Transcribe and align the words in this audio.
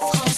I 0.00 0.31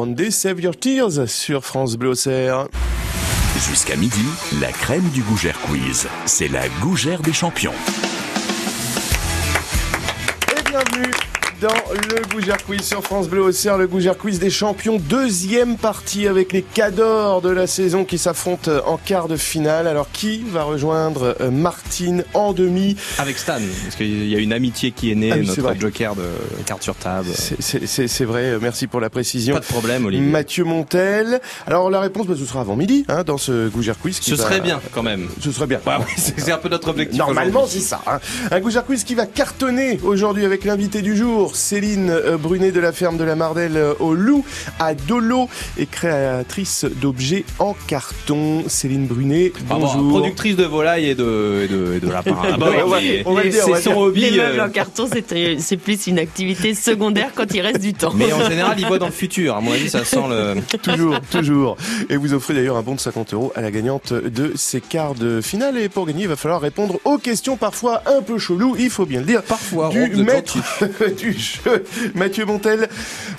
Grande, 0.00 0.30
Save 0.30 0.62
Your 0.62 0.74
Tears 0.74 1.28
sur 1.28 1.62
France 1.62 1.98
Bleu 1.98 2.08
Auxerre. 2.08 2.68
Jusqu'à 3.68 3.96
midi, 3.96 4.24
la 4.58 4.72
crème 4.72 5.06
du 5.10 5.20
Gougère 5.20 5.60
Quiz. 5.60 6.08
C'est 6.24 6.48
la 6.48 6.70
Gougère 6.80 7.20
des 7.20 7.34
champions. 7.34 7.74
Le 11.92 12.22
Gougère 12.34 12.64
Quiz 12.64 12.82
sur 12.82 13.02
France 13.02 13.28
Bleu 13.28 13.42
Auxerre, 13.42 13.76
le 13.76 13.86
Gougère 13.86 14.16
Quiz 14.16 14.38
des 14.38 14.50
champions, 14.50 14.98
deuxième 14.98 15.76
partie 15.76 16.28
avec 16.28 16.52
les 16.52 16.62
cadors 16.62 17.40
de 17.42 17.48
la 17.50 17.66
saison 17.66 18.04
qui 18.04 18.18
s'affrontent 18.18 18.70
en 18.86 18.96
quart 18.96 19.26
de 19.28 19.36
finale. 19.36 19.86
Alors 19.86 20.10
qui 20.12 20.44
va 20.52 20.62
rejoindre 20.62 21.36
euh, 21.40 21.50
Martine 21.50 22.24
en 22.34 22.52
demi? 22.52 22.96
Avec 23.18 23.38
Stan, 23.38 23.54
parce 23.84 23.96
qu'il 23.96 24.28
y 24.28 24.36
a 24.36 24.38
une 24.38 24.52
amitié 24.52 24.92
qui 24.92 25.10
est 25.10 25.14
née, 25.14 25.32
Ah 25.32 25.36
oui, 25.38 25.50
c'est 25.52 25.62
notre 25.62 25.80
joker 25.80 26.14
de 26.14 26.22
carte 26.64 26.82
sur 26.82 26.94
table. 26.94 27.28
C'est- 27.34 27.56
C'est 27.60 27.86
c'est- 27.86 28.08
c'est 28.08 28.24
vrai, 28.24 28.44
euh, 28.50 28.58
merci 28.60 28.86
pour 28.86 29.00
la 29.00 29.10
précision. 29.10 29.54
Pas 29.54 29.60
de 29.60 29.64
problème, 29.66 30.06
Olivier. 30.06 30.26
Mathieu 30.26 30.64
Montel. 30.64 31.40
Alors 31.66 31.90
la 31.90 32.00
réponse, 32.00 32.26
bah, 32.26 32.34
ce 32.38 32.44
sera 32.44 32.60
avant 32.60 32.76
midi, 32.76 33.04
hein, 33.08 33.24
dans 33.24 33.38
ce 33.38 33.68
Gougère 33.68 33.98
Quiz. 33.98 34.20
qui 34.20 34.30
Ce 34.30 34.36
va- 34.36 34.44
serait 34.44 34.60
bien, 34.60 34.80
quand 34.92 35.02
même. 35.02 35.28
Ce 35.42 35.50
serait 35.50 35.66
bien. 35.66 35.80
Bah 35.84 35.98
oui, 36.00 36.12
c'est 36.16 36.38
c'est 36.38 36.52
un 36.52 36.58
peu 36.58 36.68
notre 36.68 36.88
objectif. 36.88 37.18
Normalement, 37.18 37.66
c'est 37.66 37.80
ça. 37.80 38.00
hein. 38.06 38.18
Un 38.50 38.60
Gougère 38.60 38.84
Quiz 38.84 39.04
qui 39.04 39.14
va 39.14 39.26
cartonner 39.26 39.98
aujourd'hui 40.04 40.44
avec 40.44 40.64
l'invité 40.64 41.02
du 41.02 41.16
jour, 41.16 41.56
Céline 41.80 42.10
euh, 42.10 42.36
Brunet 42.36 42.72
de 42.72 42.80
la 42.80 42.92
ferme 42.92 43.16
de 43.16 43.24
la 43.24 43.36
Mardelle 43.36 43.78
euh, 43.78 43.94
au 44.00 44.12
Loup, 44.12 44.44
à 44.78 44.92
Dolo, 44.92 45.48
et 45.78 45.86
créatrice 45.86 46.84
d'objets 46.84 47.46
en 47.58 47.74
carton. 47.86 48.64
Céline 48.68 49.06
Brunet, 49.06 49.52
Ah 49.70 49.76
bon, 49.76 49.80
bonjour. 49.86 50.10
productrice 50.10 50.56
de 50.56 50.64
volailles 50.64 51.08
et 51.08 51.14
de, 51.14 51.62
et 51.64 51.68
de, 51.68 51.94
et 51.94 52.00
de 52.00 52.10
lapins. 52.10 52.36
Ah 52.52 52.56
bah 52.58 52.66
Ouais, 52.70 52.82
oui, 52.84 52.90
ouais, 52.92 53.22
on 53.24 53.32
va 53.32 53.44
le 53.44 53.48
dire, 53.48 53.64
on 53.66 53.74
c'est 53.74 53.80
son 53.80 53.96
hobby. 53.96 54.20
Les 54.28 54.30
meubles 54.32 54.60
euh, 54.60 54.66
en 54.66 54.68
carton, 54.68 55.08
c'est 55.10 55.58
c'est 55.58 55.76
plus 55.78 56.06
une 56.06 56.18
activité 56.18 56.74
secondaire 56.74 57.30
quand 57.34 57.54
il 57.54 57.62
reste 57.62 57.80
du 57.80 57.94
temps. 57.94 58.12
Mais 58.14 58.30
en 58.30 58.46
général, 58.46 58.78
il 58.78 58.86
voit 58.86 58.98
dans 58.98 59.06
le 59.06 59.12
futur. 59.12 59.56
À 59.56 59.62
mon 59.62 59.72
avis, 59.72 59.88
ça 59.88 60.04
sent 60.04 60.20
le. 60.28 60.56
Toujours, 60.82 61.18
toujours. 61.30 61.76
Et 62.10 62.16
vous 62.16 62.34
offrez 62.34 62.52
d'ailleurs 62.54 62.76
un 62.76 62.82
bon 62.82 62.94
de 62.94 63.00
50 63.00 63.32
euros 63.32 63.52
à 63.54 63.62
la 63.62 63.70
gagnante 63.70 64.12
de 64.12 64.52
ces 64.54 64.80
quarts 64.82 65.14
de 65.14 65.40
finale. 65.40 65.78
Et 65.78 65.88
pour 65.88 66.06
gagner, 66.06 66.22
il 66.22 66.28
va 66.28 66.36
falloir 66.36 66.60
répondre 66.60 67.00
aux 67.04 67.16
questions 67.16 67.56
parfois 67.56 68.02
un 68.06 68.20
peu 68.20 68.38
cheloues, 68.38 68.76
il 68.78 68.90
faut 68.90 69.06
bien 69.06 69.20
le 69.20 69.26
dire. 69.26 69.42
Parfois, 69.42 69.88
du 69.88 70.22
maître 70.22 70.58
du 71.16 71.32
jeu, 71.32 71.69
Mathieu 72.14 72.44
Montel. 72.44 72.88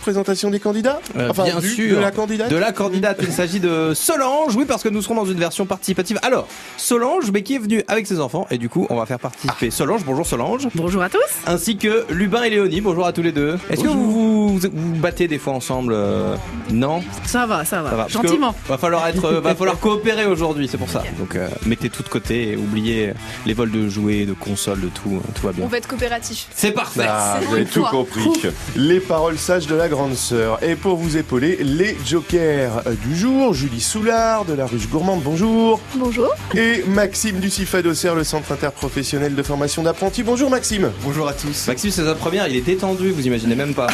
Présentation 0.02 0.50
des 0.50 0.60
candidats 0.60 1.00
Euh, 1.18 1.30
Enfin, 1.30 1.44
bien 1.44 1.60
du- 1.60 1.70
sûr. 1.70 1.96
De 1.98 2.02
la 2.02 2.12
candidate 2.12 2.50
De 2.50 2.56
la 2.58 2.72
candidate. 2.72 3.20
Il 3.22 3.32
s'agit 3.32 3.60
de 3.60 3.94
Solange. 3.94 4.56
Oui, 4.56 4.66
parce 4.66 4.84
que 4.84 4.90
nous 4.90 5.02
serons 5.02 5.16
dans 5.16 5.26
une 5.26 5.38
version 5.40 5.66
participative. 5.66 6.20
Alors, 6.24 6.48
Solange, 6.78 7.32
mais 7.32 7.44
qui 7.44 7.56
est 7.56 7.60
venue 7.60 7.84
avec 7.88 8.08
ses 8.08 8.20
enfants. 8.20 8.48
Et 8.52 8.58
du 8.58 8.70
coup, 8.70 8.88
on 8.90 8.96
va 8.96 9.06
faire 9.06 9.20
participer 9.20 9.72
Solange. 9.72 10.04
Bonjour 10.06 10.26
Solange. 10.26 10.68
Bonjour 10.76 11.02
à 11.04 11.10
tous. 11.10 11.20
Ainsi 11.48 11.78
que 11.78 12.06
Lubin 12.10 12.44
et 12.44 12.50
Léonie. 12.50 12.82
Bonjour 12.82 13.06
à 13.06 13.14
tous 13.14 13.22
les 13.22 13.32
deux. 13.32 13.58
Est-ce 13.70 13.82
que 13.84 13.88
vous, 13.88 14.58
vous 14.58 14.60
vous 14.60 14.96
battez 15.00 15.28
des 15.28 15.38
fois 15.38 15.54
ensemble 15.54 15.94
euh, 15.96 16.36
Non 16.72 17.04
Ça 17.26 17.46
va, 17.46 17.66
ça 17.66 17.82
va. 17.82 17.90
Ça 17.92 17.96
va. 17.96 18.08
Gentiment. 18.08 18.56
Va 18.68 18.78
falloir 18.78 19.08
être, 19.08 19.26
euh, 19.26 19.40
va 19.42 19.56
falloir 19.56 19.80
coopérer 19.80 20.26
aujourd'hui, 20.26 20.68
c'est 20.70 20.78
pour 20.78 20.90
ça. 20.90 21.04
Donc 21.20 21.36
euh, 21.36 21.48
mettez 21.66 21.90
tout 21.90 22.04
de 22.04 22.10
côté 22.10 22.50
et 22.54 22.58
oubliez 22.58 23.14
les 23.46 23.54
vols 23.54 23.72
de 23.72 23.88
jouets, 23.90 24.26
de 24.26 24.34
consoles, 24.34 24.82
de 24.82 24.88
tout, 24.88 25.10
euh, 25.16 25.20
tout 25.36 25.46
va 25.46 25.54
bien. 25.54 25.66
On 25.66 25.68
va 25.68 25.78
être 25.78 25.88
coopératif. 25.88 26.48
C'est 26.56 26.72
parfait. 26.72 27.06
Ah, 27.08 27.40
vous 27.48 27.56
avez 27.56 27.66
tout 27.66 27.80
toi. 27.82 27.90
Les 28.76 29.00
paroles 29.00 29.38
sages 29.38 29.68
de 29.68 29.76
la 29.76 29.88
grande 29.88 30.16
sœur. 30.16 30.60
Et 30.64 30.76
pour 30.76 30.96
vous 30.96 31.18
épauler, 31.18 31.58
les 31.62 31.98
jokers 32.06 32.84
du 33.06 33.16
jour. 33.16 33.54
Julie 33.54 33.82
Soulard 33.82 34.46
de 34.46 34.54
la 34.54 34.66
Ruche 34.66 34.88
Gourmande, 34.90 35.22
bonjour. 35.24 35.80
Bonjour. 35.96 36.30
Et 36.56 36.84
Maxime 36.88 37.40
Ducifa 37.40 37.82
d'Auxerre, 37.82 38.16
le 38.16 38.24
centre 38.24 38.52
interprofessionnel 38.52 39.36
de 39.36 39.44
formation 39.44 39.84
d'apprentis. 39.84 40.24
Bonjour 40.24 40.50
Maxime. 40.50 40.92
Bonjour 41.04 41.28
à 41.28 41.34
tous. 41.34 41.68
Maxime, 41.68 41.92
c'est 41.92 42.04
sa 42.04 42.16
première, 42.16 42.48
il 42.48 42.56
est 42.56 42.62
détendu, 42.62 43.12
vous 43.12 43.26
imaginez 43.26 43.56
même 43.56 43.74
pas. 43.74 43.88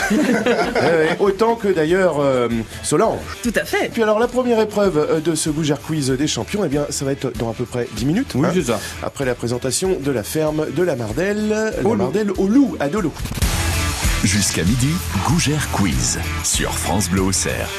Autant 1.19 1.55
que 1.55 1.67
d'ailleurs 1.69 2.19
euh, 2.19 2.47
Solange. 2.83 3.19
Tout 3.43 3.53
à 3.55 3.65
fait. 3.65 3.89
Puis 3.91 4.03
alors 4.03 4.19
la 4.19 4.27
première 4.27 4.59
épreuve 4.59 4.97
euh, 4.97 5.19
de 5.19 5.35
ce 5.35 5.49
Gougère 5.49 5.81
Quiz 5.81 6.09
des 6.11 6.27
champions, 6.27 6.63
eh 6.65 6.69
bien 6.69 6.85
ça 6.89 7.05
va 7.05 7.11
être 7.11 7.31
dans 7.37 7.49
à 7.49 7.53
peu 7.53 7.65
près 7.65 7.87
10 7.95 8.05
minutes. 8.05 8.31
Oui, 8.35 8.47
hein, 8.47 8.51
c'est 8.53 8.63
ça. 8.65 8.79
après 9.03 9.25
la 9.25 9.35
présentation 9.35 9.97
de 9.99 10.11
la 10.11 10.23
ferme 10.23 10.65
de 10.75 10.83
la 10.83 10.95
Mardelle, 10.95 11.49
la 11.49 11.85
Au 11.85 11.93
loup. 11.93 11.95
Mardelle 11.95 12.31
au 12.31 12.47
loup 12.47 12.75
à 12.79 12.87
Dolo. 12.89 13.11
Jusqu'à 14.23 14.63
midi, 14.63 14.89
Gougère 15.25 15.69
Quiz 15.71 16.19
sur 16.43 16.73
France 16.73 17.09
Bleu 17.09 17.21
Auxerre. 17.21 17.69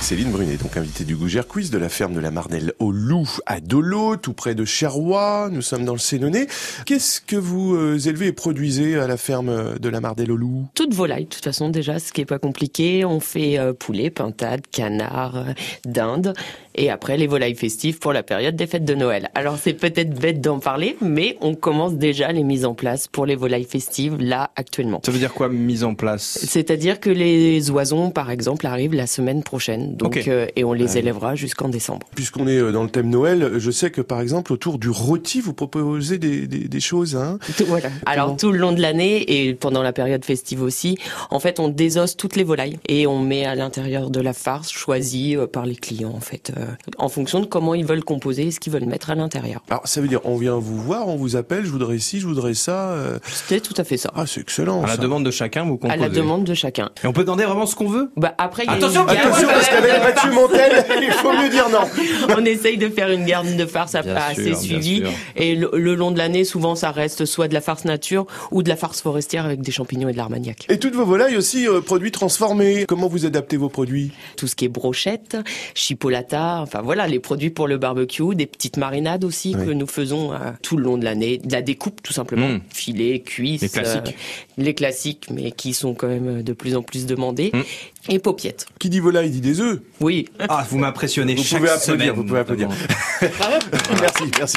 Céline 0.00 0.30
Brunet, 0.30 0.56
donc 0.56 0.76
invitée 0.76 1.04
du 1.04 1.16
Gougère 1.16 1.48
Quiz 1.48 1.70
de 1.70 1.78
la 1.78 1.88
ferme 1.88 2.14
de 2.14 2.20
la 2.20 2.30
Mardelle 2.30 2.74
au 2.78 2.92
Loup 2.92 3.28
à 3.44 3.60
Dolo, 3.60 4.16
tout 4.16 4.34
près 4.34 4.54
de 4.54 4.64
Cherrois. 4.64 5.48
Nous 5.50 5.62
sommes 5.62 5.84
dans 5.84 5.94
le 5.94 5.98
Sénonais. 5.98 6.46
Qu'est-ce 6.84 7.20
que 7.20 7.34
vous 7.34 7.74
euh, 7.74 7.98
élevez 7.98 8.28
et 8.28 8.32
produisez 8.32 8.96
à 8.96 9.08
la 9.08 9.16
ferme 9.16 9.78
de 9.78 9.88
la 9.88 10.00
Mardelle 10.00 10.30
au 10.30 10.36
Loup? 10.36 10.66
Toute 10.74 10.94
volaille, 10.94 11.24
de 11.24 11.30
toute 11.30 11.42
façon, 11.42 11.70
déjà, 11.70 11.98
ce 11.98 12.12
qui 12.12 12.20
est 12.20 12.26
pas 12.26 12.38
compliqué. 12.38 13.04
On 13.04 13.18
fait 13.18 13.58
euh, 13.58 13.72
poulet, 13.72 14.10
pintade, 14.10 14.62
canard, 14.70 15.36
euh, 15.38 15.52
dinde. 15.84 16.34
Et 16.76 16.90
après, 16.90 17.16
les 17.16 17.26
volailles 17.26 17.54
festives 17.54 17.98
pour 17.98 18.12
la 18.12 18.22
période 18.22 18.54
des 18.54 18.66
fêtes 18.66 18.84
de 18.84 18.94
Noël. 18.94 19.30
Alors, 19.34 19.56
c'est 19.58 19.72
peut-être 19.72 20.10
bête 20.18 20.40
d'en 20.40 20.58
parler, 20.60 20.96
mais 21.00 21.36
on 21.40 21.54
commence 21.54 21.94
déjà 21.94 22.30
les 22.32 22.42
mises 22.44 22.64
en 22.64 22.74
place 22.74 23.08
pour 23.08 23.26
les 23.26 23.34
volailles 23.34 23.64
festives, 23.64 24.16
là, 24.20 24.50
actuellement. 24.56 25.00
Ça 25.04 25.10
veut 25.10 25.18
dire 25.18 25.32
quoi, 25.32 25.48
mise 25.48 25.84
en 25.84 25.94
place? 25.94 26.38
C'est-à-dire 26.46 27.00
que 27.00 27.10
les 27.10 27.70
oisons, 27.70 28.10
par 28.10 28.30
exemple, 28.30 28.66
arrivent 28.66 28.94
la 28.94 29.06
semaine 29.06 29.42
prochaine. 29.42 29.96
Donc, 29.96 30.16
euh, 30.28 30.46
et 30.54 30.64
on 30.64 30.72
les 30.72 30.98
élèvera 30.98 31.34
jusqu'en 31.34 31.68
décembre. 31.68 32.06
Puisqu'on 32.14 32.46
est 32.46 32.58
euh, 32.58 32.72
dans 32.72 32.82
le 32.82 32.90
thème 32.90 33.08
Noël, 33.08 33.52
je 33.58 33.70
sais 33.70 33.90
que 33.90 34.00
par 34.02 34.20
exemple 34.20 34.52
autour 34.52 34.78
du 34.78 34.90
rôti, 34.90 35.40
vous 35.40 35.54
proposez 35.54 36.18
des, 36.18 36.46
des, 36.46 36.68
des 36.68 36.80
choses. 36.80 37.16
Hein? 37.16 37.38
Tout- 37.56 37.64
voilà. 37.68 37.88
Alors 38.04 38.36
tout 38.36 38.52
le 38.52 38.58
long 38.58 38.72
de 38.72 38.80
l'année 38.82 39.46
et 39.48 39.54
pendant 39.54 39.82
la 39.82 39.92
période 39.92 40.24
festive 40.24 40.62
aussi, 40.62 40.98
en 41.30 41.40
fait, 41.40 41.58
on 41.60 41.68
désosse 41.68 42.16
toutes 42.16 42.36
les 42.36 42.44
volailles 42.44 42.78
et 42.88 43.06
on 43.06 43.18
met 43.18 43.44
à 43.46 43.54
l'intérieur 43.54 44.10
de 44.10 44.20
la 44.20 44.32
farce 44.32 44.70
choisie 44.70 45.36
euh, 45.36 45.46
par 45.46 45.64
les 45.66 45.76
clients 45.76 46.12
en 46.14 46.20
fait, 46.20 46.52
euh, 46.56 46.65
en 46.98 47.08
fonction 47.08 47.40
de 47.40 47.46
comment 47.46 47.74
ils 47.74 47.84
veulent 47.84 48.04
composer 48.04 48.46
et 48.46 48.50
ce 48.50 48.60
qu'ils 48.60 48.72
veulent 48.72 48.84
mettre 48.86 49.10
à 49.10 49.14
l'intérieur. 49.14 49.62
Alors 49.70 49.86
ça 49.86 50.00
veut 50.00 50.08
dire, 50.08 50.20
on 50.24 50.36
vient 50.36 50.56
vous 50.56 50.76
voir, 50.80 51.08
on 51.08 51.16
vous 51.16 51.36
appelle, 51.36 51.64
je 51.64 51.70
voudrais 51.70 51.98
ci, 51.98 52.20
je 52.20 52.26
voudrais 52.26 52.54
ça. 52.54 52.90
euh. 52.90 53.18
C'était 53.26 53.60
tout 53.60 53.74
à 53.76 53.84
fait 53.84 53.96
ça. 53.96 54.10
Ah, 54.14 54.24
c'est 54.26 54.40
excellent. 54.40 54.82
À 54.82 54.86
la 54.86 54.92
ça. 54.96 54.98
demande 55.02 55.24
de 55.24 55.30
chacun, 55.30 55.64
vous 55.64 55.76
composez. 55.76 55.92
À 55.92 55.96
la 55.96 56.08
demande 56.08 56.44
de 56.44 56.54
chacun. 56.54 56.90
Et 57.02 57.06
on 57.06 57.12
peut 57.12 57.24
demander 57.24 57.44
vraiment 57.44 57.66
ce 57.66 57.74
qu'on 57.76 57.88
veut? 57.88 58.10
Bah 58.16 58.34
après, 58.38 58.64
il 58.64 58.66
y 58.66 58.70
a 58.70 58.72
Attention, 58.74 59.02
une 59.08 59.14
garde- 59.14 59.28
Attention, 59.28 59.48
parce 59.48 59.68
qu'avec 59.68 60.02
Mathieu 60.02 60.32
Montel, 60.32 60.84
il 61.02 61.12
faut 61.12 61.32
mieux 61.32 61.48
dire 61.48 61.68
non. 61.70 61.80
on 62.38 62.44
essaye 62.44 62.76
de 62.78 62.88
faire 62.88 63.10
une 63.10 63.24
garde 63.24 63.54
de 63.56 63.66
farce 63.66 63.92
Bien 63.92 64.14
assez 64.16 64.54
sûr, 64.54 64.58
suivie. 64.58 65.02
Et 65.36 65.54
le, 65.54 65.70
le 65.74 65.94
long 65.94 66.10
de 66.10 66.18
l'année, 66.18 66.44
souvent, 66.44 66.74
ça 66.74 66.90
reste 66.90 67.24
soit 67.24 67.48
de 67.48 67.54
la 67.54 67.60
farce 67.60 67.84
nature 67.84 68.26
ou 68.50 68.62
de 68.62 68.68
la 68.68 68.76
farce 68.76 69.00
forestière 69.00 69.44
avec 69.44 69.60
des 69.62 69.72
champignons 69.72 70.08
et 70.08 70.12
de 70.12 70.16
l'armagnac. 70.16 70.66
Et 70.68 70.78
toutes 70.78 70.94
vos 70.94 71.04
volailles 71.04 71.36
aussi, 71.36 71.66
euh, 71.68 71.80
produits 71.80 72.10
transformés. 72.12 72.84
Comment 72.86 73.08
vous 73.08 73.26
adaptez 73.26 73.56
vos 73.56 73.68
produits? 73.68 74.12
Tout 74.36 74.46
ce 74.46 74.54
qui 74.56 74.64
est 74.64 74.68
brochette, 74.68 75.36
chipolata, 75.74 76.55
enfin 76.60 76.82
voilà, 76.82 77.06
les 77.08 77.18
produits 77.20 77.50
pour 77.50 77.66
le 77.68 77.78
barbecue, 77.78 78.34
des 78.34 78.46
petites 78.46 78.76
marinades 78.76 79.24
aussi 79.24 79.54
Oui. 79.58 79.66
que 79.66 79.70
nous 79.70 79.86
faisons 79.86 80.32
euh, 80.32 80.36
tout 80.62 80.76
le 80.76 80.84
long 80.84 80.98
de 80.98 81.04
l'année, 81.04 81.38
de 81.38 81.52
la 81.52 81.62
découpe 81.62 82.02
tout 82.02 82.12
simplement, 82.12 82.48
Mm. 82.48 82.60
filet, 82.70 83.20
cuisse, 83.20 83.62
Les 83.62 83.68
classiques. 83.68 84.06
euh, 84.08 84.62
les 84.62 84.74
classiques, 84.74 85.26
mais 85.30 85.50
qui 85.52 85.72
sont 85.74 85.94
quand 85.94 86.08
même 86.08 86.42
de 86.42 86.52
plus 86.52 86.76
en 86.76 86.82
plus 86.82 87.06
demandés, 87.06 87.50
Mm. 87.52 87.60
Et 88.08 88.18
paupiettes. 88.18 88.66
Qui 88.78 88.88
dit 88.90 89.00
volaille 89.00 89.30
dit 89.30 89.40
des 89.40 89.60
œufs. 89.60 89.80
Oui, 90.00 90.28
Ah, 90.48 90.64
vous 90.68 90.78
m'impressionnez 90.78 91.34
Vous 91.34 91.42
chaque 91.42 91.58
pouvez 91.60 91.70
applaudir, 91.70 91.94
semaine, 92.04 92.10
vous 92.16 92.24
pouvez 92.24 92.40
applaudir. 92.40 92.68
merci, 94.00 94.24
merci. 94.38 94.56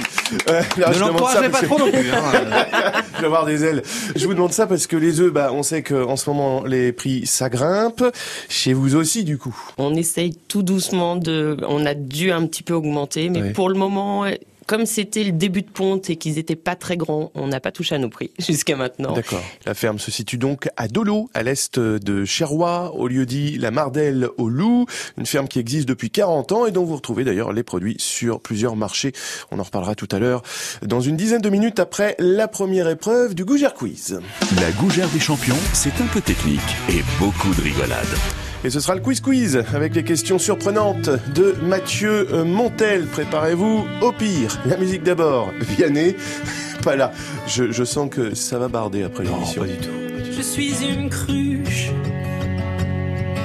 Euh, 0.49 0.61
là, 0.77 0.91
Ne 0.93 0.99
l'encouragez 0.99 1.49
pas 1.49 1.59
que- 1.61 1.65
trop 1.65 1.79
non 1.79 1.91
plus. 1.91 2.11
hein. 2.11 2.21
Je 3.15 3.19
vais 3.21 3.25
avoir 3.25 3.45
des 3.45 3.63
ailes. 3.63 3.83
Je 4.15 4.25
vous 4.25 4.33
demande 4.33 4.53
ça 4.53 4.67
parce 4.67 4.87
que 4.87 4.95
les 4.95 5.19
œufs, 5.19 5.31
bah, 5.31 5.49
on 5.53 5.63
sait 5.63 5.83
qu'en 5.83 6.15
ce 6.15 6.29
moment, 6.29 6.63
les 6.63 6.91
prix, 6.91 7.25
ça 7.25 7.49
grimpe. 7.49 8.03
Chez 8.49 8.73
vous 8.73 8.95
aussi, 8.95 9.23
du 9.23 9.37
coup. 9.37 9.55
on 9.77 9.95
essaye 9.95 10.35
tout 10.47 10.63
doucement 10.63 11.15
de, 11.15 11.57
on 11.67 11.85
a 11.85 11.93
dû 11.93 12.31
un 12.31 12.45
petit 12.45 12.63
peu 12.63 12.73
augmenter, 12.73 13.29
mais 13.29 13.41
Oui. 13.41 13.49
pour 13.53 13.69
le 13.69 13.75
moment, 13.75 14.25
comme 14.69 14.85
c'était 14.85 15.23
le 15.23 15.31
début 15.31 15.63
de 15.63 15.69
ponte 15.71 16.11
et 16.11 16.15
qu'ils 16.15 16.37
étaient 16.37 16.55
pas 16.55 16.75
très 16.75 16.95
grands, 16.95 17.31
on 17.33 17.47
n'a 17.47 17.59
pas 17.59 17.71
touché 17.71 17.95
à 17.95 17.97
nos 17.97 18.09
prix 18.09 18.29
jusqu'à 18.39 18.75
maintenant. 18.75 19.13
D'accord. 19.13 19.41
La 19.65 19.73
ferme 19.73 19.97
se 19.97 20.11
situe 20.11 20.37
donc 20.37 20.69
à 20.77 20.87
Dolo, 20.87 21.27
à 21.33 21.41
l'est 21.41 21.79
de 21.79 22.23
Cherrois, 22.23 22.93
au 22.93 23.07
lieu 23.07 23.25
dit 23.25 23.57
La 23.57 23.71
Mardelle 23.71 24.29
au 24.37 24.47
Loup, 24.47 24.85
une 25.17 25.25
ferme 25.25 25.47
qui 25.47 25.57
existe 25.57 25.87
depuis 25.87 26.11
40 26.11 26.51
ans 26.51 26.65
et 26.67 26.71
dont 26.71 26.85
vous 26.85 26.97
retrouvez 26.97 27.23
d'ailleurs 27.23 27.51
les 27.51 27.63
produits 27.63 27.95
sur 27.97 28.41
plusieurs 28.41 28.75
marchés. 28.75 29.11
On 29.49 29.57
en 29.57 29.63
reparlera 29.63 29.95
tout 29.95 30.09
à 30.11 30.19
l'heure 30.19 30.43
dans 30.83 31.01
une 31.01 31.17
dizaine 31.17 31.41
de 31.41 31.49
minutes 31.49 31.79
après 31.79 32.15
la 32.19 32.47
première 32.47 32.87
épreuve 32.89 33.33
du 33.33 33.45
Gougère 33.45 33.73
Quiz. 33.73 34.19
La 34.61 34.69
Gougère 34.73 35.09
des 35.09 35.19
champions, 35.19 35.57
c'est 35.73 35.99
un 35.99 36.07
peu 36.13 36.21
technique 36.21 36.59
et 36.89 37.01
beaucoup 37.17 37.55
de 37.55 37.61
rigolade. 37.61 38.48
Et 38.65 38.69
ce 38.69 38.81
sera 38.81 38.93
le 38.93 38.99
quiz 39.01 39.21
quiz 39.21 39.63
avec 39.73 39.95
les 39.95 40.03
questions 40.03 40.37
surprenantes 40.37 41.09
de 41.33 41.55
Mathieu 41.63 42.27
euh, 42.33 42.43
Montel. 42.43 43.05
Préparez-vous 43.05 43.85
au 44.01 44.11
pire. 44.11 44.59
La 44.65 44.75
musique 44.75 45.03
d'abord. 45.03 45.51
Vianney, 45.61 46.17
pas 46.83 46.97
là. 46.97 47.13
Je, 47.47 47.71
je 47.71 47.83
sens 47.85 48.09
que 48.09 48.35
ça 48.35 48.59
va 48.59 48.67
barder 48.67 49.03
après 49.03 49.23
l'émission. 49.23 49.61
pas 49.61 49.67
du 49.67 49.77
tout. 49.77 49.89
Je 50.35 50.41
suis 50.41 50.73
une 50.83 51.09
cruche 51.09 51.91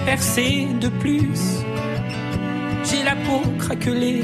percée 0.04 0.66
de 0.80 0.88
plus. 0.88 1.62
J'ai 2.84 3.04
la 3.04 3.14
peau 3.14 3.40
craquelée 3.58 4.22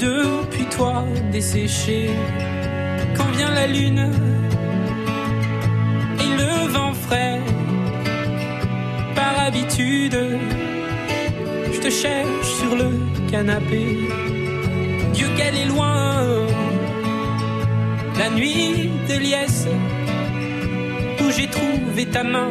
depuis 0.00 0.64
toi 0.74 1.04
desséchée. 1.32 2.10
Quand 3.14 3.30
vient 3.36 3.50
la 3.50 3.66
lune 3.66 4.10
et 6.18 6.36
le 6.38 6.68
vent 6.72 6.94
frais, 6.94 7.40
par 9.14 9.38
habitude, 9.46 10.18
je 11.72 11.80
te 11.80 11.90
cherche 11.90 12.48
sur 12.60 12.76
le 12.76 12.90
canapé. 13.30 13.98
Dieu 15.12 15.28
qu'elle 15.36 15.56
est 15.56 15.66
loin, 15.66 16.26
la 18.18 18.30
nuit 18.30 18.90
de 19.08 19.16
liesse 19.18 19.66
où 21.20 21.30
j'ai 21.30 21.48
trouvé 21.48 22.06
ta 22.06 22.24
main 22.24 22.50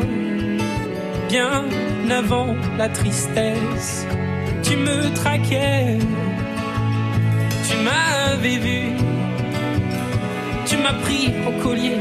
bien 1.29 1.65
avant 2.09 2.55
la 2.77 2.89
tristesse. 2.89 4.05
Tu 4.63 4.77
me 4.77 5.13
traquais, 5.13 5.97
tu 7.67 7.75
m'avais 7.87 8.57
vu, 8.57 8.81
tu 10.65 10.77
m'as 10.77 10.93
pris 11.05 11.33
au 11.47 11.63
collier. 11.63 11.97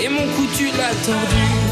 Et 0.00 0.08
mon 0.08 0.26
cou 0.34 0.46
tu 0.56 0.66
l'as 0.66 0.94
tordu. 1.04 1.67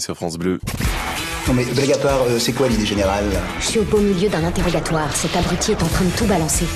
Sur 0.00 0.16
France 0.16 0.38
Bleu. 0.38 0.60
Non 1.46 1.54
mais 1.54 1.64
blague 1.64 1.92
à 1.92 1.98
part, 1.98 2.22
euh, 2.28 2.38
c'est 2.38 2.52
quoi 2.52 2.68
l'idée 2.68 2.86
générale? 2.86 3.24
Je 3.60 3.66
suis 3.66 3.80
au 3.80 3.84
beau 3.84 3.98
milieu 3.98 4.28
d'un 4.28 4.44
interrogatoire. 4.44 5.14
Cet 5.16 5.34
abruti 5.36 5.72
est 5.72 5.82
en 5.82 5.88
train 5.88 6.04
de 6.04 6.10
tout 6.10 6.26
balancer. 6.26 6.66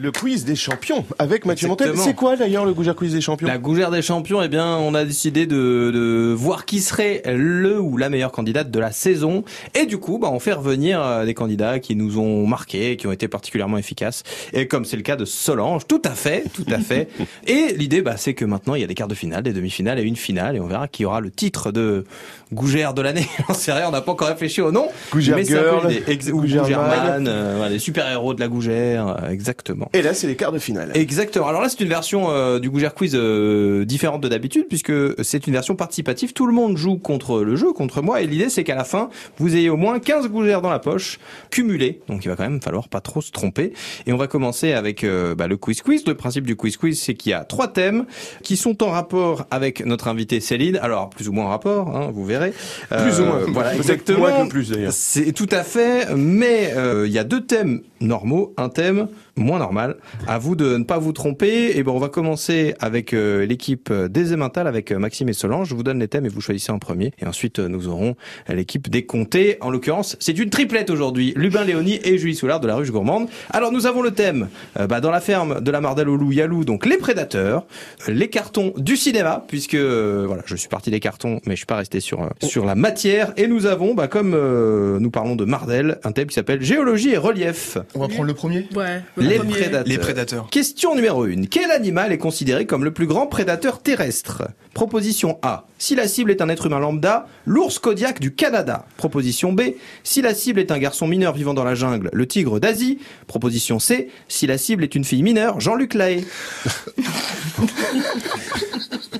Le 0.00 0.12
Quiz, 0.12 0.44
des 0.44 0.56
champions 0.56 1.04
avec 1.18 1.44
Mathieu 1.44 1.68
Montel. 1.68 1.92
C'est 1.96 2.14
quoi 2.14 2.36
d'ailleurs 2.36 2.64
le 2.64 2.72
Gougère 2.72 2.94
Quiz 2.94 3.12
des 3.12 3.20
champions? 3.20 3.46
La 3.46 3.58
gougère 3.58 3.90
des 3.90 4.00
champions, 4.00 4.40
eh 4.40 4.48
bien, 4.48 4.76
on 4.78 4.94
a 4.94 5.04
décidé 5.04 5.46
de, 5.46 5.90
de 5.92 6.32
voir 6.34 6.64
qui 6.64 6.80
serait 6.80 7.22
le 7.26 7.78
ou 7.78 7.98
la 7.98 8.08
meilleure 8.08 8.32
candidate 8.32 8.70
de 8.70 8.78
la 8.78 8.92
saison. 8.92 9.44
Et 9.74 9.84
du 9.84 9.98
coup, 9.98 10.18
bah, 10.18 10.30
on 10.32 10.38
fait 10.38 10.54
revenir 10.54 11.02
euh, 11.02 11.26
des 11.26 11.34
candidats 11.34 11.80
qui 11.80 11.96
nous 11.96 12.18
ont 12.18 12.46
marqués, 12.46 12.96
qui 12.96 13.06
ont 13.06 13.12
été 13.12 13.28
particulièrement 13.28 13.76
efficaces. 13.76 14.22
Et 14.54 14.66
comme 14.66 14.86
c'est 14.86 14.96
le 14.96 15.02
cas 15.02 15.16
de 15.16 15.26
Solange, 15.26 15.86
tout 15.86 16.02
à 16.04 16.12
fait, 16.12 16.44
tout 16.54 16.66
à 16.70 16.78
fait. 16.78 17.08
et 17.46 17.74
l'idée, 17.76 18.00
bah, 18.00 18.16
c'est 18.16 18.32
que 18.34 18.46
maintenant, 18.46 18.74
il 18.74 18.80
y 18.80 18.84
a 18.84 18.86
des 18.86 18.94
quarts 18.94 19.08
de 19.08 19.14
finale, 19.14 19.42
des 19.42 19.52
demi-finales 19.52 19.98
et 19.98 20.02
une 20.02 20.16
finale. 20.16 20.56
Et 20.56 20.60
on 20.60 20.66
verra 20.66 20.88
qui 20.88 21.04
aura 21.04 21.20
le 21.20 21.30
titre 21.30 21.72
de 21.72 22.04
gougère 22.52 22.94
de 22.94 23.02
l'année. 23.02 23.26
J'en 23.48 23.54
sais 23.54 23.72
rien, 23.72 23.88
on 23.88 23.92
n'a 23.92 24.00
pas 24.00 24.12
encore 24.12 24.28
réfléchi 24.28 24.62
au 24.62 24.72
nom. 24.72 24.88
Gougère 25.12 25.36
mais 25.36 25.44
Girl, 25.44 25.86
ou 26.32 26.40
Gougère. 26.40 26.64
Man, 26.80 27.26
euh, 27.28 27.54
voilà, 27.56 27.72
les 27.72 27.78
super-héros 27.78 28.34
de 28.34 28.40
la 28.40 28.48
gougère, 28.48 29.08
euh, 29.08 29.30
exactement. 29.30 29.89
Et 29.92 30.02
là, 30.02 30.14
c'est 30.14 30.28
les 30.28 30.36
quarts 30.36 30.52
de 30.52 30.60
finale. 30.60 30.92
Exactement. 30.94 31.48
Alors 31.48 31.62
là, 31.62 31.68
c'est 31.68 31.80
une 31.80 31.88
version 31.88 32.30
euh, 32.30 32.60
du 32.60 32.70
Gougère 32.70 32.94
Quiz 32.94 33.12
euh, 33.14 33.84
différente 33.84 34.20
de 34.22 34.28
d'habitude 34.28 34.66
puisque 34.68 34.92
c'est 35.24 35.48
une 35.48 35.52
version 35.52 35.74
participative. 35.74 36.32
Tout 36.32 36.46
le 36.46 36.52
monde 36.52 36.76
joue 36.76 36.96
contre 36.96 37.40
le 37.40 37.56
jeu, 37.56 37.72
contre 37.72 38.00
moi, 38.00 38.22
et 38.22 38.26
l'idée 38.26 38.50
c'est 38.50 38.62
qu'à 38.62 38.76
la 38.76 38.84
fin, 38.84 39.10
vous 39.38 39.56
ayez 39.56 39.68
au 39.68 39.76
moins 39.76 39.98
15 39.98 40.28
gougères 40.28 40.62
dans 40.62 40.70
la 40.70 40.78
poche, 40.78 41.18
cumulées. 41.50 42.00
Donc 42.08 42.24
il 42.24 42.28
va 42.28 42.36
quand 42.36 42.44
même 42.44 42.62
falloir 42.62 42.88
pas 42.88 43.00
trop 43.00 43.20
se 43.20 43.32
tromper. 43.32 43.72
Et 44.06 44.12
on 44.12 44.16
va 44.16 44.28
commencer 44.28 44.72
avec 44.72 45.02
euh, 45.02 45.34
bah, 45.34 45.48
le 45.48 45.56
quiz 45.56 45.82
quiz. 45.82 46.06
Le 46.06 46.14
principe 46.14 46.46
du 46.46 46.54
quiz 46.54 46.76
quiz, 46.76 47.00
c'est 47.00 47.14
qu'il 47.14 47.30
y 47.30 47.34
a 47.34 47.42
trois 47.42 47.66
thèmes 47.66 48.06
qui 48.44 48.56
sont 48.56 48.84
en 48.84 48.90
rapport 48.90 49.46
avec 49.50 49.84
notre 49.84 50.06
invitée 50.06 50.38
Céline. 50.38 50.76
Alors 50.76 51.10
plus 51.10 51.28
ou 51.28 51.32
moins 51.32 51.46
en 51.46 51.48
rapport, 51.48 51.96
hein, 51.96 52.10
vous 52.14 52.24
verrez. 52.24 52.52
Plus 52.88 53.20
ou 53.20 53.24
moins. 53.24 53.40
Voilà, 53.48 53.74
exactement. 53.74 54.20
moins 54.20 54.44
que 54.44 54.50
plus, 54.50 54.70
d'ailleurs. 54.70 54.92
C'est 54.92 55.32
tout 55.32 55.48
à 55.50 55.64
fait, 55.64 56.14
mais 56.14 56.72
euh, 56.76 57.08
il 57.08 57.12
y 57.12 57.18
a 57.18 57.24
deux 57.24 57.44
thèmes 57.44 57.80
normaux, 58.00 58.54
un 58.56 58.68
thème 58.68 59.08
moins 59.40 59.58
normal. 59.58 59.96
À 60.26 60.38
vous 60.38 60.54
de 60.54 60.76
ne 60.76 60.84
pas 60.84 60.98
vous 60.98 61.12
tromper. 61.12 61.76
Et 61.76 61.82
bon, 61.82 61.94
on 61.94 61.98
va 61.98 62.08
commencer 62.08 62.74
avec 62.80 63.12
euh, 63.12 63.46
l'équipe 63.46 63.92
des 63.92 64.32
Emmental, 64.32 64.66
avec 64.66 64.92
euh, 64.92 64.98
Maxime 64.98 65.28
et 65.28 65.32
Solange. 65.32 65.68
Je 65.68 65.74
vous 65.74 65.82
donne 65.82 65.98
les 65.98 66.08
thèmes 66.08 66.26
et 66.26 66.28
vous 66.28 66.40
choisissez 66.40 66.72
en 66.72 66.78
premier. 66.78 67.12
Et 67.18 67.26
ensuite, 67.26 67.58
euh, 67.58 67.68
nous 67.68 67.88
aurons 67.88 68.14
euh, 68.48 68.54
l'équipe 68.54 68.88
des 68.88 69.04
Comtés. 69.04 69.56
En 69.60 69.70
l'occurrence, 69.70 70.16
c'est 70.20 70.38
une 70.38 70.50
triplette 70.50 70.90
aujourd'hui. 70.90 71.32
Lubin 71.36 71.64
Léonie 71.64 72.00
et 72.04 72.18
Julie 72.18 72.34
Soulard 72.34 72.60
de 72.60 72.66
la 72.66 72.76
Ruche 72.76 72.90
Gourmande. 72.90 73.28
Alors, 73.50 73.72
nous 73.72 73.86
avons 73.86 74.02
le 74.02 74.10
thème 74.10 74.48
euh, 74.78 74.86
bah, 74.86 75.00
dans 75.00 75.10
la 75.10 75.20
ferme 75.20 75.60
de 75.60 75.70
la 75.70 75.80
Mardelle 75.80 76.08
au 76.08 76.16
loup, 76.16 76.32
Yalou, 76.32 76.64
donc 76.64 76.86
les 76.86 76.98
prédateurs, 76.98 77.64
euh, 78.08 78.12
les 78.12 78.28
cartons 78.28 78.72
du 78.76 78.96
cinéma, 78.96 79.44
puisque 79.48 79.74
euh, 79.74 80.24
voilà, 80.26 80.42
je 80.46 80.56
suis 80.56 80.68
parti 80.68 80.90
des 80.90 81.00
cartons, 81.00 81.40
mais 81.46 81.52
je 81.52 81.58
suis 81.58 81.66
pas 81.66 81.76
resté 81.76 82.00
sur 82.00 82.22
euh, 82.22 82.28
sur 82.42 82.64
la 82.64 82.74
matière. 82.74 83.32
Et 83.36 83.46
nous 83.46 83.66
avons, 83.66 83.94
bah, 83.94 84.08
comme 84.08 84.34
euh, 84.34 84.98
nous 85.00 85.10
parlons 85.10 85.36
de 85.36 85.44
Mardel, 85.44 85.98
un 86.04 86.12
thème 86.12 86.26
qui 86.28 86.34
s'appelle 86.34 86.62
géologie 86.62 87.10
et 87.10 87.16
relief. 87.16 87.78
On 87.94 88.00
va 88.00 88.08
prendre 88.08 88.24
le 88.24 88.34
premier? 88.34 88.66
Ouais. 88.74 89.02
Les 89.30 89.38
premier. 89.38 89.52
prédateurs. 89.52 89.84
Les 89.86 89.98
prédateurs. 89.98 90.48
Question 90.50 90.94
numéro 90.94 91.24
1. 91.24 91.44
Quel 91.50 91.70
animal 91.70 92.12
est 92.12 92.18
considéré 92.18 92.66
comme 92.66 92.84
le 92.84 92.92
plus 92.92 93.06
grand 93.06 93.26
prédateur 93.26 93.82
terrestre? 93.82 94.42
Proposition 94.80 95.38
A. 95.42 95.66
Si 95.76 95.94
la 95.94 96.08
cible 96.08 96.30
est 96.30 96.40
un 96.40 96.48
être 96.48 96.64
humain 96.64 96.78
lambda, 96.78 97.26
l'ours 97.44 97.78
Kodiak 97.78 98.18
du 98.18 98.32
Canada. 98.34 98.86
Proposition 98.96 99.52
B. 99.52 99.60
Si 100.04 100.22
la 100.22 100.32
cible 100.32 100.58
est 100.58 100.70
un 100.72 100.78
garçon 100.78 101.06
mineur 101.06 101.34
vivant 101.34 101.52
dans 101.52 101.64
la 101.64 101.74
jungle, 101.74 102.08
le 102.14 102.26
tigre 102.26 102.60
d'Asie. 102.60 102.98
Proposition 103.26 103.78
C. 103.78 104.08
Si 104.28 104.46
la 104.46 104.56
cible 104.56 104.82
est 104.82 104.94
une 104.94 105.04
fille 105.04 105.22
mineure, 105.22 105.60
Jean-Luc 105.60 105.92
Lahaye. 105.92 106.24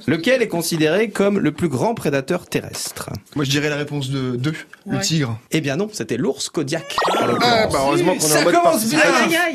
Lequel 0.06 0.42
est 0.42 0.48
considéré 0.48 1.10
comme 1.10 1.38
le 1.38 1.52
plus 1.52 1.68
grand 1.68 1.94
prédateur 1.94 2.46
terrestre? 2.46 3.10
Moi 3.36 3.44
je 3.44 3.50
dirais 3.50 3.68
la 3.68 3.76
réponse 3.76 4.10
de 4.10 4.34
2, 4.36 4.52
le 4.86 4.96
Ouais. 4.96 5.00
tigre. 5.02 5.38
Eh 5.52 5.60
bien 5.60 5.76
non, 5.76 5.88
c'était 5.92 6.16
l'ours 6.16 6.48
Kodiak. 6.48 6.96
Ah, 7.16 7.26
l'occurrence. 7.26 7.72
bah 7.72 7.78
heureusement 7.84 8.14
qu'on 8.14 8.20
Ça 8.26 8.42
commence 8.44 8.86
bien. 8.88 8.98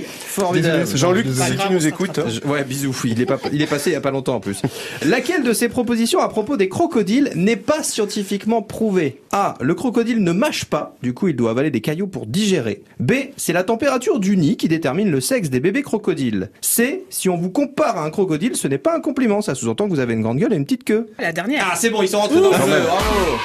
Formidable. 0.05 0.85
Jean-Luc, 0.95 1.25
si 1.27 1.57
tu 1.57 1.73
nous 1.73 1.87
écoutes. 1.87 2.19
hein. 2.19 2.25
Je- 2.29 2.47
Ouais, 2.47 2.63
bisous. 2.63 2.95
Il 3.05 3.19
est 3.19 3.25
pas, 3.25 3.39
il 3.51 3.61
est 3.61 3.67
passé 3.67 3.89
il 3.89 3.93
y 3.93 3.95
a 3.97 4.01
pas 4.01 4.11
longtemps 4.11 4.35
en 4.35 4.39
plus. 4.39 4.61
Laquelle 5.03 5.43
de 5.43 5.51
ces 5.51 5.67
propositions 5.67 5.94
à 6.19 6.29
propos 6.29 6.57
des 6.57 6.69
crocodiles 6.69 7.31
n'est 7.35 7.55
pas 7.55 7.83
scientifiquement 7.83 8.61
prouvée 8.61 9.21
A. 9.31 9.55
Le 9.61 9.73
crocodile 9.75 10.23
ne 10.23 10.31
mâche 10.31 10.65
pas, 10.65 10.95
du 11.01 11.13
coup 11.13 11.27
il 11.27 11.35
doit 11.35 11.51
avaler 11.51 11.71
des 11.71 11.81
cailloux 11.81 12.07
pour 12.07 12.25
digérer. 12.25 12.83
B. 12.99 13.13
C'est 13.37 13.53
la 13.53 13.63
température 13.63 14.19
du 14.19 14.37
nid 14.37 14.57
qui 14.57 14.67
détermine 14.67 15.09
le 15.09 15.21
sexe 15.21 15.49
des 15.49 15.59
bébés 15.59 15.81
crocodiles. 15.81 16.49
C. 16.61 17.05
Si 17.09 17.29
on 17.29 17.37
vous 17.37 17.49
compare 17.49 17.97
à 17.97 18.05
un 18.05 18.09
crocodile, 18.09 18.55
ce 18.55 18.67
n'est 18.67 18.77
pas 18.77 18.95
un 18.95 18.99
compliment, 18.99 19.41
ça 19.41 19.55
sous-entend 19.55 19.85
que 19.85 19.93
vous 19.93 19.99
avez 19.99 20.13
une 20.13 20.21
grande 20.21 20.37
gueule 20.37 20.53
et 20.53 20.57
une 20.57 20.65
petite 20.65 20.83
queue. 20.83 21.07
La 21.19 21.31
dernière. 21.31 21.67
Ah, 21.71 21.75
c'est 21.75 21.89
bon, 21.89 22.01
ils 22.01 22.09
sont 22.09 22.19
rentrés 22.19 22.41
dans 22.41 22.51
le 22.51 22.55
jeu. 22.55 22.59
Bravo. 22.61 23.37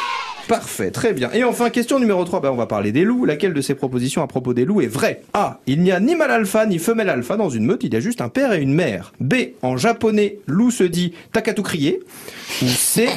Parfait, 0.50 0.90
très 0.90 1.12
bien. 1.12 1.30
Et 1.32 1.44
enfin, 1.44 1.70
question 1.70 2.00
numéro 2.00 2.24
3, 2.24 2.40
ben, 2.40 2.50
on 2.50 2.56
va 2.56 2.66
parler 2.66 2.90
des 2.90 3.04
loups. 3.04 3.24
Laquelle 3.24 3.54
de 3.54 3.60
ces 3.60 3.76
propositions 3.76 4.20
à 4.20 4.26
propos 4.26 4.52
des 4.52 4.64
loups 4.64 4.80
est 4.80 4.88
vraie? 4.88 5.22
A. 5.32 5.60
Il 5.68 5.80
n'y 5.80 5.92
a 5.92 6.00
ni 6.00 6.16
mâle 6.16 6.32
alpha 6.32 6.66
ni 6.66 6.80
femelle 6.80 7.08
alpha 7.08 7.36
dans 7.36 7.50
une 7.50 7.64
meute, 7.64 7.84
il 7.84 7.94
y 7.94 7.96
a 7.96 8.00
juste 8.00 8.20
un 8.20 8.28
père 8.28 8.52
et 8.52 8.60
une 8.60 8.74
mère. 8.74 9.12
B. 9.20 9.34
En 9.62 9.76
japonais, 9.76 10.38
loup 10.48 10.72
se 10.72 10.82
dit 10.82 11.12
takatu 11.32 11.62
crier. 11.62 12.00
C. 12.90 13.08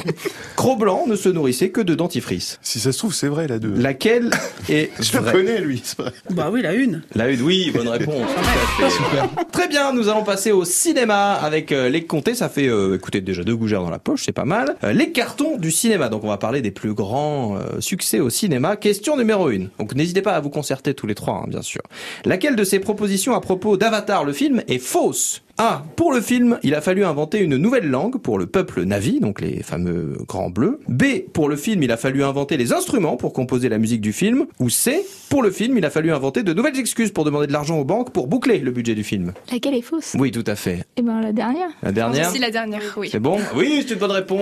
Croc 0.54 0.78
blanc 0.78 1.02
ne 1.08 1.16
se 1.16 1.28
nourrissait 1.28 1.70
que 1.70 1.80
de 1.80 1.96
dentifrice. 1.96 2.60
Si 2.62 2.78
ça 2.78 2.92
se 2.92 2.98
trouve, 2.98 3.12
c'est 3.12 3.26
vrai, 3.26 3.48
la 3.48 3.58
deux. 3.58 3.74
Laquelle 3.74 4.30
est 4.68 4.92
Je 5.00 5.16
le 5.16 5.24
vraie 5.24 5.32
connais, 5.32 5.58
lui, 5.58 5.80
c'est 5.82 5.98
vrai. 5.98 6.12
Bah 6.30 6.48
oui, 6.52 6.62
la 6.62 6.74
une. 6.74 7.02
La 7.16 7.28
une, 7.28 7.42
oui, 7.42 7.72
bonne 7.74 7.88
réponse. 7.88 8.30
Tout 8.78 8.84
à 8.84 8.88
fait. 8.88 9.44
Très 9.50 9.66
bien, 9.66 9.92
nous 9.92 10.08
allons 10.08 10.22
passer 10.22 10.52
au 10.52 10.64
cinéma 10.64 11.32
avec 11.32 11.72
euh, 11.72 11.88
les 11.88 12.04
comtés. 12.04 12.36
Ça 12.36 12.48
fait, 12.48 12.68
euh, 12.68 12.94
écoutez, 12.94 13.20
déjà 13.20 13.42
deux 13.42 13.56
gougères 13.56 13.82
dans 13.82 13.90
la 13.90 13.98
poche, 13.98 14.22
c'est 14.26 14.32
pas 14.32 14.44
mal. 14.44 14.76
Euh, 14.84 14.92
les 14.92 15.10
cartons 15.10 15.56
du 15.56 15.72
cinéma. 15.72 16.08
Donc 16.08 16.22
on 16.22 16.28
va 16.28 16.38
parler 16.38 16.62
des 16.62 16.70
plus 16.70 16.94
grands 16.94 17.56
euh, 17.56 17.80
succès 17.80 18.20
au 18.20 18.30
cinéma. 18.30 18.76
Question 18.76 19.16
numéro 19.16 19.50
une. 19.50 19.70
Donc 19.80 19.96
n'hésitez 19.96 20.22
pas 20.22 20.34
à 20.34 20.40
vous 20.40 20.50
concerter 20.50 20.94
tous 20.94 21.08
les 21.08 21.16
trois, 21.16 21.42
hein, 21.42 21.48
bien 21.48 21.62
sûr. 21.62 21.82
Laquelle 22.24 22.54
de 22.54 22.62
ces 22.62 22.78
propositions 22.78 23.34
à 23.34 23.40
propos 23.40 23.76
d'Avatar, 23.76 24.22
le 24.22 24.32
film, 24.32 24.62
est 24.68 24.78
fausse? 24.78 25.42
A. 25.56 25.84
Pour 25.94 26.12
le 26.12 26.20
film, 26.20 26.58
il 26.64 26.74
a 26.74 26.80
fallu 26.80 27.04
inventer 27.04 27.38
une 27.38 27.56
nouvelle 27.56 27.88
langue 27.88 28.18
pour 28.18 28.38
le 28.40 28.46
peuple 28.46 28.82
Navi, 28.82 29.20
donc 29.20 29.40
les 29.40 29.62
fameux 29.62 30.18
grands 30.26 30.50
bleus. 30.50 30.80
B. 30.88 31.04
Pour 31.32 31.48
le 31.48 31.54
film, 31.54 31.84
il 31.84 31.92
a 31.92 31.96
fallu 31.96 32.24
inventer 32.24 32.56
les 32.56 32.72
instruments 32.72 33.16
pour 33.16 33.32
composer 33.32 33.68
la 33.68 33.78
musique 33.78 34.00
du 34.00 34.12
film. 34.12 34.46
Ou 34.58 34.68
C. 34.68 35.06
Pour 35.28 35.44
le 35.44 35.52
film, 35.52 35.78
il 35.78 35.84
a 35.84 35.90
fallu 35.90 36.12
inventer 36.12 36.42
de 36.42 36.52
nouvelles 36.52 36.78
excuses 36.78 37.12
pour 37.12 37.24
demander 37.24 37.46
de 37.46 37.52
l'argent 37.52 37.78
aux 37.78 37.84
banques 37.84 38.12
pour 38.12 38.26
boucler 38.26 38.58
le 38.58 38.72
budget 38.72 38.96
du 38.96 39.04
film. 39.04 39.32
Laquelle 39.52 39.74
est 39.74 39.82
fausse? 39.82 40.16
Oui, 40.18 40.32
tout 40.32 40.44
à 40.46 40.56
fait. 40.56 40.84
Eh 40.96 41.02
ben 41.02 41.20
la 41.20 41.32
dernière. 41.32 41.68
La 41.84 41.92
dernière? 41.92 42.30
Si 42.30 42.40
la 42.40 42.50
dernière, 42.50 42.82
oui. 42.96 43.08
c'est 43.12 43.20
bon? 43.20 43.38
Oui, 43.54 43.84
c'est 43.86 43.94
une 43.94 44.00
bonne 44.00 44.10
réponse. 44.10 44.40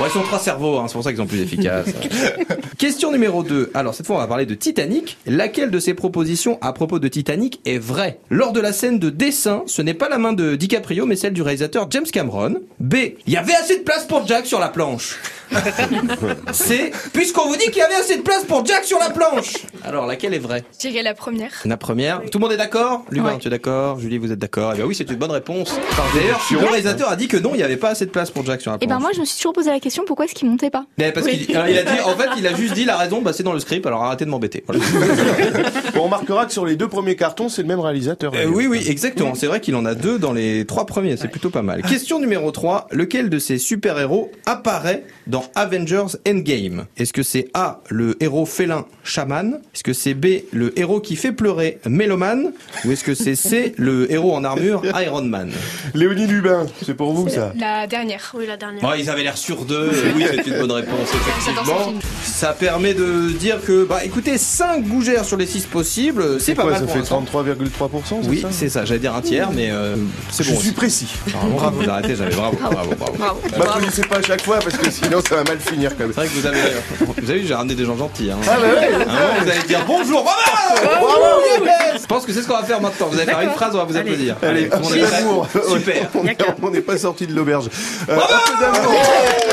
Ouais, 0.00 0.06
ils 0.06 0.12
sont 0.12 0.22
trois 0.22 0.38
cerveaux, 0.38 0.78
hein, 0.78 0.84
c'est 0.86 0.94
pour 0.94 1.02
ça 1.02 1.10
qu'ils 1.10 1.18
sont 1.18 1.26
plus 1.26 1.40
efficaces. 1.40 1.92
Question 2.78 3.10
numéro 3.10 3.42
2. 3.42 3.72
Alors, 3.74 3.94
cette 3.94 4.06
fois, 4.06 4.16
on 4.16 4.20
va 4.20 4.26
parler 4.28 4.46
de 4.46 4.54
Titanic. 4.54 5.18
Laquelle 5.26 5.70
de 5.70 5.78
ces 5.80 5.94
propositions 5.94 6.58
à 6.60 6.72
propos 6.72 7.00
de 7.00 7.08
Titanic 7.08 7.60
est 7.64 7.78
vraie? 7.78 8.20
Lors 8.30 8.52
de 8.52 8.60
la 8.60 8.72
scène 8.72 9.00
de 9.00 9.10
dessin, 9.10 9.62
ce 9.66 9.82
n'est 9.82 9.94
pas 9.94 10.08
la 10.08 10.18
main 10.18 10.32
de 10.32 10.43
de 10.50 10.56
DiCaprio, 10.56 11.06
mais 11.06 11.16
celle 11.16 11.32
du 11.32 11.42
réalisateur 11.42 11.86
James 11.90 12.04
Cameron. 12.12 12.56
B. 12.80 12.94
Il 13.26 13.32
y 13.32 13.36
avait 13.36 13.54
assez 13.54 13.78
de 13.78 13.82
place 13.82 14.04
pour 14.04 14.26
Jack 14.26 14.46
sur 14.46 14.58
la 14.60 14.68
planche. 14.68 15.16
C. 16.52 16.92
Puisqu'on 17.12 17.46
vous 17.46 17.56
dit 17.56 17.66
qu'il 17.66 17.76
y 17.78 17.82
avait 17.82 17.94
assez 17.94 18.16
de 18.16 18.22
place 18.22 18.44
pour 18.44 18.64
Jack 18.64 18.84
sur 18.84 18.98
la 18.98 19.10
planche. 19.10 19.52
Alors, 19.84 20.06
laquelle 20.06 20.34
est 20.34 20.38
vraie? 20.38 20.64
Je 20.82 20.88
dirais 20.88 21.02
la 21.02 21.14
première. 21.14 21.50
La 21.64 21.76
première. 21.76 22.20
Tout 22.30 22.38
le 22.38 22.42
monde 22.42 22.52
est 22.52 22.56
d'accord? 22.56 23.04
Lubin, 23.10 23.32
Ouais. 23.34 23.38
tu 23.38 23.48
es 23.48 23.50
d'accord? 23.50 23.98
Julie, 24.00 24.18
vous 24.18 24.32
êtes 24.32 24.38
d'accord? 24.38 24.72
Eh 24.74 24.76
bien 24.76 24.86
oui, 24.86 24.94
c'est 24.94 25.08
une 25.10 25.16
bonne 25.16 25.30
réponse. 25.30 25.74
D'ailleurs, 26.14 26.40
le 26.50 26.58
réalisateur 26.66 27.08
a 27.08 27.16
dit 27.16 27.28
que 27.28 27.36
non, 27.36 27.50
il 27.54 27.58
n'y 27.58 27.62
avait 27.62 27.76
pas 27.76 27.90
assez 27.90 28.06
de 28.06 28.10
place 28.10 28.30
pour 28.30 28.44
Jack 28.44 28.60
sur 28.60 28.70
la 28.72 28.76
Et 28.76 28.86
planche. 28.86 28.90
ben 28.90 29.00
moi, 29.00 29.10
je 29.14 29.20
me 29.20 29.24
suis 29.24 29.36
toujours 29.36 29.52
posé 29.52 29.70
la 29.70 29.80
question 29.80 30.04
pourquoi 30.06 30.24
est-ce 30.24 30.34
qu'il 30.34 30.48
montait 30.48 30.70
pas? 30.70 30.86
Mais 30.98 31.12
parce 31.12 31.26
qu'il 31.26 31.54
alors, 31.56 31.68
il 31.68 31.78
a 31.78 31.82
dit, 31.82 32.00
en 32.04 32.16
fait, 32.16 32.28
il 32.38 32.46
a 32.46 32.54
juste 32.54 32.74
dit 32.74 32.84
la 32.84 32.96
raison, 32.96 33.22
bah, 33.22 33.32
c'est 33.32 33.42
dans 33.42 33.52
le 33.52 33.60
script, 33.60 33.86
alors 33.86 34.02
arrêtez 34.02 34.24
de 34.24 34.30
m'embêter. 34.30 34.64
Voilà. 34.66 34.82
Bon, 35.94 36.00
on 36.00 36.04
remarquera 36.04 36.46
que 36.46 36.52
sur 36.52 36.66
les 36.66 36.76
deux 36.76 36.88
premiers 36.88 37.16
cartons, 37.16 37.48
c'est 37.48 37.62
le 37.62 37.68
même 37.68 37.80
réalisateur. 37.80 38.32
Euh, 38.34 38.46
oui, 38.46 38.66
oui, 38.66 38.84
exactement. 38.88 39.34
C'est 39.34 39.46
vrai 39.46 39.60
qu'il 39.60 39.74
en 39.76 39.84
a 39.84 39.94
deux 39.94 40.18
dans 40.18 40.32
les 40.34 40.64
trois 40.66 40.86
premiers, 40.86 41.16
c'est 41.16 41.28
plutôt 41.28 41.50
pas 41.50 41.62
mal. 41.62 41.82
Question 41.82 42.18
numéro 42.20 42.50
3. 42.50 42.88
Lequel 42.90 43.30
de 43.30 43.38
ces 43.38 43.58
super-héros 43.58 44.30
apparaît 44.46 45.04
dans 45.26 45.44
Avengers 45.54 46.16
Endgame? 46.28 46.84
Est-ce 46.96 47.12
que 47.12 47.22
c'est 47.22 47.48
A, 47.54 47.80
le 47.88 48.16
héros 48.22 48.44
félin 48.46 48.84
chaman? 49.04 49.60
Est-ce 49.74 49.82
que 49.84 49.92
c'est 49.92 50.14
B, 50.14 50.26
le 50.52 50.78
héros 50.78 51.00
qui 51.00 51.16
fait 51.16 51.32
pleurer 51.32 51.78
Méloman 51.88 52.52
Ou 52.84 52.92
est-ce 52.92 53.04
que 53.04 53.14
c'est 53.14 53.34
C, 53.34 53.74
le 53.78 54.10
héros 54.12 54.34
en 54.34 54.44
armure 54.44 54.82
Iron 55.00 55.22
Man? 55.22 55.50
Léonie 55.94 56.26
Lubin, 56.26 56.66
c'est 56.84 56.94
pour 56.94 57.12
vous 57.12 57.28
ça? 57.28 57.52
La 57.58 57.86
dernière. 57.86 58.32
Oui, 58.36 58.46
la 58.46 58.56
dernière. 58.56 58.82
Bon, 58.82 58.92
ils 58.98 59.08
avaient 59.08 59.22
l'air 59.22 59.38
sur 59.38 59.64
deux. 59.64 59.90
Oui, 60.16 60.24
c'est 60.28 60.46
une 60.46 60.58
bonne 60.58 60.72
réponse, 60.72 61.08
effectivement. 61.14 61.94
Ça 62.22 62.52
permet 62.52 62.94
de 62.94 63.30
dire 63.38 63.62
que, 63.64 63.84
bah, 63.84 64.04
écoutez, 64.04 64.38
5 64.38 64.86
gougères 64.86 65.24
sur 65.24 65.36
les 65.36 65.46
6 65.46 65.66
possibles, 65.66 66.40
c'est 66.40 66.54
pas 66.54 66.62
quoi, 66.62 66.72
mal 66.72 66.80
ça 66.80 66.86
pour 66.86 66.94
fait 66.94 66.98
l'instant. 67.00 67.24
33,3%, 67.44 68.22
c'est 68.22 68.28
Oui, 68.28 68.44
c'est 68.50 68.68
ça. 68.68 68.84
J'allais 68.84 69.00
dire 69.00 69.14
un 69.14 69.20
tiers, 69.20 69.50
mais 69.52 69.68
euh, 69.70 69.96
c'est 70.30 70.42
Je 70.44 70.50
bon. 70.50 70.56
suis 70.58 70.68
aussi. 70.68 70.74
précis. 70.74 71.08
Bravo, 71.28 71.72
vous 71.80 71.90
arrêtez, 71.90 72.16
j'avais 72.16 72.34
bravo, 72.34 72.56
bravo, 72.60 72.94
bravo. 72.96 73.12
Bravo. 73.18 73.40
M'applaudissez 73.58 74.02
pas 74.02 74.16
à 74.16 74.22
chaque 74.22 74.42
fois 74.42 74.58
parce 74.58 74.76
que 74.76 74.90
sinon 74.90 75.20
ça 75.28 75.36
va 75.36 75.44
mal 75.44 75.58
finir 75.60 75.90
quand 75.96 76.04
même. 76.04 76.12
C'est 76.14 76.20
vrai 76.20 76.28
que 76.28 76.32
vous 76.34 76.46
avez, 76.46 76.60
vous 77.22 77.30
avez 77.30 77.40
vu, 77.40 77.46
j'ai 77.46 77.54
ramené 77.54 77.74
des 77.74 77.84
gens 77.84 77.96
gentils. 77.96 78.30
Hein. 78.30 78.38
Ah 78.48 78.56
bah 78.60 78.66
ouais, 78.66 78.90
vous 79.44 79.50
allez 79.50 79.62
dire 79.62 79.80
bonjour, 79.86 80.22
bravo, 80.24 80.40
Bravo 81.00 81.64
yes 81.64 82.02
Je 82.02 82.06
pense 82.06 82.24
que 82.26 82.32
c'est 82.32 82.42
ce 82.42 82.48
qu'on 82.48 82.56
va 82.56 82.64
faire 82.64 82.80
maintenant. 82.80 83.06
Vous 83.08 83.16
allez 83.18 83.26
faire 83.30 83.40
une 83.40 83.50
phrase, 83.50 83.74
on 83.74 83.78
va 83.78 83.84
vous 83.84 83.96
applaudir. 83.96 84.36
Allez, 84.42 84.66
peu 84.66 84.76
est 84.96 85.10
d'amour. 85.10 85.48
Super. 85.68 86.08
On 86.14 86.26
est- 86.26 86.36
On 86.62 86.70
n'est 86.70 86.80
pas 86.80 86.98
sorti 86.98 87.26
de 87.26 87.34
l'auberge. 87.34 87.66
Euh. 88.08 88.16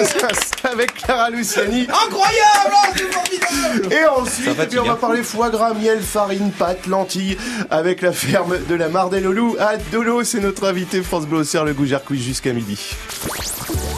Ça, 0.04 0.28
c'est 0.34 0.68
Avec 0.68 0.94
Clara 0.96 1.30
Luciani. 1.30 1.82
Incroyable, 1.84 2.72
oh, 2.72 2.88
c'est 2.96 3.12
formidable. 3.13 3.94
Et 3.94 4.06
ensuite, 4.06 4.46
Ça 4.46 4.51
et 4.51 4.54
puis 4.54 4.56
fatigue, 4.63 4.80
on 4.82 4.86
va 4.86 4.92
hein. 4.94 4.98
parler 5.00 5.24
foie 5.24 5.50
gras, 5.50 5.74
miel, 5.74 6.01
farine, 6.01 6.51
pâte, 6.51 6.88
lentilles 6.88 7.38
avec 7.70 8.01
la 8.01 8.12
ferme 8.12 8.58
de 8.70 8.75
la 8.75 8.90
Mardelle 8.90 9.28
au 9.28 9.32
Loup 9.32 9.56
à 9.60 9.78
Dolo. 9.92 10.24
C'est 10.24 10.40
notre 10.40 10.61
invité 10.65 11.01
France 11.01 11.27
Bleu 11.27 11.44
le 11.65 11.74
Gougère 11.74 12.03
Quiz 12.03 12.22
jusqu'à 12.22 12.53
midi. 12.53 12.77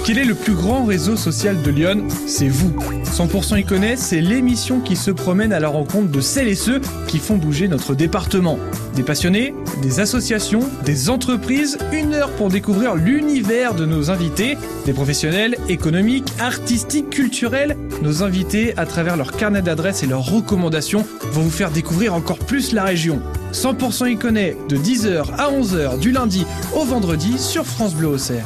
Quel 0.06 0.18
est 0.18 0.26
le 0.26 0.36
plus 0.36 0.54
grand 0.54 0.84
réseau 0.84 1.16
social 1.16 1.62
de 1.62 1.72
Lyon 1.72 2.08
C'est 2.28 2.48
vous. 2.48 2.74
100% 3.06 3.60
y 3.60 3.64
connaît, 3.64 3.96
c'est 3.96 4.22
l'émission 4.22 4.80
qui 4.82 4.96
se 4.96 5.12
promène 5.12 5.54
à 5.54 5.60
la 5.60 5.70
rencontre 5.70 6.10
de 6.10 6.20
celles 6.20 6.48
et 6.48 6.56
ceux 6.56 6.82
qui 7.08 7.20
font 7.20 7.38
bouger 7.38 7.68
notre 7.68 7.96
département. 7.96 8.60
Des 8.96 9.04
passionnés, 9.04 9.54
des 9.82 10.00
associations, 10.00 10.68
des 10.84 11.10
entreprises, 11.10 11.78
une 11.92 12.14
heure 12.14 12.32
pour 12.32 12.50
découvrir 12.50 12.96
l'univers 12.96 13.76
de 13.76 13.86
nos 13.86 14.12
invités, 14.12 14.58
des 14.86 14.94
professionnels 14.94 15.56
économiques, 15.70 16.34
artistiques, 16.40 17.10
culturels. 17.10 17.78
Nos 18.02 18.24
invités, 18.24 18.74
à 18.78 18.86
travers 18.86 19.16
leur 19.16 19.32
carnet 19.32 19.62
d'adresses 19.62 20.04
et 20.04 20.08
leurs 20.08 20.26
recommandations, 20.26 21.06
vont 21.32 21.44
vous 21.44 21.50
faire 21.50 21.72
découvrir 21.72 22.14
encore 22.14 22.40
plus 22.40 22.74
la 22.74 22.84
région. 22.84 23.22
100% 23.54 24.12
y 24.12 24.18
connaît 24.18 24.58
de 24.68 24.76
10h 24.76 25.32
à 25.38 25.52
11h 25.52 26.00
du 26.00 26.12
lundi 26.12 26.46
au 26.76 26.84
vendredi 26.84 27.38
sur 27.38 27.66
France 27.66 27.94
Bleu 27.94 28.08
Auxerre. 28.08 28.46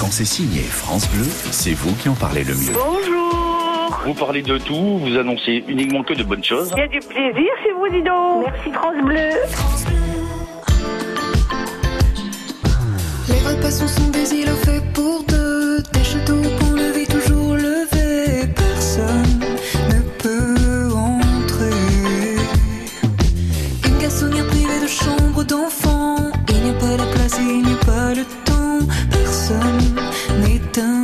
Quand 0.00 0.10
c'est 0.10 0.24
signé 0.24 0.60
France 0.60 1.08
Bleu, 1.10 1.24
c'est 1.50 1.74
vous 1.74 1.92
qui 1.96 2.08
en 2.08 2.14
parlez 2.14 2.44
le 2.44 2.54
mieux. 2.54 2.72
Bonjour 2.72 4.00
Vous 4.06 4.14
parlez 4.14 4.42
de 4.42 4.58
tout, 4.58 4.98
vous 4.98 5.16
annoncez 5.16 5.64
uniquement 5.66 6.04
que 6.04 6.14
de 6.14 6.22
bonnes 6.22 6.44
choses. 6.44 6.70
Il 6.76 6.78
y 6.78 6.82
a 6.82 6.88
du 6.88 7.00
plaisir 7.00 7.50
chez 7.62 7.72
vous, 7.76 7.88
dis 7.88 8.02
donc. 8.02 8.46
Merci 8.46 8.72
France 8.72 9.04
Bleu. 9.04 9.30
Les 13.28 13.48
repas 13.48 13.70
sont, 13.70 13.88
sont 13.88 14.08
des 14.10 14.34
îlots 14.34 14.56
faits 14.64 14.92
pour 14.92 15.24
deux. 15.24 15.43
De 25.44 25.50
chambre 25.50 25.64
d'enfant. 25.64 26.16
Il 26.48 26.62
n'y 26.62 26.70
a 26.70 26.72
pas 26.74 26.96
la 26.96 27.06
place 27.14 27.38
il 27.40 27.62
n'y 27.62 27.72
a 27.72 27.76
pas 27.84 28.14
le 28.14 28.24
temps. 28.44 28.78
Personne 29.10 29.94
n'est 30.40 30.78
invité. 30.78 31.03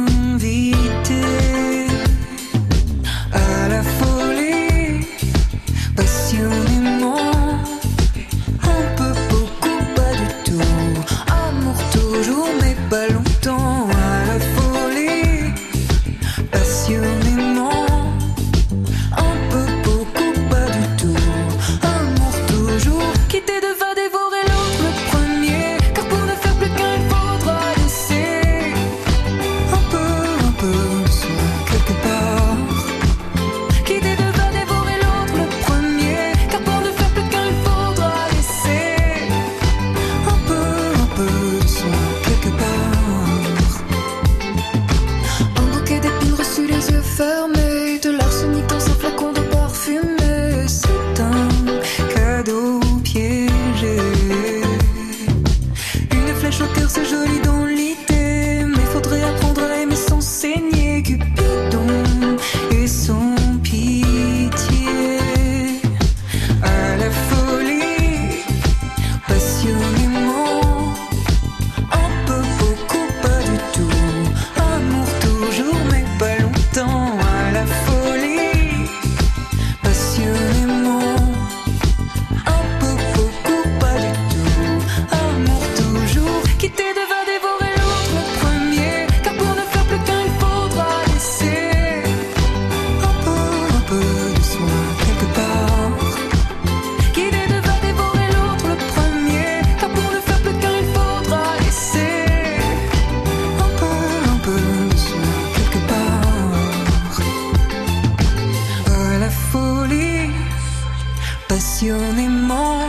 Passionnément. 111.61 112.81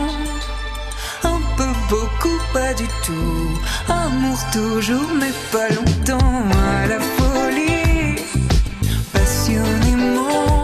Un 1.24 1.42
peu, 1.58 1.72
beaucoup, 1.90 2.40
pas 2.54 2.74
du 2.74 2.88
tout. 3.06 3.50
Amour 3.90 4.40
toujours, 4.54 5.10
mais 5.20 5.34
pas 5.52 5.68
longtemps. 5.76 6.36
À 6.78 6.88
la 6.88 7.00
folie, 7.18 8.24
passionnément. 9.12 10.61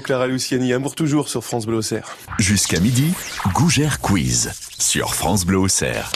Clara 0.00 0.26
Luciani, 0.26 0.72
Amour 0.72 0.94
toujours 0.94 1.28
sur 1.28 1.44
France 1.44 1.66
Bleu. 1.66 1.80
Jusqu'à 2.38 2.80
midi, 2.80 3.12
Gougère 3.52 4.00
Quiz 4.00 4.52
sur 4.78 5.14
France 5.14 5.44
Bleu 5.44 5.58
Auxerre. 5.58 6.10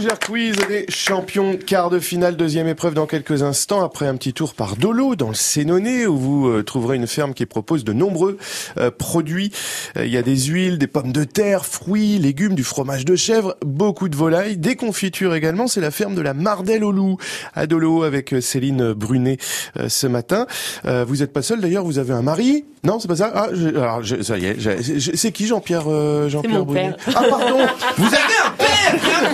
Le 0.00 0.04
Gougère 0.04 0.18
Quiz 0.18 0.56
des 0.68 0.86
champions 0.88 1.58
quart 1.58 1.90
de 1.90 1.98
finale, 2.00 2.34
deuxième 2.34 2.66
épreuve 2.66 2.94
dans 2.94 3.04
quelques 3.06 3.42
instants, 3.42 3.84
après 3.84 4.06
un 4.06 4.16
petit 4.16 4.32
tour 4.32 4.54
par 4.54 4.76
Dolo 4.76 5.14
dans 5.14 5.28
le 5.28 5.34
Sénonais 5.34 6.06
où 6.06 6.16
vous 6.16 6.48
euh, 6.48 6.62
trouverez 6.62 6.96
une 6.96 7.06
ferme 7.06 7.34
qui 7.34 7.44
propose 7.44 7.84
de 7.84 7.92
nombreux 7.92 8.38
euh, 8.78 8.90
produits. 8.90 9.52
Euh, 9.98 10.06
Il 10.06 10.10
y 10.10 10.16
a 10.16 10.22
des 10.22 10.36
huiles, 10.38 10.78
des 10.78 10.86
pommes 10.86 11.12
de 11.12 11.24
terre, 11.24 11.66
fruits, 11.66 12.18
légumes, 12.18 12.54
du 12.54 12.64
fromage 12.64 13.04
de 13.04 13.14
chèvre, 13.14 13.56
beaucoup 13.62 14.08
de 14.08 14.16
volailles, 14.16 14.56
des 14.56 14.74
confitures 14.74 15.34
également. 15.34 15.66
C'est 15.66 15.82
la 15.82 15.90
ferme 15.90 16.14
de 16.14 16.22
la 16.22 16.32
Mardelle 16.32 16.82
au 16.82 16.92
Loup 16.92 17.18
à 17.54 17.66
Dolo 17.66 18.02
avec 18.02 18.32
euh, 18.32 18.40
Céline 18.40 18.94
Brunet 18.94 19.36
euh, 19.78 19.90
ce 19.90 20.06
matin. 20.06 20.46
Euh, 20.86 21.04
vous 21.06 21.16
n'êtes 21.16 21.34
pas 21.34 21.42
seul 21.42 21.60
d'ailleurs, 21.60 21.84
vous 21.84 21.98
avez 21.98 22.14
un 22.14 22.22
mari 22.22 22.64
Non, 22.84 23.00
c'est 23.00 23.08
pas 23.08 23.16
ça? 23.16 23.30
Ah, 23.34 23.48
je- 23.52 23.68
alors 23.68 24.02
je- 24.02 24.22
ça 24.22 24.38
y 24.38 24.46
est, 24.46 24.56
j'ai- 24.58 25.16
c'est 25.16 25.32
qui 25.32 25.46
Jean-Pierre 25.46 25.84
euh, 25.88 26.30
Jean-Pierre 26.30 26.64
Brunet? 26.64 26.92
père. 27.04 27.14
Ah 27.14 27.24
pardon 27.28 27.58
Vous 27.98 28.06
avez 28.06 28.16
un 28.46 28.50
père 28.56 28.66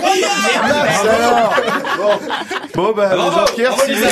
Mince 0.01 0.56
alors 0.63 1.53
Bon, 1.97 2.19
bon 2.75 2.93
bah, 2.93 3.15
Bravo. 3.15 3.47
Jean-Pierre, 3.47 3.73
si 3.81 3.93
vous 3.93 4.03
hein, 4.03 4.09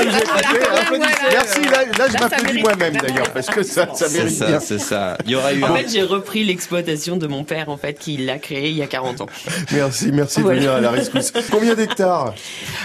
Applaudissez. 0.80 1.14
merci, 1.32 1.62
là, 1.64 1.86
là 1.98 2.08
je 2.08 2.18
m'applaudis 2.20 2.60
moi-même 2.62 2.94
d'ailleurs, 2.98 3.32
parce 3.32 3.48
que 3.48 3.64
ça, 3.64 3.94
ça 3.94 4.10
mérite 4.10 4.36
ça, 4.36 4.48
bien. 4.48 4.60
c'est 4.60 4.80
ça. 4.80 5.18
Il 5.26 5.32
y 5.32 5.36
aura 5.36 5.54
eu 5.54 5.64
En 5.64 5.76
fait, 5.76 5.90
j'ai 5.90 6.04
repris 6.04 6.44
l'exploitation 6.44 7.18
de 7.18 7.28
mon 7.28 7.44
père, 7.44 7.70
en 7.70 7.78
fait, 7.78 7.98
qui 8.00 8.18
l'a 8.18 8.38
créé 8.38 8.70
il 8.70 8.76
y 8.78 8.82
a 8.82 8.88
40 8.88 9.22
ans. 9.22 9.26
Merci, 9.72 10.12
merci 10.12 10.42
de 10.42 10.48
venir 10.48 10.72
à 10.74 10.82
la 10.82 10.92
rescousse. 10.92 11.32
Combien 11.52 11.76
d'hectares 11.76 12.34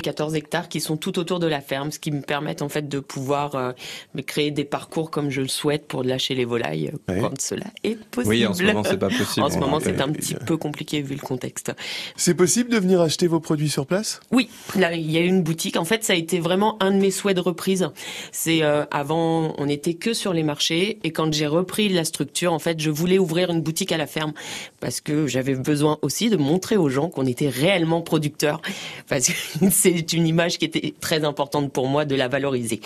14 0.02 0.34
hectares 0.34 0.68
qui 0.68 0.80
sont 0.80 0.96
tout 0.96 1.18
autour 1.18 1.38
de 1.40 1.46
la 1.46 1.60
ferme, 1.60 1.90
ce 1.90 1.98
qui 1.98 2.10
me 2.10 2.22
permettent 2.22 2.62
en 2.62 2.68
fait 2.68 2.88
de 2.88 3.00
pouvoir 3.00 3.54
euh, 3.54 3.72
me 4.14 4.22
créer 4.22 4.50
des 4.50 4.64
parcours 4.64 5.10
comme 5.10 5.30
je 5.30 5.40
le 5.42 5.48
souhaite 5.48 5.86
pour 5.86 6.02
lâcher 6.02 6.34
les 6.34 6.44
volailles 6.44 6.88
euh, 7.08 7.12
Ouais. 7.12 7.20
quand 7.20 7.40
cela 7.40 7.64
est 7.82 7.98
possible. 8.10 8.34
Oui, 8.34 8.46
en 8.46 8.54
ce 8.54 8.62
moment, 8.62 8.84
c'est 8.84 8.98
pas 8.98 9.08
possible. 9.08 9.44
En 9.46 9.50
ce 9.50 9.58
moment, 9.58 9.78
c'est 9.80 9.90
Ouais, 9.90 10.02
un 10.02 10.12
petit 10.12 10.34
peu 10.34 10.56
compliqué 10.56 11.02
vu 11.02 11.14
le 11.14 11.20
contexte. 11.20 11.72
C'est 12.16 12.34
possible 12.34 12.70
de 12.70 12.78
venir 12.78 13.00
acheter 13.00 13.26
vos 13.26 13.40
produits 13.40 13.68
sur 13.68 13.86
place? 13.86 14.20
Oui, 14.30 14.48
là, 14.76 14.92
il 14.94 15.10
y 15.10 15.16
a 15.16 15.20
une 15.20 15.42
boutique. 15.42 15.59
En 15.76 15.84
fait, 15.84 16.04
ça 16.04 16.12
a 16.12 16.16
été 16.16 16.40
vraiment 16.40 16.76
un 16.82 16.90
de 16.90 16.96
mes 16.96 17.10
souhaits 17.10 17.36
de 17.36 17.40
reprise. 17.40 17.88
C'est 18.32 18.62
euh, 18.62 18.84
avant, 18.90 19.54
on 19.58 19.66
n'était 19.66 19.94
que 19.94 20.14
sur 20.14 20.32
les 20.32 20.42
marchés, 20.42 20.98
et 21.04 21.10
quand 21.10 21.32
j'ai 21.32 21.46
repris 21.46 21.88
la 21.88 22.04
structure, 22.04 22.52
en 22.52 22.58
fait, 22.58 22.80
je 22.80 22.90
voulais 22.90 23.18
ouvrir 23.18 23.50
une 23.50 23.60
boutique 23.60 23.92
à 23.92 23.96
la 23.96 24.06
ferme 24.06 24.32
parce 24.80 25.00
que 25.00 25.26
j'avais 25.26 25.54
besoin 25.54 25.98
aussi 26.02 26.30
de 26.30 26.36
montrer 26.36 26.76
aux 26.76 26.88
gens 26.88 27.08
qu'on 27.08 27.26
était 27.26 27.48
réellement 27.48 28.00
producteurs, 28.00 28.60
parce 29.08 29.26
que 29.26 29.32
c'est 29.70 30.12
une 30.12 30.26
image 30.26 30.58
qui 30.58 30.64
était 30.64 30.94
très 31.00 31.24
importante 31.24 31.72
pour 31.72 31.88
moi 31.88 32.04
de 32.04 32.14
la 32.14 32.28
valoriser. 32.28 32.80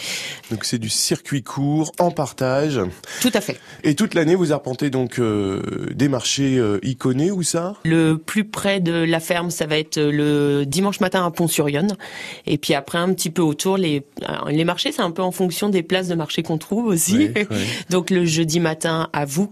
Donc 0.51 0.65
c'est 0.65 0.79
du 0.79 0.89
circuit 0.89 1.43
court, 1.43 1.93
en 1.99 2.11
partage. 2.11 2.81
Tout 3.21 3.31
à 3.35 3.41
fait. 3.41 3.59
Et 3.83 3.95
toute 3.95 4.15
l'année, 4.15 4.35
vous 4.35 4.53
arpentez 4.53 4.91
donc 4.91 5.19
euh, 5.19 5.89
des 5.95 6.09
marchés 6.09 6.59
euh, 6.59 6.79
iconés, 6.83 7.31
où 7.31 7.43
ça? 7.43 7.75
Le 7.85 8.17
plus 8.17 8.45
près 8.45 8.81
de 8.81 8.93
la 8.93 9.21
ferme, 9.21 9.51
ça 9.51 9.67
va 9.67 9.79
être 9.79 10.01
le 10.01 10.65
dimanche 10.67 11.01
matin 11.01 11.25
à 11.25 11.31
Pont-sur-Yonne. 11.31 11.97
Et 12.47 12.59
puis 12.65 12.73
après, 12.73 12.97
un 12.97 13.13
petit 13.13 13.29
peu 13.29 13.43
autour, 13.43 13.77
les, 13.77 14.07
alors, 14.25 14.49
les 14.49 14.65
marchés, 14.65 14.91
c'est 14.91 15.03
un 15.03 15.11
peu 15.11 15.21
en 15.21 15.33
fonction 15.33 15.69
des 15.69 15.83
places 15.83 16.09
de 16.09 16.15
marché 16.15 16.43
qu'on 16.43 16.57
trouve 16.57 16.87
aussi. 16.87 17.31
Oui, 17.37 17.47
oui. 17.51 17.57
Donc 17.91 18.09
le 18.09 18.25
jeudi 18.25 18.59
matin 18.59 19.11
à 19.13 19.27
Voux. 19.27 19.45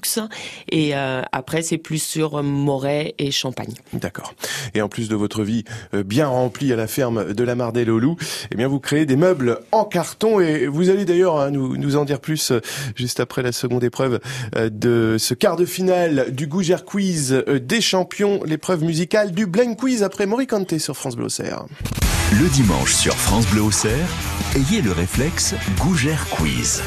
Et 0.71 0.97
euh, 0.97 1.21
après, 1.33 1.61
c'est 1.61 1.77
plus 1.77 2.03
sur 2.03 2.43
Moret 2.43 3.15
et 3.19 3.31
Champagne. 3.31 3.75
D'accord. 3.93 4.33
Et 4.73 4.81
en 4.81 4.89
plus 4.89 5.11
de 5.11 5.15
votre 5.15 5.43
vie 5.43 5.65
euh, 5.93 6.03
bien 6.03 6.27
remplie 6.27 6.73
à 6.73 6.77
la 6.77 6.87
ferme 6.87 7.35
de 7.35 7.45
la 7.45 7.55
Mardelle 7.55 7.91
au 7.91 7.99
Loup, 7.99 8.17
eh 8.51 8.55
bien 8.55 8.67
vous 8.67 8.81
créez 8.81 9.05
des 9.05 9.17
meubles 9.17 9.61
en 9.73 9.85
carton 9.85 10.41
et 10.41 10.67
vous 10.67 10.89
allez 10.89 11.05
d'ailleurs 11.05 11.39
hein, 11.39 11.51
nous, 11.51 11.77
nous 11.77 11.97
en 11.97 12.07
dire 12.07 12.21
plus 12.21 12.53
euh, 12.53 12.61
juste 12.97 13.21
après 13.21 13.43
la 13.43 13.53
seconde 13.53 13.85
épreuve 13.85 14.21
euh, 14.57 14.71
de 14.71 15.17
ce 15.19 15.35
quart 15.35 15.57
de 15.57 15.67
finale 15.67 16.33
du 16.33 16.47
Gougère 16.47 16.85
Quiz 16.85 17.33
euh, 17.33 17.59
des 17.59 17.81
champions, 17.81 18.41
l'épreuve 18.45 18.83
musicale 18.83 19.33
du 19.33 19.47
Blank 19.47 19.79
Quiz 19.79 20.03
après 20.03 20.27
Moricante 20.27 20.79
sur 20.79 20.97
France 20.97 21.17
Bleu 21.17 21.27
Auxerre. 21.27 21.67
Le 22.41 22.49
dimanche 22.49 22.95
sur 22.95 23.15
France 23.15 23.47
Bleu 23.49 23.61
Auxerre, 23.61 24.09
ayez 24.57 24.81
le 24.81 24.93
réflexe 24.93 25.55
Gougère 25.79 26.27
Quiz. 26.31 26.83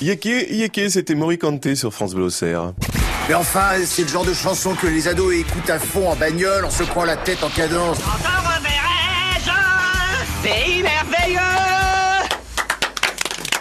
Yeke, 0.00 0.46
Yeke, 0.50 0.90
c'était 0.90 1.16
Morikante 1.16 1.74
sur 1.74 1.92
France 1.92 2.14
Bleu. 2.14 2.28
Mais 3.28 3.34
enfin, 3.34 3.70
c'est 3.84 4.02
le 4.02 4.08
genre 4.08 4.24
de 4.24 4.32
chanson 4.32 4.74
que 4.74 4.86
les 4.86 5.08
ados 5.08 5.34
écoutent 5.34 5.70
à 5.70 5.78
fond 5.78 6.08
en 6.08 6.14
bagnole 6.14 6.64
en 6.64 6.70
secouant 6.70 7.04
la 7.04 7.16
tête 7.16 7.42
en 7.42 7.48
cadence. 7.48 7.98
Pays 10.42 10.82
merveilleux 10.82 11.40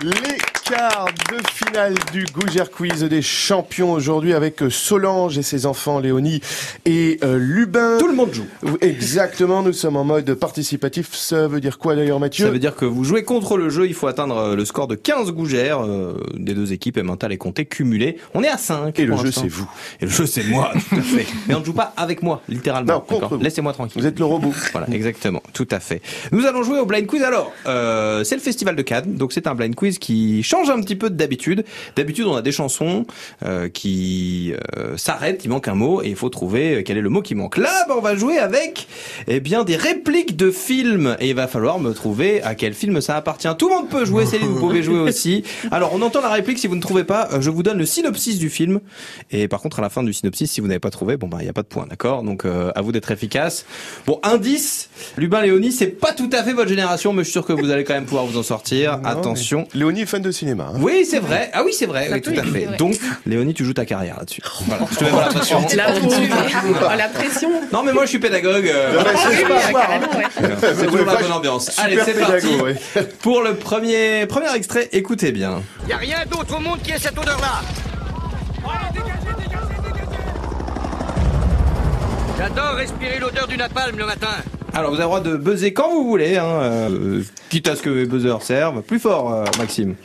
Les 0.04 0.38
quarts 0.70 1.06
de 1.32 1.38
finale 1.50 1.94
du 2.12 2.26
Gougère 2.26 2.72
Quiz 2.72 3.04
des 3.04 3.22
champions 3.22 3.94
aujourd'hui 3.94 4.34
avec 4.34 4.62
euh, 4.62 4.70
Solange 4.70 5.38
et 5.38 5.42
ses 5.42 5.66
enfants 5.66 6.00
Léonie 6.00 6.42
et 6.86 7.20
euh, 7.24 7.38
Lubin. 7.38 7.98
Tout 8.00 8.08
le 8.08 8.16
monde 8.16 8.34
joue. 8.34 8.46
Exactement, 8.82 9.64
nous 9.64 9.72
sommes 9.72 9.96
en 9.96 10.04
mode 10.04 10.34
participatif. 10.34 11.14
Ça 11.14 11.48
veut 11.48 11.62
dire 11.62 11.78
quoi 11.78 11.96
d'ailleurs 11.96 12.20
Mathieu? 12.20 12.46
Ça 12.46 12.52
veut 12.52 12.60
dire 12.60 12.76
que 12.76 12.86
vous 12.86 13.06
jouez 13.06 13.24
contre 13.24 13.58
le 13.58 13.70
jeu, 13.70 13.88
il 13.88 13.94
faut 13.94 14.08
atteindre 14.08 14.38
euh, 14.38 14.56
le 14.56 14.66
score 14.66 14.88
de 14.88 14.96
15 14.96 15.32
gougères 15.32 15.86
euh, 15.86 16.18
des 16.34 16.54
deux 16.54 16.74
équipes 16.74 16.98
et 16.98 17.04
mental 17.04 17.32
et 17.32 17.38
compté 17.38 17.66
cumulé. 17.66 18.18
On 18.34 18.44
est 18.44 18.50
à 18.50 18.58
5. 18.58 19.00
Et 19.00 19.06
le 19.06 19.16
jeu 19.16 19.32
c'est 19.32 19.48
vous. 19.48 19.70
Et 20.02 20.06
le 20.06 20.12
jeu 20.12 20.26
c'est 20.26 20.44
moi, 20.44 20.72
tout 20.90 20.96
à 20.96 21.02
fait. 21.02 21.28
Mais 21.48 21.56
on 21.56 21.62
ne 21.62 21.66
joue 21.66 21.74
pas 21.74 21.94
avec 21.96 22.22
moi, 22.24 22.42
littéralement. 22.50 22.94
Non, 22.94 23.00
contre. 23.00 23.38
Laissez-moi 23.38 23.72
tranquille. 23.72 24.02
Vous 24.02 24.08
êtes 24.08 24.20
le 24.20 24.26
robot. 24.26 24.54
Voilà, 24.74 24.88
exactement, 24.92 25.42
tout 25.54 25.68
à 25.72 25.80
fait. 25.80 26.02
Nous 26.32 26.46
allons 26.46 26.64
jouer 26.64 26.80
au 26.80 26.86
blind 26.86 27.06
quiz. 27.06 27.24
Alors, 27.24 27.54
euh, 27.68 28.24
c'est 28.24 28.36
le 28.36 28.42
festival 28.42 28.76
de 28.76 28.82
Cannes, 28.82 29.16
donc 29.16 29.32
c'est 29.32 29.48
un 29.48 29.56
blind 29.56 29.76
quiz 29.76 29.98
qui 29.98 30.44
change 30.44 30.57
un 30.66 30.82
petit 30.82 30.96
peu 30.96 31.10
de 31.10 31.16
d'habitude. 31.16 31.66
D'habitude, 31.96 32.26
on 32.26 32.36
a 32.36 32.42
des 32.42 32.52
chansons 32.52 33.06
euh, 33.46 33.70
qui 33.70 34.54
euh, 34.78 34.98
s'arrêtent, 34.98 35.46
il 35.46 35.50
manque 35.50 35.68
un 35.68 35.76
mot 35.76 36.02
et 36.02 36.10
il 36.10 36.16
faut 36.16 36.30
trouver 36.30 36.84
quel 36.86 36.98
est 36.98 37.02
le 37.02 37.10
mot 37.10 37.22
qui 37.22 37.36
manque. 37.36 37.58
Là, 37.58 37.86
bah, 37.88 37.96
on 37.98 38.02
va 38.02 38.16
jouer 38.16 38.38
avec 38.38 38.88
eh 39.28 39.40
bien 39.40 39.64
des 39.64 39.76
répliques 39.76 40.36
de 40.36 40.52
films 40.52 41.16
et 41.20 41.30
il 41.30 41.36
va 41.36 41.48
falloir 41.48 41.80
me 41.80 41.94
trouver 41.94 42.42
à 42.44 42.56
quel 42.56 42.74
film 42.74 43.02
ça 43.02 43.16
appartient. 43.16 43.50
Tout 43.58 43.70
le 43.70 43.76
monde 43.76 43.90
peut 43.90 44.06
jouer, 44.06 44.26
Céline, 44.26 44.48
vous 44.48 44.60
pouvez 44.60 44.84
jouer 44.84 45.00
aussi. 45.00 45.44
Alors, 45.72 45.94
on 45.94 46.02
entend 46.02 46.22
la 46.22 46.30
réplique. 46.30 46.60
Si 46.60 46.68
vous 46.68 46.76
ne 46.76 46.82
trouvez 46.82 47.04
pas, 47.04 47.30
euh, 47.34 47.42
je 47.42 47.50
vous 47.50 47.64
donne 47.64 47.78
le 47.78 47.86
synopsis 47.86 48.40
du 48.40 48.50
film. 48.50 48.80
Et 49.32 49.48
par 49.48 49.62
contre, 49.62 49.80
à 49.80 49.82
la 49.82 49.90
fin 49.90 50.04
du 50.04 50.14
synopsis, 50.14 50.52
si 50.52 50.62
vous 50.62 50.68
n'avez 50.68 50.80
pas 50.80 50.90
trouvé, 50.90 51.18
bon 51.18 51.28
bah 51.28 51.38
il 51.42 51.46
y 51.46 51.50
a 51.50 51.54
pas 51.54 51.62
de 51.62 51.68
point, 51.68 51.86
d'accord? 51.88 52.24
Donc 52.24 52.46
euh, 52.46 52.72
à 52.76 52.82
vous 52.82 52.92
d'être 52.92 53.12
efficace. 53.12 53.66
Bon, 54.06 54.20
indice, 54.24 54.90
Lubin 55.18 55.42
Léonie, 55.42 55.72
c'est 55.72 55.88
pas 55.88 56.14
tout 56.14 56.30
à 56.34 56.44
fait 56.44 56.54
votre 56.54 56.70
génération, 56.70 57.14
mais 57.14 57.20
je 57.20 57.26
suis 57.26 57.34
sûr 57.34 57.46
que 57.46 57.54
vous 57.54 57.70
allez 57.70 57.84
quand 57.84 57.94
même 57.94 58.06
pouvoir 58.06 58.26
vous 58.26 58.38
en 58.38 58.44
sortir. 58.44 59.00
Attention. 59.04 59.68
Léonie 59.74 60.02
est 60.02 60.06
fan 60.06 60.22
de 60.22 60.32
cinéma. 60.32 60.47
Hein. 60.52 60.74
Oui, 60.76 61.06
c'est 61.10 61.20
vrai. 61.20 61.50
Ah 61.54 61.64
oui, 61.64 61.74
c'est 61.74 61.86
vrai. 61.86 62.10
Oui, 62.12 62.22
tout 62.22 62.32
à 62.32 62.44
fait. 62.44 62.66
vrai. 62.66 62.78
Donc, 62.78 62.96
Léonie, 63.26 63.54
tu 63.54 63.66
joues 63.66 63.74
ta 63.74 63.86
carrière 63.86 64.18
là-dessus. 64.18 64.42
Voilà. 64.66 64.86
Je 64.92 64.98
te 64.98 65.04
mets 65.04 65.12
la 65.12 65.28
pression. 65.28 65.66
La, 65.76 65.88
oh, 65.94 66.98
la 66.98 67.08
pression. 67.10 67.50
Non, 67.72 67.84
mais 67.84 67.94
moi, 67.94 68.04
je 68.06 68.10
suis 68.10 68.20
pédagogue. 68.20 68.68
euh, 68.68 69.04
c'est 70.76 70.86
toujours 70.86 71.06
la 71.06 71.16
bonne 71.16 71.32
ambiance. 71.32 71.78
Allez, 71.80 72.00
c'est 72.04 72.20
parti. 72.20 72.58
Pour 73.22 73.42
le 73.42 73.56
premier, 73.56 74.26
premier 74.28 74.54
extrait, 74.56 74.90
écoutez 74.92 75.32
bien. 75.32 75.62
Y 75.88 75.94
a 75.94 75.98
rien 75.98 76.18
d'autre 76.30 76.58
au 76.58 76.60
monde 76.60 76.80
qui 76.82 76.92
ait 76.92 77.00
cette 77.00 77.18
odeur-là. 77.18 77.62
J'adore 82.38 82.76
respirer 82.76 83.20
l'odeur 83.20 83.48
du 83.48 83.58
napalm 83.58 83.98
le 83.98 84.06
matin. 84.06 84.28
Alors, 84.74 84.92
vous 84.92 84.98
avez 84.98 85.04
le 85.04 85.08
droit 85.08 85.22
de 85.22 85.36
buzzer 85.38 85.74
quand 85.74 85.90
vous 85.90 86.08
voulez, 86.08 86.38
hein, 86.38 86.46
euh, 86.46 87.24
quitte 87.50 87.68
à 87.68 87.76
ce 87.76 87.82
que 87.82 87.90
les 87.90 88.06
buzzers 88.06 88.44
servent. 88.44 88.82
Plus 88.84 89.00
fort, 89.00 89.34
euh, 89.34 89.44
Maxime. 89.58 89.96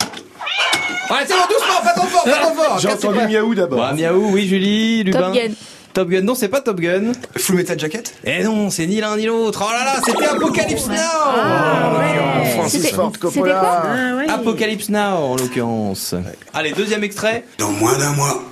Ouais, 1.11 1.19
c'est 1.27 1.35
bon, 1.35 1.41
doucement, 1.49 1.83
faites 1.83 2.11
fort, 2.11 2.25
faites 2.25 2.55
fort. 2.57 2.79
J'ai 2.79 2.88
entendu 2.88 3.19
pas. 3.19 3.27
miaou 3.27 3.55
d'abord. 3.55 3.79
Bah, 3.79 3.93
miaou, 3.93 4.31
oui, 4.33 4.47
Julie, 4.49 5.05
Lubin. 5.05 5.21
Top 5.21 5.35
Gun. 5.35 5.51
Top 5.93 6.09
Gun, 6.09 6.23
non, 6.23 6.35
c'est 6.35 6.49
pas 6.49 6.61
Top 6.61 6.81
Gun. 6.81 7.12
Full 7.37 7.57
Metal 7.57 7.79
Jacket 7.79 8.15
Eh 8.25 8.43
non, 8.45 8.71
c'est 8.71 8.87
ni 8.87 9.01
l'un 9.01 9.17
ni 9.17 9.27
l'autre. 9.27 9.62
Oh 9.69 9.73
là 9.73 9.85
là, 9.85 10.01
c'était 10.05 10.25
Apocalypse 10.27 10.87
Now 10.87 10.95
Ah, 10.97 12.45
Francis 12.55 12.83
C'était- 12.83 12.95
Ford 12.95 13.12
Coppola. 13.21 13.55
quoi 13.55 13.83
Ah, 13.85 14.17
ouais. 14.17 14.29
Apocalypse 14.31 14.88
Now, 14.88 14.99
en 15.33 15.37
l'occurrence. 15.37 16.15
Allez, 16.55 16.73
deuxième 16.73 17.05
extrait. 17.05 17.45
Dans 17.59 17.71
moins 17.73 17.99
d'un 17.99 18.12
mois, 18.12 18.43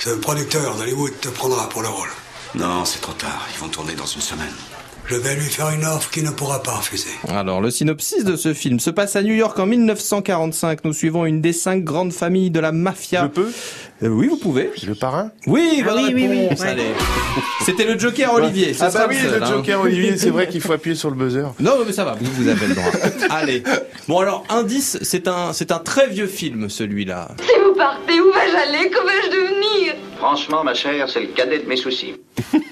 ce 0.00 0.10
producteur 0.10 0.74
d'Hollywood 0.76 1.12
te 1.20 1.28
prendra 1.28 1.68
pour 1.68 1.82
le 1.82 1.88
rôle. 1.88 2.08
Non, 2.54 2.84
c'est 2.86 3.00
trop 3.02 3.12
tard. 3.12 3.46
Ils 3.54 3.60
vont 3.60 3.68
tourner 3.68 3.92
dans 3.94 4.06
une 4.06 4.22
semaine. 4.22 4.46
Je 5.08 5.14
vais 5.14 5.36
lui 5.36 5.42
faire 5.42 5.70
une 5.70 5.84
offre 5.84 6.10
qu'il 6.10 6.24
ne 6.24 6.30
pourra 6.30 6.62
pas 6.62 6.72
refuser. 6.72 7.10
Alors, 7.28 7.60
le 7.60 7.70
synopsis 7.70 8.24
de 8.24 8.34
ce 8.34 8.52
film 8.54 8.80
se 8.80 8.90
passe 8.90 9.14
à 9.14 9.22
New 9.22 9.34
York 9.34 9.56
en 9.58 9.66
1945. 9.66 10.84
Nous 10.84 10.92
suivons 10.92 11.24
une 11.24 11.40
des 11.40 11.52
cinq 11.52 11.84
grandes 11.84 12.12
familles 12.12 12.50
de 12.50 12.58
la 12.58 12.72
mafia. 12.72 13.22
Je 13.22 13.28
peux? 13.28 13.52
Euh, 14.02 14.08
oui, 14.08 14.26
vous 14.28 14.36
pouvez. 14.36 14.70
Le 14.86 14.94
parrain 14.94 15.30
Oui, 15.46 15.82
Ah 15.88 15.94
oui, 15.96 16.12
oui, 16.14 16.26
oui, 16.28 16.36
ouais. 16.50 16.76
C'était 17.64 17.84
le 17.84 17.98
Joker 17.98 18.32
Olivier. 18.34 18.74
ça 18.74 18.88
Ah 18.88 18.98
bah 18.98 19.06
oui, 19.08 19.16
seul, 19.16 19.38
le 19.40 19.42
hein. 19.42 19.46
Joker 19.46 19.80
Olivier, 19.80 20.16
c'est 20.18 20.28
vrai 20.30 20.46
qu'il 20.48 20.60
faut 20.60 20.72
appuyer 20.72 20.94
sur 20.96 21.08
le 21.10 21.16
buzzer. 21.16 21.46
Non, 21.60 21.72
mais 21.86 21.92
ça 21.92 22.04
va, 22.04 22.14
vous, 22.20 22.30
vous 22.42 22.48
avez 22.48 22.66
le 22.66 22.74
droit. 22.74 22.90
Allez. 23.30 23.62
Bon, 24.06 24.18
alors, 24.18 24.44
indice, 24.50 24.98
c'est 25.00 25.28
un, 25.28 25.52
c'est 25.54 25.72
un 25.72 25.78
très 25.78 26.08
vieux 26.08 26.26
film, 26.26 26.68
celui-là. 26.68 27.28
Si 27.40 27.52
vous 27.64 27.74
partez, 27.74 28.20
où 28.20 28.26
vais-je 28.26 28.56
aller? 28.56 28.90
Que 28.90 28.98
vais-je 29.06 29.30
devenir? 29.30 29.94
Franchement, 30.18 30.62
ma 30.64 30.74
chère, 30.74 31.08
c'est 31.10 31.20
le 31.20 31.26
cadet 31.28 31.58
de 31.60 31.66
mes 31.68 31.76
soucis. 31.76 32.14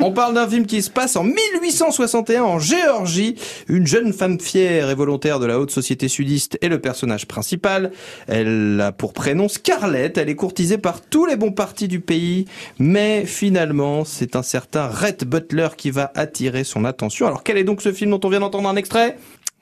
On 0.01 0.13
parle 0.13 0.35
d'un 0.35 0.49
film 0.49 0.67
qui 0.67 0.83
se 0.83 0.91
passe 0.91 1.17
en 1.17 1.25
1861 1.25 2.43
en 2.43 2.59
Géorgie. 2.59 3.35
Une 3.69 3.87
jeune 3.87 4.13
femme 4.13 4.39
fière 4.41 4.89
et 4.91 4.95
volontaire 4.95 5.41
de 5.41 5.47
la 5.47 5.59
haute 5.59 5.71
société 5.71 6.09
sudiste 6.09 6.59
est 6.63 6.69
le 6.69 6.79
personnage 6.81 7.27
principal. 7.27 7.91
Elle 8.29 8.81
a 8.83 8.93
pour 8.93 9.13
prénom 9.13 9.49
Scarlett. 9.49 10.17
Elle 10.17 10.29
est 10.31 10.35
courtisée 10.37 10.79
par 10.79 11.01
tous 11.15 11.27
les 11.27 11.37
bons 11.37 11.53
partis 11.53 11.87
du 11.87 12.01
pays. 12.01 12.47
Mais 12.81 13.25
finalement, 13.25 14.05
c'est 14.05 14.35
un 14.35 14.43
certain 14.43 14.89
Rhett 14.89 15.23
Butler 15.25 15.69
qui 15.77 15.93
va 15.93 16.11
attirer 16.17 16.65
son 16.65 16.85
attention. 16.85 17.29
Alors 17.29 17.45
quel 17.45 17.57
est 17.57 17.63
donc 17.63 17.83
ce 17.83 17.93
film 17.93 18.11
dont 18.11 18.19
on 18.25 18.29
vient 18.29 18.41
d'entendre 18.41 18.69
un 18.69 18.75
extrait? 18.75 19.17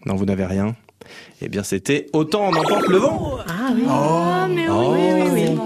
Non, 0.06 0.14
vous 0.14 0.24
n'avez 0.24 0.46
rien. 0.46 0.74
Eh 1.42 1.50
bien, 1.50 1.62
c'était 1.62 2.06
Autant 2.14 2.46
en 2.46 2.54
emporte 2.54 2.86
le 2.88 2.96
vent. 2.96 3.32
Ah 3.46 3.52
oui. 3.74 3.82
Ah, 3.86 4.48
mais 4.48 4.66
oui, 4.66 4.74
Oh. 4.74 4.94
oui, 4.94 5.22
oui, 5.30 5.30
oui. 5.50 5.58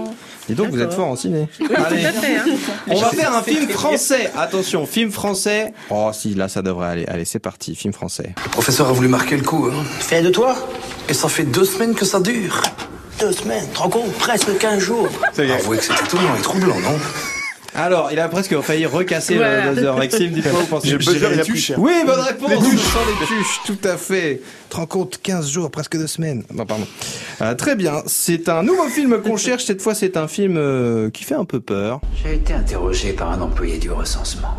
Dis 0.49 0.55
donc, 0.55 0.71
vous 0.71 0.81
êtes 0.81 0.93
fort 0.93 1.07
en 1.07 1.15
ciné. 1.15 1.47
Oui, 1.61 1.67
tout 1.67 1.73
à 1.81 1.85
fait. 1.85 2.35
hein. 2.37 2.45
On 2.87 2.99
va 2.99 3.09
faire 3.11 3.33
un 3.33 3.41
film 3.41 3.69
français. 3.69 4.29
Attention, 4.35 4.85
film 4.85 5.11
français. 5.11 5.73
Oh, 5.89 6.09
si, 6.11 6.33
là, 6.33 6.49
ça 6.49 6.61
devrait 6.61 6.87
aller. 6.89 7.05
Allez, 7.05 7.23
c'est 7.23 7.39
parti, 7.39 7.75
film 7.75 7.93
français. 7.93 8.33
Le 8.43 8.49
professeur 8.51 8.89
a 8.89 8.91
voulu 8.91 9.07
marquer 9.07 9.37
le 9.37 9.43
coup, 9.43 9.69
hein. 9.71 9.83
Fais 9.99 10.21
de 10.21 10.29
toi 10.31 10.53
Et 11.07 11.13
ça 11.13 11.29
fait 11.29 11.43
deux 11.45 11.63
semaines 11.65 11.95
que 11.95 12.03
ça 12.03 12.19
dure. 12.19 12.61
Deux 13.19 13.31
semaines, 13.31 13.65
rends 13.75 13.89
compte? 13.89 14.11
Presque 14.13 14.57
15 14.59 14.79
jours. 14.79 15.09
Avouez 15.37 15.77
que 15.77 15.83
c'est 15.83 15.93
étonnant 16.05 16.35
et 16.37 16.41
troublant, 16.41 16.79
non? 16.79 16.97
Alors, 17.73 18.11
il 18.11 18.19
a 18.19 18.27
presque 18.27 18.59
failli 18.61 18.85
recasser 18.85 19.35
Voilà. 19.35 19.65
le 19.69 19.75
buzzer. 19.75 19.95
Maxime, 19.97 20.31
dites-moi, 20.31 20.61
vous 20.61 20.67
pensez 20.67 20.89
Le 20.91 20.97
buzzer, 20.97 21.29
il 21.33 21.39
a 21.39 21.43
plus 21.43 21.57
cher. 21.57 21.79
Oui, 21.79 21.93
bonne 22.05 22.19
réponse. 22.19 22.51
Ce 22.51 22.77
sont 22.77 22.99
les 23.19 23.25
tuches, 23.27 23.59
tout 23.65 23.77
à 23.87 23.97
fait. 23.97 24.41
Te 24.69 24.75
rends 24.75 24.85
compte, 24.85 25.19
15 25.21 25.49
jours, 25.49 25.69
presque 25.71 25.97
deux 25.97 26.07
semaines. 26.07 26.43
Non, 26.53 26.65
pardon. 26.65 26.87
Euh, 27.41 27.53
très 27.55 27.75
bien. 27.75 28.01
C'est 28.07 28.49
un 28.49 28.63
nouveau 28.63 28.87
film 28.87 29.19
qu'on 29.21 29.37
cherche. 29.37 29.65
Cette 29.65 29.81
fois, 29.81 29.93
c'est 29.95 30.17
un 30.17 30.27
film 30.27 30.55
euh, 30.57 31.09
qui 31.11 31.23
fait 31.23 31.35
un 31.35 31.45
peu 31.45 31.59
peur. 31.59 32.01
J'ai 32.23 32.35
été 32.35 32.53
interrogé 32.53 33.13
par 33.13 33.31
un 33.31 33.41
employé 33.41 33.77
du 33.77 33.91
recensement. 33.91 34.55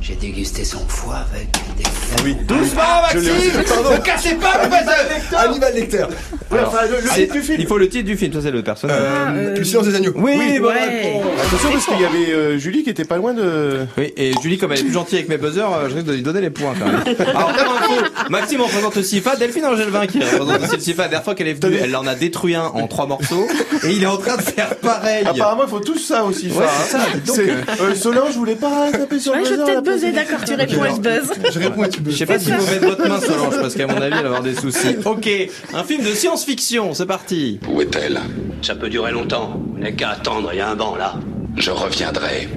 J'ai 0.00 0.14
dégusté 0.14 0.64
son 0.64 0.78
foie 0.86 1.16
avec 1.32 1.48
des 1.76 1.84
Oui, 2.24 2.36
Doucement, 2.46 2.82
l'ai 3.14 3.20
Maxime. 3.20 3.92
Ne 3.92 3.98
cassez 3.98 4.34
pas 4.36 4.62
le 4.64 5.74
Lecter. 5.78 6.04
Ouais, 6.50 6.58
enfin, 6.66 6.78
le, 6.88 6.96
le 7.02 7.08
C'est- 7.10 7.22
titre 7.22 7.32
du 7.34 7.42
film. 7.42 7.56
Il 7.60 7.66
faut 7.66 7.76
le 7.78 7.88
titre 7.88 8.04
du 8.06 8.16
film, 8.16 8.32
ça 8.32 8.38
c'est 8.42 8.50
le 8.52 8.62
personnage. 8.62 8.96
Euh, 9.02 9.56
Le 9.56 9.64
silence 9.64 9.86
des 9.86 9.94
agneaux. 9.96 10.12
oui, 10.16 10.32
oui, 10.38 10.58
ouais. 10.60 11.20
Attention 11.46 11.70
parce 11.72 11.84
qu'il 11.86 12.00
y 12.00 12.04
avait 12.04 12.32
euh, 12.32 12.58
Julie 12.58 12.84
qui 12.84 12.90
était 12.90 13.04
pas 13.04 13.16
loin 13.16 13.34
de. 13.34 13.86
Oui, 13.98 14.12
et 14.16 14.32
Julie, 14.40 14.56
comme 14.56 14.72
elle 14.72 14.78
est 14.78 14.84
plus 14.84 14.92
gentille 14.92 15.18
avec 15.18 15.28
mes 15.28 15.36
buzzers, 15.36 15.66
euh, 15.72 15.88
je 15.90 15.94
risque 15.96 16.06
de 16.06 16.12
lui 16.14 16.22
donner 16.22 16.40
les 16.40 16.50
points 16.50 16.74
quand 16.78 16.86
même. 16.86 17.02
Alors, 17.28 17.52
comme 17.54 17.68
info, 17.68 18.04
Maxime 18.30 18.60
représente 18.62 18.94
le 18.96 19.02
SIFA, 19.02 19.36
Delphine 19.36 19.66
Angelvin 19.66 20.06
qui 20.06 20.20
représente 20.22 20.62
aussi 20.62 20.76
le 20.76 20.80
SIFA. 20.80 21.02
La 21.02 21.08
dernière 21.08 21.24
fois 21.24 21.34
qu'elle 21.34 21.48
est 21.48 21.62
venue, 21.62 21.76
elle 21.82 21.94
en 21.96 22.06
a 22.06 22.14
détruit 22.14 22.54
un 22.54 22.64
en 22.66 22.86
trois 22.86 23.06
morceaux, 23.06 23.46
et 23.84 23.90
il 23.90 24.02
est 24.02 24.06
en 24.06 24.16
train 24.16 24.36
de 24.36 24.42
faire 24.42 24.74
pareil. 24.76 25.24
Apparemment, 25.26 25.64
il 25.64 25.70
faut 25.70 25.80
tous 25.80 25.98
ça 25.98 26.24
aussi. 26.24 26.50
Ouais, 26.50 26.64
hein. 26.64 26.86
ça, 26.88 26.98
donc. 27.26 27.38
Euh, 27.38 27.94
Solange, 27.94 28.32
je 28.32 28.38
voulais 28.38 28.54
pas 28.54 28.90
taper 28.92 29.18
sur 29.18 29.32
Ouais, 29.32 29.40
le 29.42 29.44
buzzer. 29.50 29.80
Que- 29.88 29.94
buzzer, 29.94 30.12
d'accord, 30.12 30.44
tu 30.44 30.54
réponds 30.54 30.84
et 30.84 30.90
je 30.90 31.00
buzz. 31.00 31.30
Je 31.52 31.58
réponds 31.58 31.84
et 31.84 31.88
tu 31.88 31.98
Je 31.98 32.02
buzz. 32.02 32.16
sais 32.18 32.26
pas 32.26 32.38
si 32.38 32.50
vous 32.50 32.66
mettez 32.66 32.86
votre 32.86 33.08
main, 33.08 33.20
Solange, 33.20 33.60
parce 33.60 33.74
qu'à 33.74 33.86
mon 33.86 33.96
avis, 34.00 34.04
elle 34.16 34.22
va 34.22 34.26
avoir 34.26 34.42
des 34.42 34.54
soucis. 34.54 34.96
Ok, 35.04 35.28
un 35.74 35.84
film 35.84 36.02
de 36.04 36.10
science-fiction, 36.14 36.94
c'est 36.94 37.06
parti. 37.06 37.60
Où 37.68 37.80
est-elle? 37.80 38.20
Ça 38.62 38.74
peut 38.74 38.88
durer 38.88 39.12
longtemps. 39.12 39.60
Vous 39.72 39.78
n'avez 39.78 39.94
qu'à 39.94 40.10
attendre, 40.10 40.50
il 40.52 40.58
y 40.58 40.60
a 40.60 40.68
un 40.68 40.76
banc 40.76 40.96
là. 40.96 41.14
Je 41.56 41.70
reviendrai. 41.70 42.48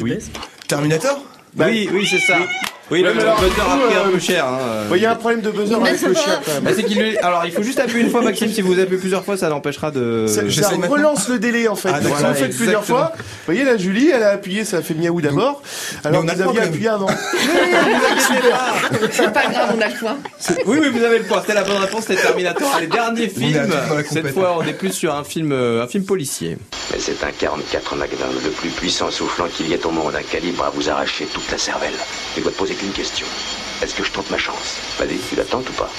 Oui. 0.00 0.18
Terminator? 0.68 1.22
Oui, 1.58 1.88
oui, 1.92 2.06
c'est 2.08 2.18
ça. 2.18 2.36
Oui, 2.38 2.46
mais 2.90 3.02
le 3.02 3.12
buzzer 3.12 3.28
a 3.28 3.32
pris 3.34 3.46
un 3.96 4.08
euh, 4.08 4.12
peu 4.12 4.18
cher. 4.18 4.46
hein, 4.46 4.58
euh. 4.60 4.92
Il 4.96 5.02
y 5.02 5.06
a 5.06 5.12
un 5.12 5.16
problème 5.16 5.40
de 5.40 5.50
buzzer 5.50 5.74
avec 5.74 6.00
le 6.02 6.14
chien 6.14 6.40
quand 6.44 6.52
Bah, 6.52 6.60
même. 6.64 6.74
c'est 6.74 6.82
qu'il 6.84 7.00
lui- 7.00 7.16
Alors, 7.18 7.44
il 7.46 7.52
faut 7.52 7.62
juste 7.62 7.80
appuyer 7.80 8.04
une 8.04 8.10
fois, 8.10 8.22
Maxime. 8.22 8.50
Si 8.50 8.60
vous 8.62 8.78
appuyez 8.78 8.98
plusieurs 8.98 9.24
fois, 9.24 9.36
ça 9.36 9.48
l'empêchera 9.48 9.90
de. 9.90 10.26
Ça, 10.28 10.42
relance 10.88 11.28
le 11.28 11.38
délai 11.38 11.68
en 11.68 11.76
fait. 11.76 11.90
Ah, 11.92 12.00
si 12.00 12.08
vous 12.08 12.24
le 12.28 12.34
faites 12.34 12.56
plusieurs 12.56 12.84
fois, 12.84 13.12
vous 13.16 13.22
voyez 13.46 13.64
là 13.64 13.76
Julie, 13.76 14.10
elle 14.10 14.22
a 14.22 14.30
appuyé, 14.30 14.64
ça 14.64 14.78
a 14.78 14.82
fait 14.82 14.94
miaou 14.94 15.20
d'abord, 15.20 15.62
alors 16.04 16.22
vous 16.22 16.42
aviez 16.42 16.60
appuyé 16.60 16.88
avant. 16.88 17.06
C'est 19.10 19.32
pas 19.32 19.46
grave, 19.46 19.74
on 19.76 19.80
a 19.80 19.88
le 19.88 19.94
point. 19.98 20.16
Oui, 20.66 20.78
oui, 20.80 20.88
vous 20.90 21.02
avez 21.04 21.18
le 21.18 21.24
point. 21.24 21.40
C'était 21.40 21.54
la 21.54 21.64
bonne 21.64 21.76
réponse. 21.76 22.04
C'était 22.06 22.22
Terminator. 22.22 22.70
Allez, 22.76 22.86
dernier 22.86 23.22
On 23.22 23.24
est 23.24 23.28
film. 23.28 23.58
à 23.60 23.66
deux 23.66 23.88
dans 23.88 23.94
la 23.96 24.04
Cette 24.04 24.32
fois, 24.32 24.56
on 24.58 24.62
est 24.62 24.72
plus 24.72 24.92
sur 24.92 25.14
un 25.14 25.24
film, 25.24 25.52
euh, 25.52 25.82
un 25.82 25.86
film 25.86 26.04
policier. 26.04 26.56
Mais 26.92 26.98
c'est 26.98 27.22
un 27.24 27.30
44 27.36 27.96
Magnum, 27.96 28.18
le 28.44 28.50
plus 28.50 28.70
puissant 28.70 29.10
soufflant 29.10 29.46
qu'il 29.48 29.68
y 29.68 29.74
ait 29.74 29.84
au 29.86 29.90
monde, 29.90 30.14
un 30.16 30.22
calibre 30.22 30.64
à 30.64 30.70
vous 30.70 30.88
arracher 30.88 31.26
toute 31.32 31.50
la 31.50 31.58
cervelle. 31.58 31.92
Je 32.36 32.42
dois 32.42 32.52
poser 32.74 32.86
qu'une 32.86 32.92
question. 32.92 33.26
Est-ce 33.82 33.94
que 33.94 34.04
je 34.04 34.10
tente 34.12 34.30
ma 34.30 34.38
chance? 34.38 34.78
Vas-y, 34.98 35.18
tu 35.28 35.36
la 35.36 35.44
tentes 35.44 35.68
ou 35.68 35.72
pas? 35.72 35.90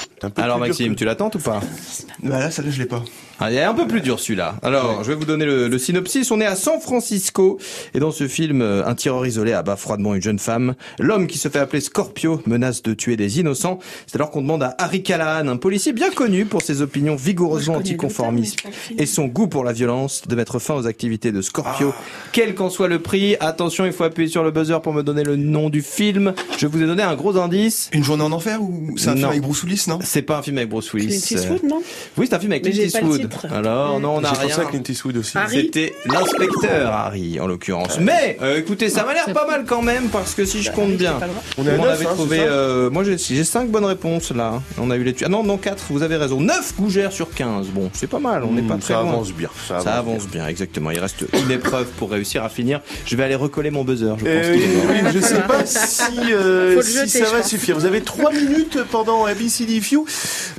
Alors, 0.41 0.57
Maxime, 0.57 0.95
tu 0.95 1.05
l'attends 1.05 1.31
ou 1.33 1.39
pas? 1.39 1.59
Bah 2.23 2.39
là, 2.39 2.49
celle-là, 2.49 2.71
je 2.71 2.79
l'ai 2.79 2.87
pas. 2.87 3.03
Ah, 3.39 3.51
il 3.51 3.57
est 3.57 3.63
un 3.63 3.73
peu 3.73 3.85
plus 3.85 3.99
dur 4.01 4.19
celui-là. 4.19 4.55
Alors, 4.63 5.03
je 5.03 5.09
vais 5.09 5.15
vous 5.15 5.25
donner 5.25 5.45
le, 5.45 5.67
le 5.67 5.77
synopsis. 5.77 6.31
On 6.31 6.39
est 6.39 6.45
à 6.45 6.55
San 6.55 6.79
Francisco 6.79 7.59
et 7.93 7.99
dans 7.99 8.11
ce 8.11 8.27
film, 8.29 8.61
euh, 8.61 8.85
un 8.85 8.95
tireur 8.95 9.25
isolé 9.25 9.51
abat 9.51 9.75
froidement 9.75 10.15
une 10.15 10.21
jeune 10.21 10.39
femme. 10.39 10.75
L'homme 10.99 11.27
qui 11.27 11.37
se 11.37 11.49
fait 11.49 11.59
appeler 11.59 11.81
Scorpio 11.81 12.41
menace 12.45 12.81
de 12.81 12.93
tuer 12.93 13.17
des 13.17 13.39
innocents. 13.39 13.79
C'est 14.07 14.15
alors 14.15 14.31
qu'on 14.31 14.41
demande 14.41 14.63
à 14.63 14.75
Harry 14.77 15.03
Callahan, 15.03 15.49
un 15.49 15.57
policier 15.57 15.91
bien 15.91 16.11
connu 16.11 16.45
pour 16.45 16.61
ses 16.61 16.81
opinions 16.81 17.15
vigoureusement 17.17 17.75
anticonformistes 17.75 18.59
et 18.97 19.05
son 19.05 19.25
goût 19.25 19.47
pour 19.47 19.65
la 19.65 19.73
violence, 19.73 20.23
de 20.27 20.35
mettre 20.35 20.59
fin 20.59 20.75
aux 20.75 20.87
activités 20.87 21.33
de 21.33 21.41
Scorpio, 21.41 21.93
quel 22.31 22.55
qu'en 22.55 22.69
soit 22.69 22.87
le 22.87 22.99
prix. 22.99 23.35
Attention, 23.41 23.85
il 23.85 23.91
faut 23.91 24.05
appuyer 24.05 24.29
sur 24.29 24.43
le 24.43 24.51
buzzer 24.51 24.81
pour 24.81 24.93
me 24.93 25.03
donner 25.03 25.23
le 25.23 25.35
nom 25.35 25.69
du 25.69 25.81
film. 25.81 26.33
Je 26.57 26.67
vous 26.67 26.81
ai 26.81 26.85
donné 26.85 27.03
un 27.03 27.15
gros 27.15 27.35
indice. 27.37 27.89
Une 27.91 28.03
journée 28.03 28.23
en 28.23 28.31
enfer 28.31 28.61
ou 28.61 28.95
c'est 28.97 29.09
un 29.09 29.15
film 29.15 29.25
avec 29.27 29.41
Bruce 29.41 29.63
Willis, 29.63 29.83
non? 29.87 29.99
C'est 30.01 30.21
pas 30.21 30.37
un 30.37 30.41
film 30.41 30.57
avec 30.57 30.69
Bruce 30.69 30.93
Willis. 30.93 31.19
Clint 31.19 31.37
Eastwood, 31.37 31.63
non? 31.63 31.81
Oui, 32.17 32.27
c'est 32.29 32.35
un 32.35 32.39
film 32.39 32.53
avec 32.53 32.63
Clint 32.63 32.81
Eastwood. 32.81 33.24
Titre. 33.27 33.47
Alors, 33.53 33.99
non, 33.99 34.15
on 34.15 34.23
a 34.23 34.31
rien. 34.31 34.47
pensé 34.49 34.61
à 34.61 34.65
Clint 34.65 34.83
Eastwood 34.87 35.17
aussi. 35.17 35.37
Harry 35.37 35.61
C'était 35.61 35.95
l'inspecteur 36.05 36.91
Harry 36.91 37.39
en 37.39 37.47
l'occurrence. 37.47 37.99
Mais 37.99 38.37
euh, 38.41 38.57
écoutez, 38.59 38.89
ça 38.89 39.03
m'a 39.03 39.13
l'air 39.13 39.25
pas 39.33 39.47
mal 39.47 39.65
quand 39.65 39.81
même 39.81 40.07
parce 40.09 40.33
que 40.35 40.45
si 40.45 40.61
je 40.63 40.71
compte 40.71 40.93
bien, 40.93 41.17
On 41.57 41.65
avait 41.67 42.05
hein, 42.05 42.09
trouvé. 42.13 42.37
c'est 42.37 42.45
euh, 42.47 42.89
moi 42.89 43.03
j'ai 43.03 43.17
j'ai 43.17 43.43
cinq 43.43 43.69
bonnes 43.69 43.85
réponses 43.85 44.31
là. 44.31 44.61
On 44.79 44.91
a 44.91 44.95
eu 44.95 45.03
les 45.03 45.13
tu- 45.13 45.25
ah 45.25 45.29
non 45.29 45.43
non 45.43 45.57
4 45.57 45.85
Vous 45.89 46.03
avez 46.03 46.15
raison. 46.17 46.39
9 46.41 46.75
gougères 46.77 47.11
sur 47.11 47.29
15 47.33 47.67
Bon, 47.67 47.89
c'est 47.93 48.07
pas 48.07 48.19
mal. 48.19 48.43
On 48.43 48.51
n'est 48.53 48.61
pas 48.61 48.75
Mmh, 48.75 48.79
très 48.79 48.93
ça 48.93 49.01
loin. 49.01 49.11
avance 49.13 49.31
bien. 49.31 49.49
Ça 49.67 49.79
Ça 49.79 49.93
avance 49.93 50.27
bien, 50.27 50.47
exactement. 50.47 50.91
Il 50.91 50.99
reste 50.99 51.25
une 51.33 51.51
épreuve 51.51 51.85
pour 51.97 52.11
réussir 52.11 52.43
à 52.43 52.49
finir. 52.49 52.81
Je 53.05 53.15
vais 53.15 53.23
aller 53.23 53.35
recoller 53.35 53.71
mon 53.71 53.83
buzzer. 53.83 54.13
Je 54.17 54.25
pense 54.25 54.45
qu'il 54.47 54.61
est 54.63 55.03
oui, 55.03 55.09
je 55.13 55.19
sais 55.19 55.41
pas 55.41 55.65
si, 55.65 56.03
euh, 56.33 56.81
si 56.81 57.07
ça 57.09 57.25
va 57.25 57.37
pense. 57.39 57.47
suffire. 57.49 57.77
Vous 57.77 57.85
avez 57.85 58.01
3 58.01 58.31
minutes 58.31 58.79
pendant 58.91 59.25
ABCD 59.25 59.79
Few 59.81 60.05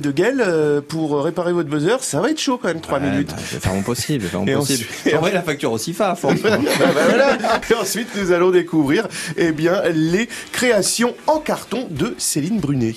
de 0.01 0.11
Gaël 0.11 0.41
euh, 0.45 0.81
pour 0.85 1.23
réparer 1.23 1.53
votre 1.53 1.69
buzzer. 1.69 1.97
Ça 2.01 2.19
va 2.21 2.29
être 2.31 2.39
chaud 2.39 2.56
quand 2.57 2.67
même, 2.69 2.81
3 2.81 2.99
Ouais, 2.99 3.09
minutes. 3.09 3.29
bah, 3.29 3.35
je 3.49 3.53
vais 3.55 3.59
faire 3.61 3.73
mon 3.73 3.81
possible. 3.83 4.19
Je 4.21 4.25
vais 4.25 4.31
faire 4.31 4.39
mon 4.41 4.45
Et 4.47 4.53
possible. 4.53 4.85
ensuite- 4.89 5.11
J'envoie 5.13 5.31
la 5.31 5.41
facture 5.41 5.71
aussi 5.71 5.93
fa, 5.93 6.15
franchement. 6.15 6.49
Ah 6.79 6.91
bah 6.93 7.01
voilà. 7.07 7.37
Et 7.69 7.73
ensuite, 7.73 8.07
nous 8.15 8.31
allons 8.31 8.51
découvrir 8.51 9.07
eh 9.37 9.51
bien, 9.51 9.81
les 9.93 10.27
créations 10.51 11.13
en 11.27 11.39
carton 11.39 11.87
de 11.89 12.15
Céline 12.17 12.59
Brunet. 12.59 12.95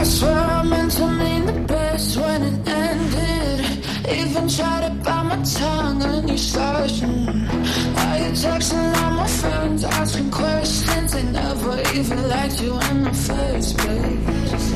I 0.00 0.04
swear 0.04 0.32
I 0.32 0.66
meant 0.66 0.88
to 0.96 1.06
mean 1.06 1.44
the 1.46 1.66
best 1.66 2.16
when 2.16 2.42
it 2.42 2.68
ended. 2.68 3.66
Even 4.10 4.48
tried 4.48 4.86
to 4.86 4.90
bite 5.04 5.24
my 5.24 5.36
tongue 5.44 6.02
and 6.02 6.28
you 6.30 6.38
started. 6.38 7.02
Why 7.02 8.18
you 8.24 8.32
texting 8.32 8.94
all 9.02 9.10
my 9.12 9.26
friends, 9.26 9.84
asking 9.84 10.30
questions? 10.30 11.12
They 11.12 11.22
never 11.24 11.78
even 11.94 12.28
liked 12.28 12.62
you 12.62 12.72
in 12.90 13.04
the 13.04 13.12
first 13.12 13.76
place. 13.76 14.72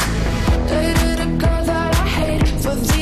Dated 0.69 1.21
a 1.21 1.27
girl 1.39 1.65
that 1.65 1.95
I 1.97 2.07
hate 2.09 2.49
for 2.61 2.75
the 2.75 3.02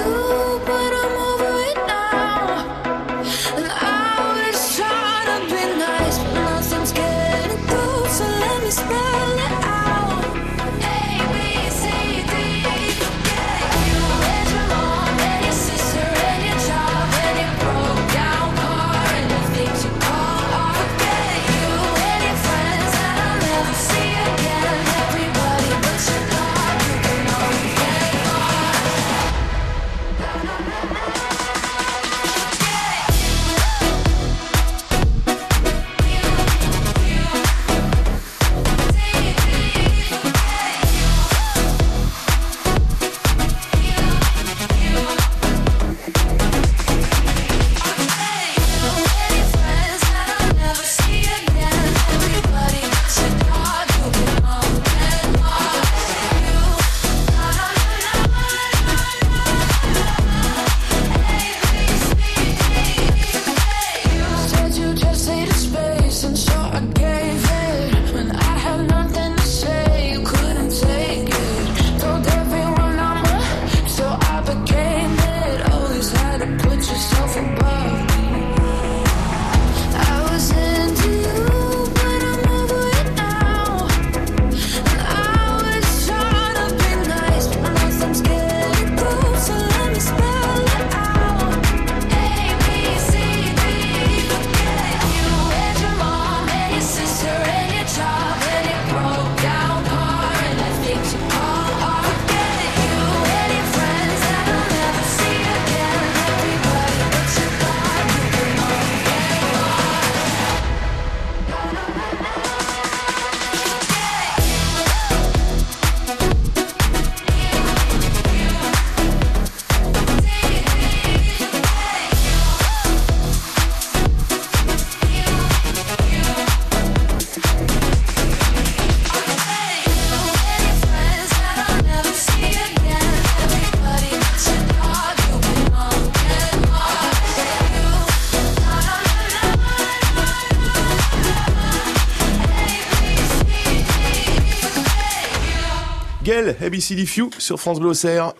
ABCD 146.61 147.05
Few 147.05 147.29
sur 147.39 147.59
France 147.59 147.79
Bleu 147.79 147.89
Auxerre. 147.89 148.33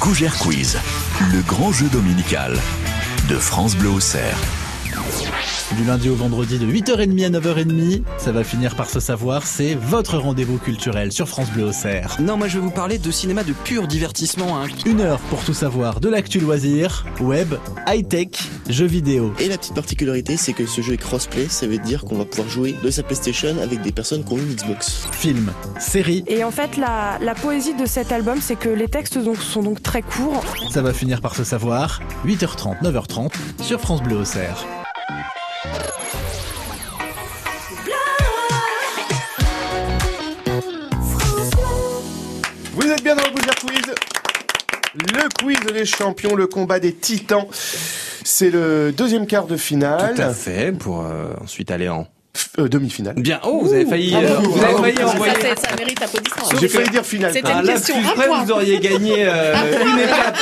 Gougère 0.00 0.36
Quiz, 0.38 0.78
le 1.32 1.42
grand 1.42 1.70
jeu 1.70 1.86
dominical 1.88 2.58
de 3.28 3.36
France 3.36 3.76
Bleu 3.76 3.90
Auxerre. 3.90 4.36
Du 5.74 5.82
lundi 5.84 6.08
au 6.08 6.14
vendredi 6.14 6.58
de 6.60 6.66
8h30 6.66 7.26
à 7.26 7.40
9h30, 7.40 8.02
ça 8.18 8.30
va 8.30 8.44
finir 8.44 8.76
par 8.76 8.88
se 8.88 9.00
savoir, 9.00 9.44
c'est 9.44 9.74
votre 9.74 10.16
rendez-vous 10.16 10.58
culturel 10.58 11.10
sur 11.10 11.28
France 11.28 11.50
Bleu 11.50 11.64
Auxerre. 11.64 12.16
Non, 12.20 12.36
moi 12.36 12.46
je 12.46 12.58
vais 12.58 12.64
vous 12.64 12.70
parler 12.70 12.98
de 12.98 13.10
cinéma 13.10 13.42
de 13.42 13.52
pur 13.52 13.88
divertissement. 13.88 14.62
Hein. 14.62 14.68
Une 14.86 15.00
heure 15.00 15.18
pour 15.28 15.44
tout 15.44 15.54
savoir 15.54 15.98
de 15.98 16.08
l'actu 16.08 16.38
loisir, 16.38 17.04
web, 17.20 17.54
high-tech, 17.88 18.28
jeux 18.68 18.86
vidéo. 18.86 19.34
Et 19.40 19.48
la 19.48 19.58
petite 19.58 19.74
particularité, 19.74 20.36
c'est 20.36 20.52
que 20.52 20.66
ce 20.66 20.82
jeu 20.82 20.92
est 20.92 20.98
crossplay, 20.98 21.48
ça 21.48 21.66
veut 21.66 21.78
dire 21.78 22.04
qu'on 22.04 22.16
va 22.16 22.24
pouvoir 22.24 22.48
jouer 22.48 22.76
de 22.84 22.90
sa 22.90 23.02
PlayStation 23.02 23.56
avec 23.60 23.82
des 23.82 23.92
personnes 23.92 24.24
qui 24.24 24.34
ont 24.34 24.38
une 24.38 24.54
Xbox. 24.54 25.08
Film, 25.10 25.52
série. 25.80 26.22
Et 26.28 26.44
en 26.44 26.52
fait, 26.52 26.76
la, 26.76 27.18
la 27.20 27.34
poésie 27.34 27.74
de 27.74 27.86
cet 27.86 28.12
album, 28.12 28.38
c'est 28.40 28.56
que 28.56 28.68
les 28.68 28.88
textes 28.88 29.18
donc, 29.18 29.38
sont 29.38 29.64
donc 29.64 29.82
très 29.82 30.02
courts. 30.02 30.44
Ça 30.70 30.80
va 30.80 30.92
finir 30.92 31.20
par 31.20 31.34
se 31.34 31.42
savoir, 31.42 32.00
8h30, 32.24 32.82
9h30 32.82 33.32
sur 33.60 33.80
France 33.80 34.02
Bleu 34.02 34.16
Auxerre. 34.18 34.64
Vous 42.76 42.90
êtes 42.90 43.02
bien 43.02 43.16
dans 43.16 43.24
le 43.24 43.30
Boozer 43.30 43.54
Quiz. 43.54 43.94
Le 45.14 45.28
quiz 45.42 45.72
des 45.72 45.86
champions, 45.86 46.34
le 46.34 46.46
combat 46.46 46.78
des 46.78 46.92
titans. 46.92 47.46
C'est 47.50 48.50
le 48.50 48.92
deuxième 48.92 49.26
quart 49.26 49.46
de 49.46 49.56
finale. 49.56 50.14
Tout 50.14 50.20
à 50.20 50.34
fait, 50.34 50.72
pour 50.72 51.00
euh, 51.00 51.32
ensuite 51.42 51.70
aller 51.70 51.88
en 51.88 52.06
Euh, 52.58 52.68
demi-finale. 52.68 53.14
Bien. 53.16 53.40
Oh, 53.44 53.60
vous 53.62 53.72
avez 53.72 53.84
failli, 53.86 54.14
euh, 54.14 54.36
vous 54.42 54.62
avez 54.62 54.74
failli 54.74 55.02
envoyer. 55.04 55.32
Ça, 55.34 55.68
ça 55.70 55.76
mérite 55.76 56.02
applaudissements. 56.02 56.60
J'ai 56.60 56.68
failli 56.68 56.88
dire 56.90 57.04
finale. 57.04 57.32
C'était 57.34 57.48
Ah, 57.52 57.60
une 57.60 57.66
là, 57.66 57.72
question 57.74 57.96
plus 57.98 58.06
un 58.06 58.12
près, 58.12 58.26
point. 58.28 58.44
vous 58.44 58.52
auriez 58.52 58.78
gagné 58.78 59.14
euh, 59.26 59.54
une 59.82 59.98
étape. 60.00 60.36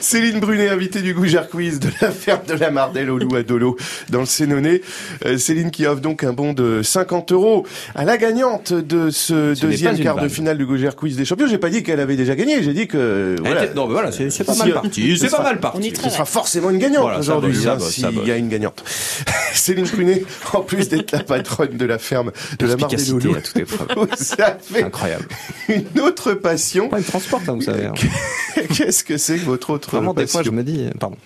Céline 0.00 0.40
Brunet, 0.40 0.68
invitée 0.68 1.00
du 1.02 1.14
Gougère 1.14 1.48
Quiz 1.48 1.80
de 1.80 1.88
la 2.00 2.10
ferme 2.10 2.40
de 2.46 2.54
la 2.54 2.70
Mardelle 2.70 3.10
au 3.10 3.18
Loup 3.18 3.34
à 3.36 3.42
Dolo 3.42 3.76
dans 4.10 4.20
le 4.20 4.26
Sénonais. 4.26 4.80
Euh, 5.26 5.38
Céline 5.38 5.70
qui 5.70 5.86
offre 5.86 6.00
donc 6.00 6.24
un 6.24 6.32
bon 6.32 6.52
de 6.52 6.82
50 6.82 7.32
euros 7.32 7.66
à 7.94 8.04
la 8.04 8.16
gagnante 8.16 8.72
de 8.72 9.10
ce, 9.10 9.58
deuxième 9.60 9.98
quart 9.98 10.16
de 10.20 10.28
finale 10.28 10.58
du 10.58 10.66
Gougère 10.66 10.96
Quiz 10.96 11.16
des 11.16 11.24
champions. 11.24 11.46
J'ai 11.48 11.58
pas 11.58 11.70
dit 11.70 11.82
qu'elle 11.82 12.00
avait 12.00 12.16
déjà 12.16 12.34
gagné, 12.36 12.62
j'ai 12.62 12.72
dit 12.72 12.86
que 12.88 13.36
voilà. 13.40 13.64
était- 13.64 13.74
non, 13.74 13.86
mais 13.86 13.92
voilà, 13.94 14.12
c'est 14.12 14.44
pas 14.44 14.52
Si- 14.52 14.58
mal 14.60 14.72
parti. 14.72 15.16
ce 15.16 15.26
C'est 15.26 15.36
pas 15.36 15.42
mal 15.42 15.60
parti. 15.60 15.92
Ce 16.02 16.10
sera 16.10 16.24
forcément 16.24 16.70
une 16.70 16.78
gagnante 16.78 17.18
aujourd'hui, 17.18 17.56
hein, 17.68 17.78
s'il 17.80 18.26
y 18.26 18.30
a 18.30 18.36
une 18.36 18.48
gagnante. 18.48 18.82
Céline 19.54 19.86
Brunet, 19.86 20.24
en 20.52 20.60
plus 20.60 20.88
d'être 20.88 21.12
la 21.12 21.22
patronne 21.28 21.76
de 21.76 21.84
la 21.84 21.98
ferme 21.98 22.32
de 22.58 22.66
la 22.66 22.72
à 22.74 23.40
toute 23.40 23.56
épreuve. 23.56 23.88
vous 23.96 24.06
avez 24.42 24.82
Incroyable. 24.84 25.26
une 25.68 26.00
autre 26.00 26.32
passion. 26.34 26.88
Pas 26.88 26.98
une 26.98 27.04
transport, 27.04 27.40
hein, 27.46 27.52
vous 27.54 27.62
savez. 27.62 27.86
hein. 27.86 27.94
Qu'est-ce 28.74 29.04
que 29.04 29.16
c'est 29.18 29.36
que 29.38 29.44
votre 29.44 29.70
autre 29.70 29.90
Vraiment, 29.90 30.14
des 30.14 30.22
passion 30.22 30.38
fois, 30.40 30.42
je 30.44 30.50
me 30.50 30.62
dis, 30.64 30.86
pardon. 30.98 31.16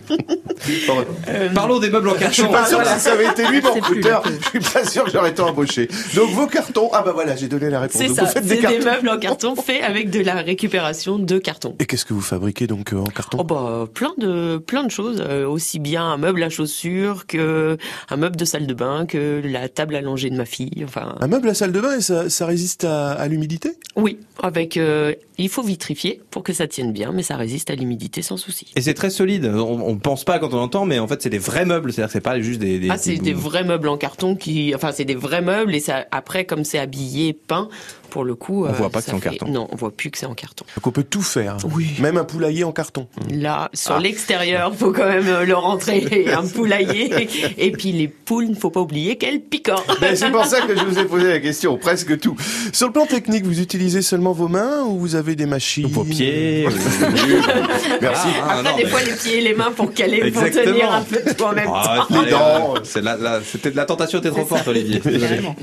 Parlons 1.55 1.79
des 1.79 1.91
meubles 1.91 2.09
en 2.09 2.15
Je 2.19 2.29
suis 2.33 2.43
carton. 2.43 2.53
pas 2.53 2.67
sûr 2.67 2.79
que 2.83 2.89
si 2.89 3.01
ça 3.01 3.13
avait 3.13 3.27
été 3.27 3.47
lui 3.47 3.61
mon 3.61 3.73
recruteur, 3.73 4.23
je 4.27 4.49
suis 4.49 4.61
pas 4.73 4.85
sûr 4.85 5.05
que 5.05 5.11
j'aurais 5.11 5.31
été 5.31 5.43
embauché. 5.43 5.89
Donc 6.15 6.31
vos 6.31 6.47
cartons, 6.47 6.91
ah 6.93 7.03
bah 7.05 7.13
voilà, 7.13 7.37
j'ai 7.37 7.49
donné 7.49 7.71
la 7.71 7.81
réponse. 7.81 8.01
C'est 8.01 8.09
Donc 8.09 8.17
ça, 8.17 8.23
vous 8.25 8.29
c'est 8.33 8.43
faites 8.43 8.63
des, 8.63 8.79
des 8.79 8.85
meubles 8.85 9.09
en 9.09 9.19
carton 9.19 9.57
faits 9.57 9.83
avec 9.83 10.11
de 10.11 10.21
la 10.21 10.35
récupération 10.35 11.19
de 11.19 11.39
carton. 11.39 11.75
Et 11.79 11.87
qu'est-ce 11.87 12.05
que 12.05 12.15
vous 12.15 12.21
fabriquez 12.21 12.67
donc 12.67 12.93
euh, 12.93 12.99
en 12.99 13.05
carton? 13.05 13.39
Oh 13.41 13.45
bah 13.45 13.87
plein 13.93 14.13
de 14.19 14.59
plein 14.59 14.85
de 14.85 14.91
choses, 14.91 15.23
euh, 15.27 15.47
aussi 15.47 15.79
bien 15.79 16.05
un 16.05 16.17
meuble 16.19 16.43
à 16.43 16.51
chaussures 16.51 17.27
que 17.27 17.77
un 18.11 18.17
meuble 18.17 18.37
de 18.37 18.45
salle 18.45 18.67
de 18.67 18.75
bain 18.75 19.07
que 19.07 19.41
la 19.45 19.69
table 19.69 19.92
allongée 19.97 20.31
de 20.31 20.37
ma 20.37 20.45
fille. 20.45 20.83
Enfin, 20.85 21.17
Un 21.21 21.27
meuble 21.27 21.49
à 21.49 21.55
salle 21.55 21.73
de 21.73 21.81
bain 21.81 21.97
et 21.97 22.01
ça, 22.01 22.29
ça 22.31 22.47
résiste 22.47 22.85
à, 22.85 23.13
à 23.13 23.29
l'humidité? 23.29 23.73
Oui, 23.97 24.19
avec 24.43 24.77
euh, 24.77 25.15
il 25.39 25.49
faut 25.49 25.63
vitrifier 25.63 26.21
pour 26.31 26.43
que 26.43 26.53
ça 26.53 26.67
tienne 26.67 26.93
bien, 26.93 27.13
mais 27.13 27.23
ça 27.23 27.37
résiste 27.37 27.71
à 27.71 27.75
l'humidité 27.75 28.23
sans 28.23 28.37
souci. 28.37 28.67
Et 28.77 28.81
c'est 28.81 28.95
très 28.95 29.11
solide. 29.11 29.47
On, 29.47 29.81
on 29.81 29.97
pense 29.97 30.25
pas 30.25 30.39
quand 30.39 30.55
on 30.55 30.59
entend, 30.59 30.87
mais 30.87 30.99
en 30.99 31.09
fait, 31.09 31.23
c'est 31.23 31.31
des 31.31 31.39
vrais 31.39 31.65
meubles. 31.65 31.93
C'est-à-dire 31.93 32.09
que 32.09 32.13
c'est 32.13 32.21
pas 32.21 32.41
juste 32.41 32.61
des. 32.61 32.79
des 32.79 32.91
Ah, 32.91 32.99
c'est 32.99 33.17
des 33.17 33.35
vrais 33.35 33.65
meubles 33.65 33.89
en 33.89 33.97
carton 33.97 34.37
qui, 34.37 34.75
enfin, 34.75 34.93
c'est 34.93 35.05
des 35.05 35.15
vrais 35.15 35.43
meubles 35.43 35.75
et 35.75 35.81
ça, 35.81 36.07
après, 36.11 36.45
comme 36.45 36.65
c'est 36.65 36.79
habillé, 36.79 37.33
peint, 37.33 37.69
pour 38.13 38.25
le 38.25 38.35
coup, 38.35 38.67
On 38.67 38.69
euh, 38.69 38.73
voit 38.73 38.91
pas 38.91 38.99
que 39.01 39.07
c'est 39.07 39.15
en 39.15 39.19
fait- 39.21 39.31
carton. 39.31 39.49
Non, 39.49 39.67
on 39.73 39.77
voit 39.77 39.91
plus 39.91 40.11
que 40.11 40.19
c'est 40.19 40.27
en 40.27 40.35
carton. 40.35 40.67
Donc 40.77 40.87
on 40.87 40.91
peut 40.91 41.03
tout 41.03 41.23
faire. 41.23 41.57
Oui. 41.75 41.87
Même 41.99 42.19
un 42.19 42.25
poulailler 42.25 42.63
en 42.63 42.73
carton. 42.73 43.07
Là, 43.31 43.71
sur 43.73 43.95
Ah. 43.95 44.01
l'extérieur, 44.01 44.75
faut 44.77 44.93
quand 44.93 45.09
même 45.09 45.27
euh, 45.27 45.45
le 45.47 45.55
rentrer, 45.55 46.27
un 46.37 46.47
poulailler. 46.47 47.11
Et 47.57 47.73
puis 47.73 47.91
les 47.93 48.09
poules, 48.09 48.49
il 48.51 48.55
faut 48.57 48.69
pas 48.69 48.81
oublier 48.81 49.17
qu'elles 49.17 49.41
picorent. 49.41 49.87
Ben, 50.03 50.15
c'est 50.15 50.31
pour 50.31 50.45
ça 50.45 50.61
que 50.61 50.77
je 50.77 50.85
vous 50.85 50.99
ai 50.99 51.05
posé 51.07 51.29
la 51.29 51.41
question, 51.41 51.79
presque 51.79 52.19
tout. 52.21 52.37
Sur 52.75 52.89
le 52.89 52.93
plan 52.93 53.07
technique, 53.07 53.45
vous 53.47 53.61
utilisez 53.61 54.03
seulement 54.03 54.33
vos 54.33 54.49
mains 54.49 54.83
ou 54.83 54.99
vous 54.99 55.15
avez 55.15 55.35
des 55.35 55.47
machines 55.47 55.87
Vos 55.87 56.05
pieds. 56.05 56.69
Merci. 58.01 58.29
Ah, 58.43 58.59
Après, 58.59 58.71
non, 58.71 58.77
des 58.77 58.85
mais- 58.85 58.91
fois, 58.91 59.03
les 59.03 59.13
pieds 59.13 59.39
et 59.39 59.41
les 59.41 59.55
mains 59.55 59.73
pour 59.75 59.93
caler, 59.95 60.31
pour 60.31 60.43
tenir 60.51 60.93
un 60.93 61.03
peu 61.03 61.19
tout 61.35 61.43
en 61.45 61.53
même 61.53 61.69
Ah, 61.73 62.05
temps. 62.09 62.21
allez, 62.21 62.31
dents. 62.31 62.75
euh, 62.77 62.81
c'est 62.85 63.01
la, 63.03 63.17
la- 63.17 63.41
c'était 63.43 63.71
la 63.71 63.85
tentation 63.85 64.19
était 64.19 64.31
trop 64.31 64.45
forte, 64.45 64.67
Olivier. 64.69 65.01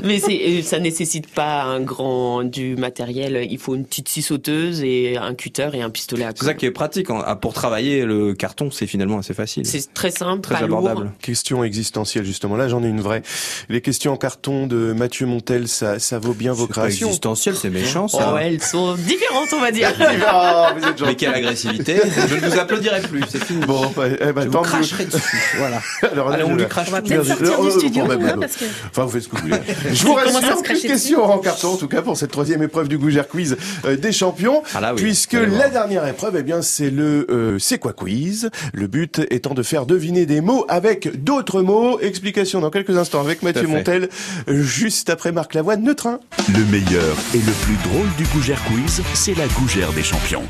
Mais 0.04 0.20
c'est, 0.20 0.40
euh, 0.48 0.62
ça 0.64 0.80
nécessite 0.80 1.28
pas 1.28 1.64
un 1.64 1.82
grand 1.82 2.39
du 2.44 2.76
matériel. 2.76 3.48
Il 3.50 3.58
faut 3.58 3.76
une 3.76 3.86
petite 3.86 4.10
scie 4.10 4.22
sauteuse 4.22 4.82
et 4.84 5.18
un 5.18 5.34
cutter 5.34 5.70
et 5.74 5.82
un 5.82 5.90
pistolet 5.90 6.24
à 6.26 6.32
C'est 6.36 6.46
ça 6.46 6.54
qui 6.54 6.66
est 6.66 6.72
pratique. 6.72 7.10
hein. 7.10 7.24
Ah, 7.26 7.36
Pour 7.36 7.54
travailler 7.54 8.06
le 8.06 8.34
carton, 8.34 8.72
c'est 8.72 8.88
finalement 8.88 9.18
assez 9.20 9.34
facile. 9.34 9.66
C'est 9.66 9.94
très 9.94 10.12
simple, 10.12 10.42
Très 10.42 10.56
pas 10.60 10.66
abordable. 10.66 11.02
lourd. 11.04 11.12
Question 11.22 11.64
existentielle, 11.64 12.26
justement. 12.26 12.56
Là, 12.56 12.68
j'en 12.68 12.84
ai 12.84 12.88
une 12.88 13.02
vraie. 13.02 13.22
Les 13.70 13.82
questions 13.82 14.14
en 14.14 14.18
carton 14.18 14.68
de 14.68 14.94
Mathieu 14.94 15.26
Montel, 15.26 15.68
ça, 15.68 16.00
ça 16.00 16.20
vaut 16.20 16.34
bien 16.34 16.54
vos 16.54 16.68
pas 16.68 16.74
créations? 16.74 17.08
existentiel, 17.08 17.56
c'est 17.56 17.70
méchant, 17.70 18.08
Oh, 18.12 18.18
ça. 18.18 18.38
elles 18.42 18.62
sont 18.62 18.96
différentes, 18.96 19.50
on 19.54 19.60
va 19.60 19.72
dire. 19.72 19.92
Ah, 20.28 20.74
vous 20.78 20.86
êtes. 20.88 21.02
Mais 21.02 21.16
quelle 21.16 21.34
agressivité. 21.34 21.98
Je 22.28 22.36
ne 22.36 22.50
vous 22.50 22.60
applaudirai 22.60 23.02
plus, 23.02 23.24
c'est 23.30 23.44
fini. 23.44 23.66
Bon, 23.66 23.92
bah, 23.96 24.04
eh 24.10 24.32
ben, 24.34 24.44
Je 24.44 24.50
tant 24.50 24.60
vous 24.62 24.66
cracherai 24.70 25.06
dessus. 25.06 25.38
Voilà. 25.58 25.82
Alors, 26.12 26.30
Allez, 26.32 26.44
on 26.44 26.56
lui 26.56 26.68
crache 26.68 26.88
On 26.90 26.92
va 26.92 27.02
peut-être 27.02 27.26
sortir 27.26 27.60
euh, 27.60 27.62
du 27.64 27.68
euh, 27.68 27.72
studio, 27.80 28.04
bon, 28.06 28.10
ben, 28.16 28.26
hein, 28.28 28.32
bon. 28.36 28.42
parce 28.42 28.56
que 28.58 28.66
Enfin, 28.90 29.04
vous 29.06 29.10
faites 29.12 29.24
ce 29.24 29.28
que 29.30 29.36
vous 29.38 29.42
voulez. 29.44 29.58
Je 29.94 30.04
vous 30.06 30.14
rassure, 30.14 30.62
plus 30.64 30.82
de 30.84 30.88
questions 30.88 31.24
en 31.24 31.38
carton, 31.40 31.70
en 31.74 31.78
tout 31.78 31.88
cas, 31.88 32.02
pour 32.02 32.18
cette 32.18 32.29
troisième 32.30 32.64
épreuve 32.64 32.88
du 32.88 32.98
Gougère 32.98 33.28
Quiz 33.28 33.58
euh, 33.86 33.96
des 33.98 34.12
champions. 34.12 34.64
Ah 34.74 34.82
là 34.82 34.94
oui, 34.94 35.02
puisque 35.02 35.34
la 35.34 35.70
dernière 35.70 36.06
épreuve, 36.08 36.36
eh 36.40 36.44
bien, 36.44 36.62
c'est 36.62 36.90
le 36.90 37.28
euh, 37.30 37.58
C'est 37.60 37.78
quoi 37.80 37.94
quiz? 37.94 38.50
Le 38.74 38.88
but 38.88 39.22
étant 39.30 39.54
de 39.54 39.64
faire 39.64 39.86
deviner 39.86 40.26
des 40.26 40.42
mots 40.42 40.66
avec 40.70 41.24
d'autres 41.24 41.62
mots. 41.62 42.00
Explication 42.00 42.60
dans 42.62 42.70
quelques 42.70 42.98
instants 42.98 43.22
avec 43.22 43.44
Mathieu. 43.44 43.68
Montel, 43.68 44.10
juste 44.48 45.10
après 45.10 45.32
Marc 45.32 45.54
Lavoine, 45.54 45.84
neutre. 45.84 46.08
hein. 46.08 46.20
Le 46.54 46.64
meilleur 46.66 47.16
et 47.34 47.38
le 47.38 47.54
plus 47.66 47.78
drôle 47.90 48.08
du 48.18 48.24
Gougère 48.34 48.62
Quiz, 48.66 49.02
c'est 49.14 49.36
la 49.38 49.48
Gougère 49.48 49.92
des 49.94 50.04
champions. 50.04 50.44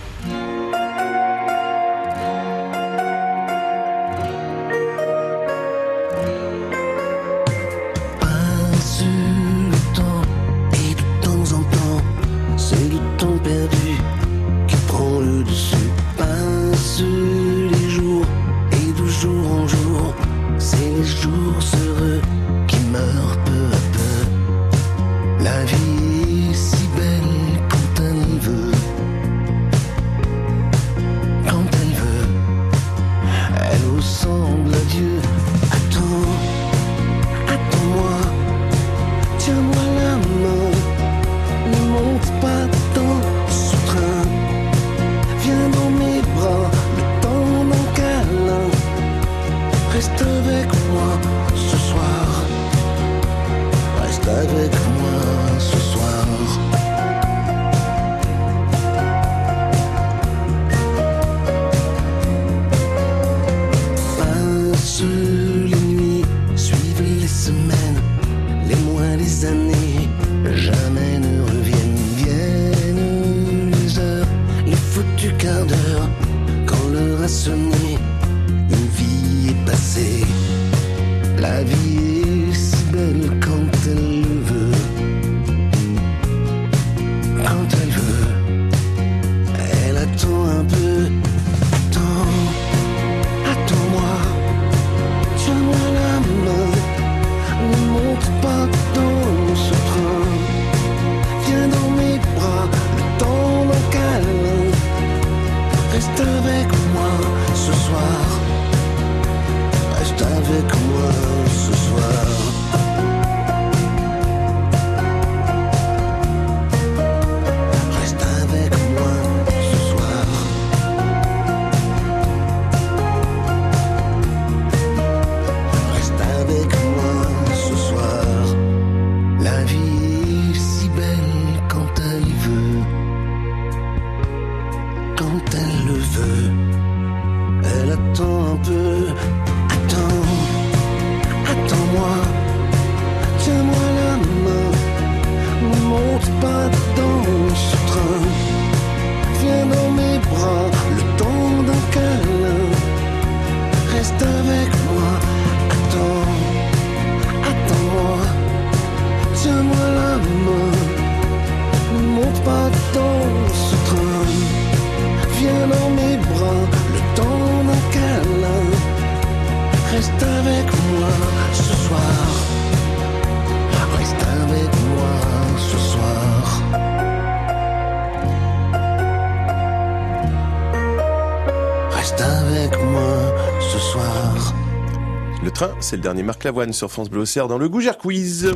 C'est 185.90 185.96
le 185.96 186.04
dernier 186.04 186.22
Marc 186.22 186.44
Lavoine 186.44 186.72
sur 186.72 186.92
France 186.92 187.10
Bleu 187.10 187.22
Auxerre 187.22 187.48
dans 187.48 187.58
le 187.58 187.68
Gougère 187.68 187.98
Quiz. 187.98 188.54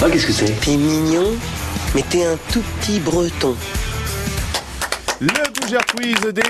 Ah, 0.00 0.08
qu'est-ce 0.10 0.26
que 0.26 0.32
c'est? 0.32 0.58
T'es 0.62 0.78
mignon, 0.78 1.26
mais 1.94 2.02
t'es 2.08 2.24
un 2.24 2.38
tout 2.50 2.62
petit 2.80 3.00
breton. 3.00 3.54
Le 5.20 5.60
Gougère 5.60 5.83
Quiz 5.96 6.32
des 6.32 6.42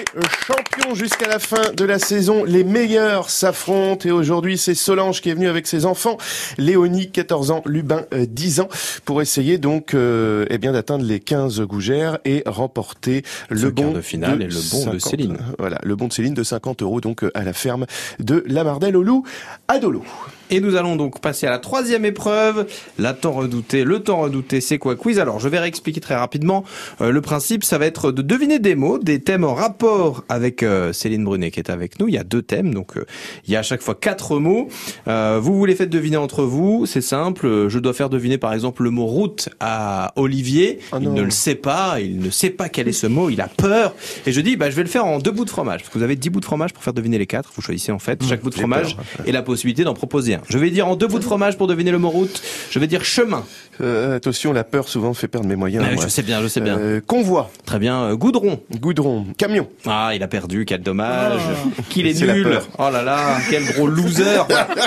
champions 0.46 0.94
jusqu'à 0.94 1.28
la 1.28 1.38
fin 1.38 1.72
de 1.72 1.84
la 1.84 1.98
saison. 1.98 2.44
Les 2.44 2.64
meilleurs 2.64 3.30
s'affrontent 3.30 4.08
et 4.08 4.12
aujourd'hui 4.12 4.56
c'est 4.56 4.74
Solange 4.74 5.20
qui 5.20 5.30
est 5.30 5.34
venue 5.34 5.48
avec 5.48 5.66
ses 5.66 5.84
enfants. 5.86 6.16
Léonie, 6.56 7.10
14 7.10 7.50
ans, 7.50 7.62
Lubin, 7.66 8.04
euh, 8.12 8.26
10 8.28 8.60
ans, 8.60 8.68
pour 9.04 9.20
essayer 9.20 9.58
donc 9.58 9.94
euh, 9.94 10.46
eh 10.50 10.58
bien 10.58 10.72
d'atteindre 10.72 11.04
les 11.04 11.20
15 11.20 11.60
Gougères 11.62 12.18
et 12.24 12.42
remporter 12.46 13.22
le 13.50 13.70
bon 13.70 13.92
de 13.92 14.00
finale 14.00 14.42
et 14.42 14.46
le 14.46 14.70
bon 14.70 14.92
de 14.92 14.98
50, 14.98 15.00
Céline. 15.00 15.36
Voilà, 15.58 15.78
le 15.82 15.96
bon 15.96 16.08
de 16.08 16.12
Céline 16.12 16.34
de 16.34 16.42
50 16.42 16.82
euros 16.82 17.00
donc 17.00 17.24
euh, 17.24 17.30
à 17.34 17.42
la 17.42 17.52
ferme 17.52 17.86
de 18.20 18.44
la 18.46 18.64
Mardelle 18.64 18.96
au 18.96 19.02
Loup 19.02 19.24
à 19.68 19.78
Dolo. 19.78 20.04
Et 20.50 20.60
nous 20.60 20.76
allons 20.76 20.94
donc 20.96 21.20
passer 21.20 21.46
à 21.46 21.50
la 21.50 21.58
troisième 21.58 22.04
épreuve, 22.04 22.66
la 22.98 23.14
temps 23.14 23.32
redouté. 23.32 23.82
Le 23.82 24.00
temps 24.00 24.20
redouté, 24.20 24.60
c'est 24.60 24.78
quoi? 24.78 24.94
Quiz 24.94 25.18
Alors, 25.18 25.40
je 25.40 25.48
vais 25.48 25.58
réexpliquer 25.58 26.00
très 26.00 26.14
rapidement. 26.14 26.64
Euh, 27.00 27.10
le 27.10 27.20
principe, 27.22 27.64
ça 27.64 27.78
va 27.78 27.86
être 27.86 28.12
de 28.12 28.22
deviner 28.22 28.58
des 28.58 28.74
mots, 28.74 28.98
des 28.98 29.20
thèmes 29.20 29.33
en 29.42 29.54
rapport 29.54 30.22
avec 30.28 30.62
euh, 30.62 30.92
Céline 30.92 31.24
Brunet 31.24 31.50
qui 31.50 31.58
est 31.58 31.70
avec 31.70 31.98
nous. 31.98 32.08
Il 32.08 32.14
y 32.14 32.18
a 32.18 32.24
deux 32.24 32.42
thèmes, 32.42 32.72
donc 32.72 32.96
euh, 32.96 33.06
il 33.46 33.52
y 33.52 33.56
a 33.56 33.60
à 33.60 33.62
chaque 33.62 33.82
fois 33.82 33.94
quatre 33.94 34.38
mots. 34.38 34.68
Euh, 35.08 35.40
vous 35.42 35.56
vous 35.56 35.64
les 35.64 35.74
faites 35.74 35.90
deviner 35.90 36.18
entre 36.18 36.44
vous, 36.44 36.86
c'est 36.86 37.00
simple. 37.00 37.68
Je 37.68 37.78
dois 37.78 37.94
faire 37.94 38.10
deviner 38.10 38.38
par 38.38 38.52
exemple 38.52 38.82
le 38.84 38.90
mot 38.90 39.06
route 39.06 39.48
à 39.58 40.12
Olivier. 40.16 40.78
il 41.00 41.12
ne 41.12 41.22
le 41.22 41.30
sait 41.30 41.54
pas, 41.54 42.00
il 42.00 42.18
ne 42.18 42.30
sait 42.30 42.50
pas 42.50 42.68
quel 42.68 42.86
est 42.86 42.92
ce 42.92 43.06
mot, 43.06 43.30
il 43.30 43.40
a 43.40 43.48
peur. 43.48 43.94
Et 44.26 44.32
je 44.32 44.40
dis, 44.40 44.56
bah, 44.56 44.70
je 44.70 44.76
vais 44.76 44.82
le 44.82 44.88
faire 44.88 45.06
en 45.06 45.18
deux 45.18 45.32
bouts 45.32 45.44
de 45.44 45.50
fromage, 45.50 45.80
parce 45.80 45.92
que 45.92 45.98
vous 45.98 46.04
avez 46.04 46.16
dix 46.16 46.30
bouts 46.30 46.40
de 46.40 46.44
fromage 46.44 46.72
pour 46.72 46.84
faire 46.84 46.92
deviner 46.92 47.18
les 47.18 47.26
quatre. 47.26 47.50
Vous 47.56 47.62
choisissez 47.62 47.90
en 47.90 47.98
fait 47.98 48.22
chaque 48.24 48.42
bout 48.42 48.50
de 48.50 48.54
fromage 48.54 48.96
peur. 48.96 49.26
et 49.26 49.32
la 49.32 49.42
possibilité 49.42 49.82
d'en 49.82 49.94
proposer 49.94 50.34
un. 50.34 50.42
Je 50.48 50.58
vais 50.58 50.70
dire 50.70 50.86
en 50.86 50.94
deux 50.94 51.08
bouts 51.08 51.18
de 51.18 51.24
fromage 51.24 51.56
pour 51.56 51.66
deviner 51.66 51.90
le 51.90 51.98
mot 51.98 52.10
route. 52.10 52.42
Je 52.70 52.78
vais 52.78 52.86
dire 52.86 53.04
chemin. 53.04 53.44
Attention, 53.80 54.52
la 54.52 54.64
peur 54.64 54.88
souvent 54.88 55.14
fait 55.14 55.28
perdre 55.28 55.48
mes 55.48 55.56
moyens. 55.56 55.84
Ah, 55.88 55.94
je 56.02 56.08
sais 56.08 56.22
bien, 56.22 56.42
je 56.42 56.48
sais 56.48 56.60
bien. 56.60 57.00
Convoi. 57.06 57.50
Très 57.64 57.78
bien. 57.78 58.14
goudron. 58.14 58.60
Goudron. 58.80 59.23
Camion. 59.36 59.68
Ah, 59.86 60.12
il 60.14 60.22
a 60.22 60.28
perdu, 60.28 60.64
quel 60.64 60.82
dommage. 60.82 61.40
Qu'il 61.88 62.06
est 62.06 62.20
nul. 62.20 62.58
Oh 62.78 62.88
là 62.92 63.02
là, 63.02 63.38
quel 63.50 63.64
gros 63.64 63.86
loser. 63.86 64.24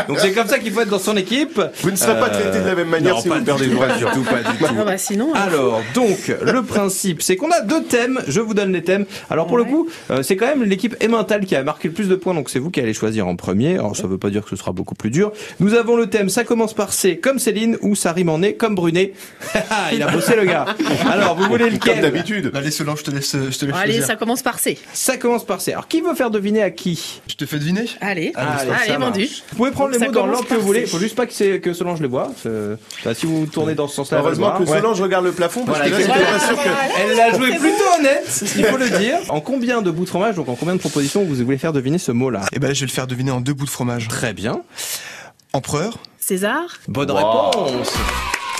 Donc 0.07 0.19
c'est 0.19 0.31
comme 0.33 0.47
ça 0.47 0.59
qu'il 0.59 0.71
faut 0.71 0.81
être 0.81 0.89
dans 0.89 0.99
son 0.99 1.15
équipe. 1.17 1.61
Vous 1.81 1.91
ne 1.91 1.95
serez 1.95 2.19
pas 2.19 2.29
traité 2.29 2.59
de 2.61 2.65
la 2.65 2.75
même 2.75 2.89
manière 2.89 3.15
non, 3.15 3.21
si 3.21 3.29
pas 3.29 3.39
vous 3.39 3.45
perdez 3.45 3.65
du 3.67 3.71
le 3.71 3.77
tout, 3.77 3.81
pas 3.81 3.93
du 3.97 4.03
tout, 4.05 4.23
pas 4.23 4.51
du 4.51 4.57
tout. 4.57 4.65
Ah 4.79 4.83
bah 4.83 4.97
sinon. 4.97 5.31
hein. 5.35 5.39
Alors, 5.39 5.81
donc, 5.93 6.31
le 6.43 6.61
principe, 6.63 7.21
c'est 7.21 7.35
qu'on 7.35 7.51
a 7.51 7.61
deux 7.61 7.83
thèmes. 7.83 8.19
Je 8.27 8.39
vous 8.41 8.53
donne 8.53 8.71
les 8.73 8.83
thèmes. 8.83 9.05
Alors, 9.29 9.47
pour 9.47 9.57
le 9.57 9.63
coup, 9.63 9.89
euh, 10.11 10.21
c'est 10.23 10.35
quand 10.35 10.47
même 10.47 10.63
l'équipe 10.63 10.95
Emmental 11.03 11.45
qui 11.45 11.55
a 11.55 11.63
marqué 11.63 11.88
le 11.88 11.93
plus 11.93 12.07
de 12.09 12.15
points, 12.15 12.33
donc 12.33 12.49
c'est 12.49 12.59
vous 12.59 12.69
qui 12.69 12.79
allez 12.79 12.93
choisir 12.93 13.27
en 13.27 13.35
premier. 13.35 13.75
Alors, 13.75 13.95
ça 13.95 14.07
veut 14.07 14.17
pas 14.17 14.29
dire 14.29 14.43
que 14.43 14.49
ce 14.49 14.55
sera 14.55 14.71
beaucoup 14.71 14.95
plus 14.95 15.09
dur. 15.09 15.31
Nous 15.59 15.73
avons 15.73 15.95
le 15.95 16.07
thème, 16.07 16.29
ça 16.29 16.43
commence 16.43 16.73
par 16.73 16.93
C 16.93 17.17
comme 17.17 17.39
Céline, 17.39 17.77
ou 17.81 17.95
ça 17.95 18.11
rime 18.11 18.29
en 18.29 18.39
nez 18.39 18.55
comme 18.55 18.75
Brunet. 18.75 19.13
Il 19.93 20.01
a 20.03 20.07
bossé 20.11 20.35
le 20.35 20.45
gars. 20.45 20.65
Alors, 21.11 21.35
vous 21.35 21.45
voulez 21.47 21.69
lequel 21.69 21.93
Comme 21.93 22.01
d'habitude. 22.01 22.51
Allez, 22.53 22.71
Solange, 22.71 22.99
je 22.99 23.03
te 23.05 23.11
laisse, 23.11 23.35
je 23.35 23.57
te 23.57 23.65
laisse 23.65 23.75
Allez, 23.75 23.93
choisir. 23.93 24.05
ça 24.07 24.15
commence 24.15 24.26
par 24.36 24.59
C. 24.59 24.78
Ça 24.93 25.17
commence 25.17 25.45
par 25.45 25.61
C. 25.61 25.71
Alors, 25.71 25.88
qui 25.88 26.01
veut 26.01 26.13
faire 26.15 26.30
deviner 26.32 26.61
à 26.63 26.69
qui? 26.71 27.21
Je 27.28 27.36
te 27.36 27.45
fais 27.45 27.57
deviner? 27.57 27.86
Allez, 28.01 28.32
Allez, 28.36 28.71
allez, 28.71 28.88
ça 28.88 28.97
vendu. 28.97 29.28
Vous 29.51 29.55
pouvez 29.57 29.71
prendre 29.71 29.91
les 29.91 29.97
mots 29.99 30.05
dans 30.05 30.11
commence 30.11 30.32
l'ordre 30.32 30.47
que 30.49 30.55
vous 30.55 30.61
voulez. 30.61 30.82
Il 30.82 30.88
faut 30.88 30.99
juste 30.99 31.15
pas 31.15 31.25
que, 31.25 31.34
c'est- 31.34 31.59
que 31.59 31.73
Solange 31.73 32.01
les 32.01 32.07
voit. 32.07 32.32
Bah, 33.05 33.13
si 33.13 33.25
vous 33.25 33.45
tournez 33.45 33.73
dans 33.75 33.88
ce 33.88 33.95
sens-là, 33.95 34.19
Heureusement 34.19 34.51
que 34.59 34.65
Solange 34.65 35.01
regarde 35.01 35.25
le 35.25 35.32
plafond 35.32 35.63
parce 35.65 35.80
Voilà, 35.80 35.95
que 35.97 36.01
là, 36.07 36.13
pas 36.13 36.39
sûr 36.39 36.55
que. 36.63 36.69
Elle 36.99 37.15
l'a 37.15 37.32
joué 37.38 37.49
plutôt 37.57 37.84
honnête, 37.99 38.43
il 38.57 38.65
faut 38.65 38.78
le 38.78 38.89
dire. 38.89 39.17
En 39.30 39.39
combien 39.41 39.82
de 39.82 39.91
bouts 39.91 40.03
de 40.03 40.09
fromage, 40.09 40.36
donc 40.36 40.49
en 40.49 40.55
combien 40.55 40.75
de 40.75 40.80
propositions 40.80 41.23
vous 41.23 41.36
voulez 41.36 41.57
faire 41.57 41.73
deviner 41.73 41.97
ce 41.97 42.11
mot-là? 42.11 42.41
Eh 42.53 42.59
ben, 42.59 42.73
je 42.73 42.82
vais 42.82 42.86
le 42.88 42.91
faire 42.91 43.07
deviner 43.07 43.32
en 43.32 43.41
deux 43.41 43.53
bouts 43.53 43.65
de 43.65 43.69
fromage. 43.69 44.07
Très 44.07 44.34
bien. 44.34 44.61
Empereur? 45.53 45.97
César? 46.19 46.63
Bonne 46.88 47.11
réponse. 47.11 47.93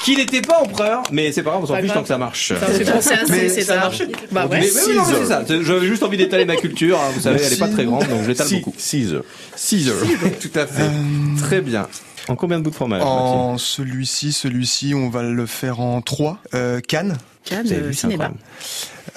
Qui 0.04 0.16
n'était 0.16 0.41
pas 0.41 0.60
empereur, 0.62 1.04
mais 1.12 1.32
c'est 1.34 1.43
pas 1.43 1.50
grave, 1.52 1.64
on 1.64 1.68
s'en 1.68 1.76
fiche 1.78 1.91
tant 1.91 2.02
que 2.02 2.08
ça 2.08 2.18
marche. 2.18 2.54
Ça 2.58 2.68
me 2.68 2.74
fait 2.74 2.91
penser 2.91 3.14
à 3.14 3.26
C, 3.26 3.26
Mais 3.30 3.50
César. 3.50 3.91
Bah 4.32 4.48
ouais. 4.48 4.60
Mais, 4.62 4.68
mais 4.74 4.82
oui, 4.88 4.95
non, 4.95 5.04
mais 5.08 5.14
c'est 5.20 5.26
ça. 5.26 5.43
J'avais 5.48 5.88
juste 5.88 6.04
envie 6.04 6.18
d'étaler 6.18 6.45
ma 6.45 6.56
culture. 6.56 6.98
hein. 7.00 7.10
Vous 7.14 7.22
savez, 7.22 7.41
elle 7.43 7.54
est 7.54 7.58
pas 7.60 7.68
très 7.68 7.84
grande, 7.86 8.08
donc 8.08 8.24
je 8.24 8.28
l'étale 8.30 8.48
beaucoup. 8.50 8.74
Caesar. 8.78 9.22
Caesar. 9.56 9.95
Tout 10.39 10.60
à 10.60 10.66
fait. 10.68 10.89
Très 11.39 11.62
bien. 11.62 11.88
En 12.30 12.36
combien 12.36 12.58
de 12.60 12.64
bouts 12.64 12.70
de 12.72 12.76
fromage 12.76 13.02
En 13.04 13.58
celui-ci, 13.58 14.32
celui-ci, 14.34 14.93
on 14.95 15.10
va 15.10 15.24
le 15.24 15.45
faire 15.45 15.80
en 15.80 16.02
trois. 16.02 16.39
Euh, 16.54 16.80
Cannes. 16.82 17.18
Cannes, 17.45 17.68
euh, 17.72 17.89
c'est 17.91 18.00
cinéma. 18.02 18.32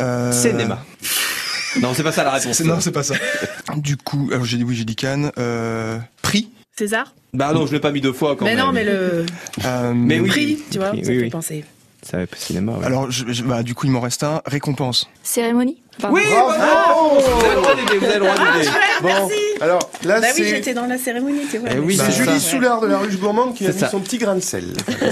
Euh, 0.01 0.33
Cinéma. 0.33 0.85
Non, 1.81 1.91
c'est 1.95 2.03
pas 2.05 2.13
ça 2.13 2.25
la 2.25 2.31
réponse. 2.31 2.57
c'est- 2.57 2.65
Non, 2.65 2.81
c'est 2.81 2.93
pas 2.93 3.03
ça. 3.03 3.15
du 3.77 3.97
coup, 3.97 4.29
alors 4.33 4.45
j'ai 4.45 4.57
dit 4.57 4.65
oui, 4.65 4.75
j'ai 4.77 4.85
dit 4.85 4.97
Cannes. 4.97 5.31
Euh, 5.39 5.99
prix. 6.23 6.51
César. 6.81 7.15
Bah 7.35 7.53
non, 7.53 7.67
je 7.67 7.73
l'ai 7.73 7.81
pas 7.81 7.93
mis 7.93 8.01
deux 8.01 8.13
fois 8.15 8.37
quand 8.37 8.45
Mais 8.47 8.55
même. 8.57 8.65
non, 8.67 8.73
mais 8.73 8.85
le 8.85 9.27
Euh, 9.67 9.93
Mais 9.95 10.19
oui. 10.19 10.29
prix, 10.31 10.59
tu 10.71 10.79
vois, 10.79 10.93
Oui, 10.93 11.05
ça 11.05 11.11
oui, 11.11 11.19
fait 11.19 11.25
oui. 11.25 11.31
penser. 11.31 11.65
Ça 12.03 12.17
va 12.17 12.23
cinéma. 12.39 12.73
ouais. 12.79 12.87
Alors, 12.87 13.11
je, 13.11 13.31
je- 13.31 13.45
bah, 13.45 13.63
du 13.63 13.75
coup, 13.75 13.85
il 13.87 13.93
m'en 13.93 14.01
reste 14.01 14.23
un. 14.25 14.41
Récompense. 14.47 15.09
Cérémonie? 15.23 15.77
Pardon. 16.01 16.17
Oui, 16.17 16.23
Bravo 16.31 16.49
bravo 16.51 17.21
Vous 17.21 17.45
avez 17.45 17.55
le 17.55 17.61
droit 17.61 17.75
d'aider, 17.75 17.99
vous 17.99 18.05
avez 18.05 18.15
le 18.15 18.21
droit 18.21 18.35
d'aider. 18.35 18.69
Ah, 18.71 19.03
Bon, 19.03 19.09
merci. 19.09 19.35
alors 19.61 19.91
là, 20.05 20.21
Bah 20.21 20.27
oui, 20.35 20.43
c'est 20.43 20.49
j'étais 20.49 20.75
dans 20.75 20.87
la 20.87 20.99
cérémonie, 20.99 21.41
tu 21.51 21.59
vois. 21.59 21.71
Eh 21.75 21.79
oui, 21.79 21.97
c'est 21.97 22.05
c'est 22.07 22.13
Julie 22.13 22.41
ça. 22.41 22.51
Soulard 22.51 22.81
de 22.81 22.87
la 22.87 22.99
Ruche 22.99 23.19
Gourmande 23.19 23.55
qui 23.55 23.65
a 23.65 23.69
C'est 23.69 23.75
mis 23.75 23.81
ça. 23.81 23.89
son 23.91 24.01
petit 24.01 24.19
grain 24.19 24.35
de 24.35 24.41
sel. 24.41 24.65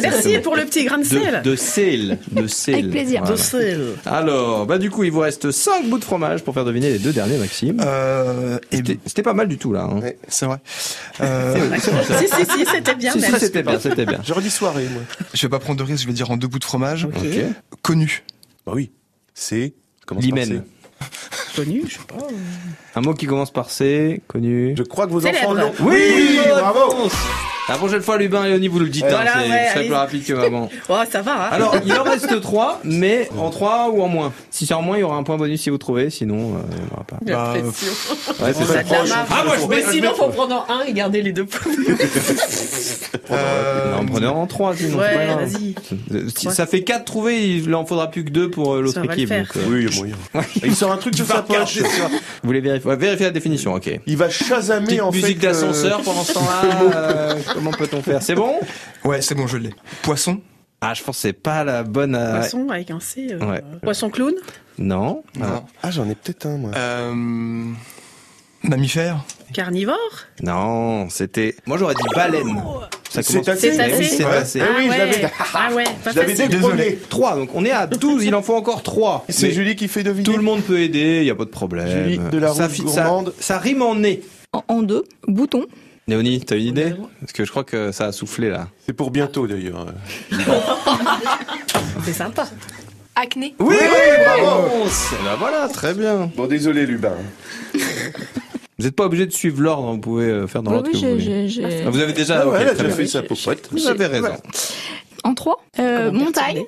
Merci 0.03 0.39
pour 0.39 0.57
le 0.57 0.64
petit 0.66 0.85
grain 0.85 0.99
de 0.99 1.05
sel. 1.05 1.41
De, 1.43 1.51
de 1.51 1.57
sel. 1.57 2.18
De 2.33 2.47
sel. 2.47 2.74
Avec 2.74 2.91
plaisir. 2.91 3.20
Voilà. 3.20 3.35
De 3.37 3.41
sel. 3.41 3.87
Alors, 4.07 4.66
bah 4.66 4.79
du 4.79 4.91
coup, 4.91 5.05
il 5.05 5.11
vous 5.11 5.20
reste 5.20 5.51
5 5.51 5.87
bouts 5.89 5.99
de 5.99 6.05
fromage 6.05 6.43
pour 6.43 6.55
faire 6.55 6.64
deviner 6.64 6.91
les 6.91 6.99
deux 6.99 7.12
derniers, 7.12 7.37
Maxime. 7.39 7.81
Euh, 7.85 8.59
et 8.72 8.76
C'était 8.76 8.99
c'était 9.07 9.22
pas 9.22 9.35
mal 9.35 9.49
du 9.49 9.59
tout, 9.59 9.72
là. 9.72 9.83
Hein. 9.91 10.01
Ouais. 10.01 10.18
c'est 10.29 10.47
vrai. 10.47 10.59
Euh, 11.20 11.55
Si, 11.81 11.91
si, 12.29 12.45
si, 12.59 12.64
c'était 12.72 12.95
bien, 12.95 13.12
Si, 13.12 13.20
si, 13.20 13.33
c'était 13.41 13.62
bien, 13.62 13.81
c'était 13.81 14.07
bien. 14.07 14.20
J'aurais 14.24 14.43
dit 14.43 14.51
soirée, 14.51 14.87
moi. 14.93 15.03
je 15.35 15.43
vais 15.47 15.51
pas 15.51 15.59
prendre 15.59 15.79
de 15.79 15.83
risque, 15.85 16.03
je 16.03 16.07
vais 16.07 16.12
dire 16.12 16.31
en 16.31 16.37
deux 16.37 16.47
bouts 16.47 16.59
de 16.61 16.64
fromage. 16.64 17.05
Ok. 17.07 17.16
Connu. 17.83 18.22
Bah 18.66 18.72
oui. 18.74 18.93
C'est. 19.35 19.74
Comment 20.09 20.21
L'hymen. 20.23 20.65
Connu, 21.55 21.83
je 21.87 21.93
sais 21.95 21.99
pas. 22.09 22.17
Un 22.97 23.01
mot 23.03 23.13
qui 23.13 23.27
commence 23.27 23.51
par 23.51 23.69
C, 23.69 24.23
connu. 24.27 24.75
Je 24.77 24.83
crois 24.85 25.07
que 25.07 25.13
vos 25.13 25.21
Célèbre. 25.21 25.51
enfants 25.51 25.55
l'ont. 25.55 25.73
Oui, 25.81 26.39
bravo. 26.49 27.09
La 27.69 27.75
prochaine 27.77 28.01
fois, 28.01 28.16
Lubin 28.16 28.45
et 28.47 28.55
Oni, 28.55 28.66
vous 28.69 28.79
le 28.79 28.89
dites, 28.89 29.05
hein, 29.05 29.09
Voilà, 29.11 29.33
c'est 29.73 29.79
ouais, 29.81 29.85
plus 29.87 29.95
rapide 29.95 30.25
que 30.25 30.33
maman. 30.33 30.71
Oh, 30.89 30.95
ça 31.11 31.21
va, 31.23 31.33
hein. 31.33 31.49
Alors, 31.53 31.77
il 31.85 31.93
en 31.93 32.03
reste 32.05 32.41
3, 32.41 32.81
mais 32.85 33.29
en 33.39 33.51
3 33.51 33.91
ou 33.93 34.03
en 34.03 34.09
moins. 34.09 34.33
Si 34.51 34.64
c'est 34.66 34.75
en 34.75 34.81
moins, 34.83 34.97
il 34.97 35.01
y 35.01 35.03
aura 35.03 35.16
un 35.16 35.23
point 35.23 35.37
bonus 35.37 35.61
si 35.62 35.71
vous 35.71 35.77
trouvez, 35.79 36.09
sinon, 36.11 36.37
euh, 36.37 36.59
il 36.71 36.77
n'y 36.77 36.83
en 36.83 36.95
aura 36.95 37.05
pas. 37.05 37.16
La 37.27 37.35
Bah, 37.35 37.55
pression. 37.61 38.45
Ouais, 38.45 38.53
c'est 38.55 38.64
Ça. 38.64 39.27
Ah, 39.31 39.43
moi, 39.45 39.55
je 39.61 39.66
Mais 39.66 39.83
sinon, 39.93 40.14
faut 40.14 40.29
prendre 40.29 40.66
un 40.69 40.85
et 40.87 40.93
garder 40.93 41.21
les 41.23 41.33
deux 41.33 41.45
points. 41.45 41.71
Euh, 43.31 43.93
Non, 43.99 44.07
prenez 44.07 44.27
en 44.29 44.47
3 44.47 44.77
sinon. 44.77 44.99
Ouais, 44.99 45.07
c'est 45.11 45.16
pas 45.19 45.25
grave. 45.27 45.49
vas-y. 45.51 46.31
Si 46.37 46.51
Ça 46.51 46.66
fait 46.66 46.83
4 46.83 47.05
trouvés, 47.05 47.49
il 47.57 47.75
en 47.75 47.85
faudra 47.85 48.11
plus 48.11 48.25
que 48.25 48.31
2 48.31 48.51
pour 48.51 48.75
euh, 48.75 48.81
l'autre 48.81 48.95
Ça, 48.95 49.01
on 49.03 49.07
va 49.07 49.14
le 49.14 49.21
équipe. 49.23 49.33
euh, 49.33 49.45
Oui, 49.69 49.85
il 49.87 49.91
y 49.91 49.95
a 49.95 49.99
moyen. 49.99 50.16
Il 50.64 50.75
sort 50.75 50.93
un 50.93 50.97
truc 50.97 51.14
de 51.16 51.25
sa 51.25 51.43
poche. 51.43 51.79
Vous 51.81 52.09
voulez 52.45 52.61
vérifier, 52.61 53.27
la 53.27 53.31
définition, 53.31 53.75
ok. 53.75 53.91
Il 54.07 54.16
va 54.16 54.31
chasamer 54.31 55.01
en 55.01 55.11
fait. 55.12 55.19
musique 55.21 55.39
d'ascenseur 55.41 56.01
pendant 56.03 56.23
ce 56.25 56.33
temps-là. 56.33 57.35
Comment 57.59 57.71
peut-on 57.73 58.03
faire? 58.03 58.23
C'est 58.23 58.35
bon? 58.35 58.55
Ouais, 59.05 59.21
c'est 59.23 59.35
bon, 59.35 59.47
je 59.47 59.57
l'ai. 59.57 59.71
Poisson? 60.03 60.41
Ah, 60.81 60.95
je 60.95 61.03
pense 61.03 61.17
que 61.17 61.23
c'est 61.23 61.33
pas 61.33 61.65
la 61.65 61.83
bonne. 61.83 62.15
euh, 62.15 62.39
Poisson 62.39 62.69
avec 62.71 62.91
un 62.91 63.01
C. 63.01 63.29
euh, 63.33 63.39
Ouais. 63.51 63.63
Poisson 63.83 64.11
clown? 64.11 64.33
Non. 64.79 65.23
Non. 65.37 65.65
Ah, 65.83 65.91
j'en 65.91 66.09
ai 66.09 66.15
peut-être 66.15 66.47
un, 66.47 66.57
moi. 66.57 66.71
Euh, 66.77 67.13
mammifère? 68.63 69.25
Carnivore? 69.53 69.97
Non, 70.43 71.09
c'était. 71.11 71.57
Moi, 71.67 71.79
j'aurais 71.79 71.95
dit 71.95 72.03
baleine. 72.15 72.63
Ça 73.11 73.23
C'est 73.23 73.33
commence- 73.33 73.49
assez. 73.49 73.73
C'est 73.73 74.25
assez. 74.25 74.61
Oui, 74.61 74.67
oui, 74.79 74.87
je 74.87 74.93
ah, 74.93 74.99
l'avais- 74.99 75.23
ouais. 75.25 75.31
ah 75.55 75.73
ouais, 75.75 75.85
pas 76.05 76.11
Je 76.13 76.17
l'avais 76.17 76.37
facile. 76.37 76.55
le 76.55 76.61
premier. 76.61 76.99
3, 77.09 77.37
donc 77.37 77.51
on 77.55 77.65
est 77.65 77.71
à 77.71 77.87
12, 77.87 78.25
il 78.25 78.35
en 78.35 78.43
faut 78.43 78.55
encore 78.55 78.83
3. 78.83 79.25
C'est 79.31 79.51
Julie 79.51 79.75
qui 79.77 79.89
fait 79.89 80.03
deviner. 80.03 80.25
Tout 80.25 80.37
le 80.37 80.43
monde 80.43 80.61
peut 80.63 80.79
aider, 80.81 81.19
il 81.21 81.25
n'y 81.25 81.31
a 81.31 81.35
pas 81.35 81.47
de 81.47 81.51
problème. 81.51 81.89
Julie 81.89 82.19
de 82.19 82.39
la 82.39 82.53
ça, 82.53 82.67
Rouge 82.67 82.73
fi- 82.77 82.89
ça- 82.89 83.05
Gourmande. 83.05 83.33
ça 83.41 83.59
rime 83.59 83.81
en 83.83 83.95
nez. 83.95 84.23
En, 84.53 84.63
en 84.69 84.83
deux, 84.83 85.05
bouton. 85.27 85.65
Léonie, 86.09 86.41
t'as 86.41 86.57
une 86.57 86.65
idée 86.67 86.95
Parce 87.21 87.33
que 87.33 87.45
je 87.45 87.51
crois 87.51 87.65
que 87.65 87.93
ça 87.93 88.07
a 88.07 88.13
soufflé 88.13 88.49
là. 88.49 88.69
C'est 88.87 88.95
pour 88.95 89.11
bientôt 89.11 89.47
d'ailleurs. 89.47 89.87
C'est 92.05 92.13
sympa. 92.15 92.49
Acné. 93.15 93.55
Oui, 93.59 93.77
bravo. 94.25 94.69
Eh 94.87 95.25
ben 95.25 95.37
voilà, 95.39 95.69
très 95.69 95.93
bien. 95.93 96.31
Bon, 96.37 96.47
désolé, 96.47 96.87
Lubin. 96.87 97.15
Vous 97.75 98.85
n'êtes 98.85 98.95
pas 98.97 99.05
obligé 99.05 99.27
de 99.27 99.33
suivre 99.33 99.61
l'ordre, 99.61 99.91
vous 99.93 99.99
pouvez 99.99 100.27
euh, 100.27 100.47
faire 100.47 100.63
dans 100.63 100.71
Oui, 100.71 100.77
l'ordre 100.77 100.91
oui, 100.95 101.01
que 101.01 101.07
vous 101.15 101.19
j'ai- 101.21 101.49
voulez. 101.67 101.83
Ah, 101.87 101.91
vous 101.91 101.99
avez 102.01 102.13
déjà. 102.13 102.41
Ah 102.43 102.49
ouais, 102.49 102.75
fait 102.75 103.07
sa 103.07 103.23
popote. 103.23 103.69
Vous 103.73 103.87
avez 103.89 104.07
raison. 104.07 104.33
En 105.25 105.35
trois. 105.35 105.63
Euh, 105.79 106.11
montagne. 106.13 106.63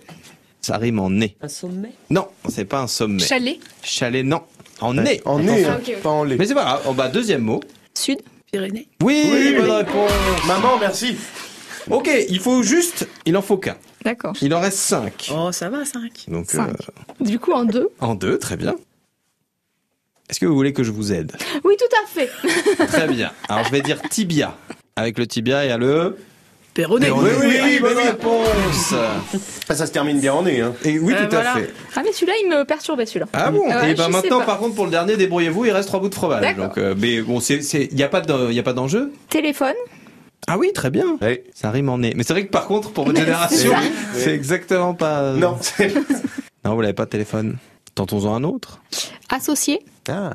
Ça 0.61 0.77
rime 0.77 0.99
en 0.99 1.09
nez. 1.09 1.37
Un 1.41 1.49
sommet 1.49 1.93
Non, 2.11 2.27
c'est 2.49 2.65
pas 2.67 2.81
un 2.81 2.89
sommet. 2.89 3.23
Chalet. 3.23 3.59
Chalet, 3.83 4.25
non. 4.25 4.43
En 4.81 4.93
nez. 4.95 5.23
En 5.25 5.39
nez, 5.39 5.65
Ah, 5.65 5.73
hein, 5.75 5.79
ok. 5.81 5.97
pas 6.03 6.11
en 6.11 6.25
lait. 6.25 6.37
Mais 6.39 6.47
c'est 6.47 6.55
pas 6.55 6.65
grave. 6.65 6.83
Oh, 6.89 6.93
bah, 6.93 7.09
deuxième 7.09 7.43
mot. 7.43 7.61
Sud. 7.95 8.19
Pyrénées. 8.53 8.89
Oui, 9.03 9.29
Oui, 9.33 9.55
bonne 9.57 9.71
réponse. 9.71 10.11
Maman, 10.47 10.79
merci. 10.79 11.17
Ok, 11.89 12.11
il 12.29 12.41
faut 12.41 12.63
juste. 12.63 13.09
Il 13.25 13.37
en 13.37 13.43
faut 13.43 13.57
qu'un. 13.59 13.77
D'accord. 14.05 14.35
Il 14.43 14.55
en 14.55 14.61
reste 14.61 14.79
5. 14.79 15.31
Oh, 15.35 15.53
ça 15.53 15.69
va, 15.69 15.85
5. 15.85 16.25
Donc, 16.29 16.51
Cinq. 16.51 16.69
euh, 16.71 17.25
Du 17.25 17.39
coup, 17.39 17.53
en 17.53 17.65
deux. 17.65 17.89
en 18.01 18.15
deux, 18.15 18.39
très 18.39 18.57
bien. 18.57 18.75
Est-ce 20.29 20.39
que 20.41 20.47
vous 20.47 20.55
voulez 20.55 20.73
que 20.73 20.83
je 20.85 20.91
vous 20.91 21.13
aide? 21.13 21.33
Oui, 21.65 21.75
tout 21.79 21.97
à 22.03 22.07
fait. 22.07 22.87
Très 22.87 23.09
bien. 23.09 23.33
Alors, 23.49 23.65
je 23.65 23.71
vais 23.71 23.81
dire 23.83 24.01
tibia. 24.09 24.57
Avec 24.97 25.19
le 25.19 25.27
tibia, 25.27 25.65
il 25.65 25.69
y 25.69 25.73
a 25.73 25.79
le. 25.79 26.17
Péroné. 26.75 27.11
Oui, 27.11 27.31
oui, 27.41 27.59
oui, 27.65 27.79
bonne 27.81 27.99
réponse. 27.99 28.95
Ah, 29.69 29.75
ça 29.75 29.87
se 29.87 29.93
termine 29.93 30.21
bien 30.21 30.33
en 30.35 30.43
nez. 30.43 30.61
Hein. 30.61 30.73
Et 30.85 30.99
oui, 31.01 31.13
Euh, 31.17 31.27
tout 31.29 31.37
à 31.37 31.43
fait. 31.55 31.73
Ah, 31.97 32.03
mais 32.05 32.13
celui-là, 32.13 32.35
il 32.45 32.49
me 32.49 32.65
perturbait, 32.65 33.07
celui-là. 33.07 33.27
Ah 33.33 33.51
bon 33.51 33.59
Ouais, 33.69 33.91
Et 33.91 33.95
ben 33.95 34.07
je 34.07 34.11
maintenant, 34.13 34.21
sais 34.23 34.29
pas. 34.29 34.45
par 34.53 34.59
contre, 34.59 34.77
pour 34.77 34.85
le 34.85 34.91
dernier, 34.93 35.17
débrouillez-vous. 35.17 35.65
Il 35.65 35.73
reste 35.73 35.89
trois 35.89 35.99
bouts 36.01 36.09
de 36.09 36.15
fromage. 36.15 36.41
D'accord. 36.43 36.69
Donc, 36.69 36.79
euh, 36.79 36.95
mais 36.97 37.21
bon, 37.23 37.41
c'est, 37.41 37.61
c'est, 37.63 37.89
il 37.91 37.99
y 37.99 38.05
a 38.05 38.09
pas 38.09 38.21
de, 38.21 38.51
il 38.51 38.55
y 38.55 38.59
a 38.61 38.63
pas 38.63 38.73
d'enjeu. 38.73 39.13
Téléphone. 39.29 39.75
Ah 40.47 40.59
oui, 40.59 40.73
très 40.73 40.91
bien. 40.91 41.19
Ouais. 41.21 41.45
Ça 41.55 41.71
rime 41.73 41.89
en 41.89 41.99
nez. 41.99 42.13
Mais 42.17 42.23
c'est 42.23 42.33
vrai 42.35 42.47
que 42.47 42.51
par 42.51 42.67
contre, 42.67 42.93
pour 42.93 43.05
votre 43.05 43.19
génération, 43.21 43.73
ça. 43.73 43.79
c'est 44.15 44.35
exactement 44.35 44.95
pas. 44.95 45.33
Non, 45.33 45.59
c'est- 45.61 45.93
Non, 46.65 46.75
vous 46.77 46.83
n'avez 46.83 46.93
pas 46.95 47.05
de 47.07 47.11
téléphone. 47.11 47.57
Tentons-en 47.97 48.35
un 48.35 48.45
autre. 48.45 48.81
Associé. 49.29 49.81
Ah. 50.09 50.33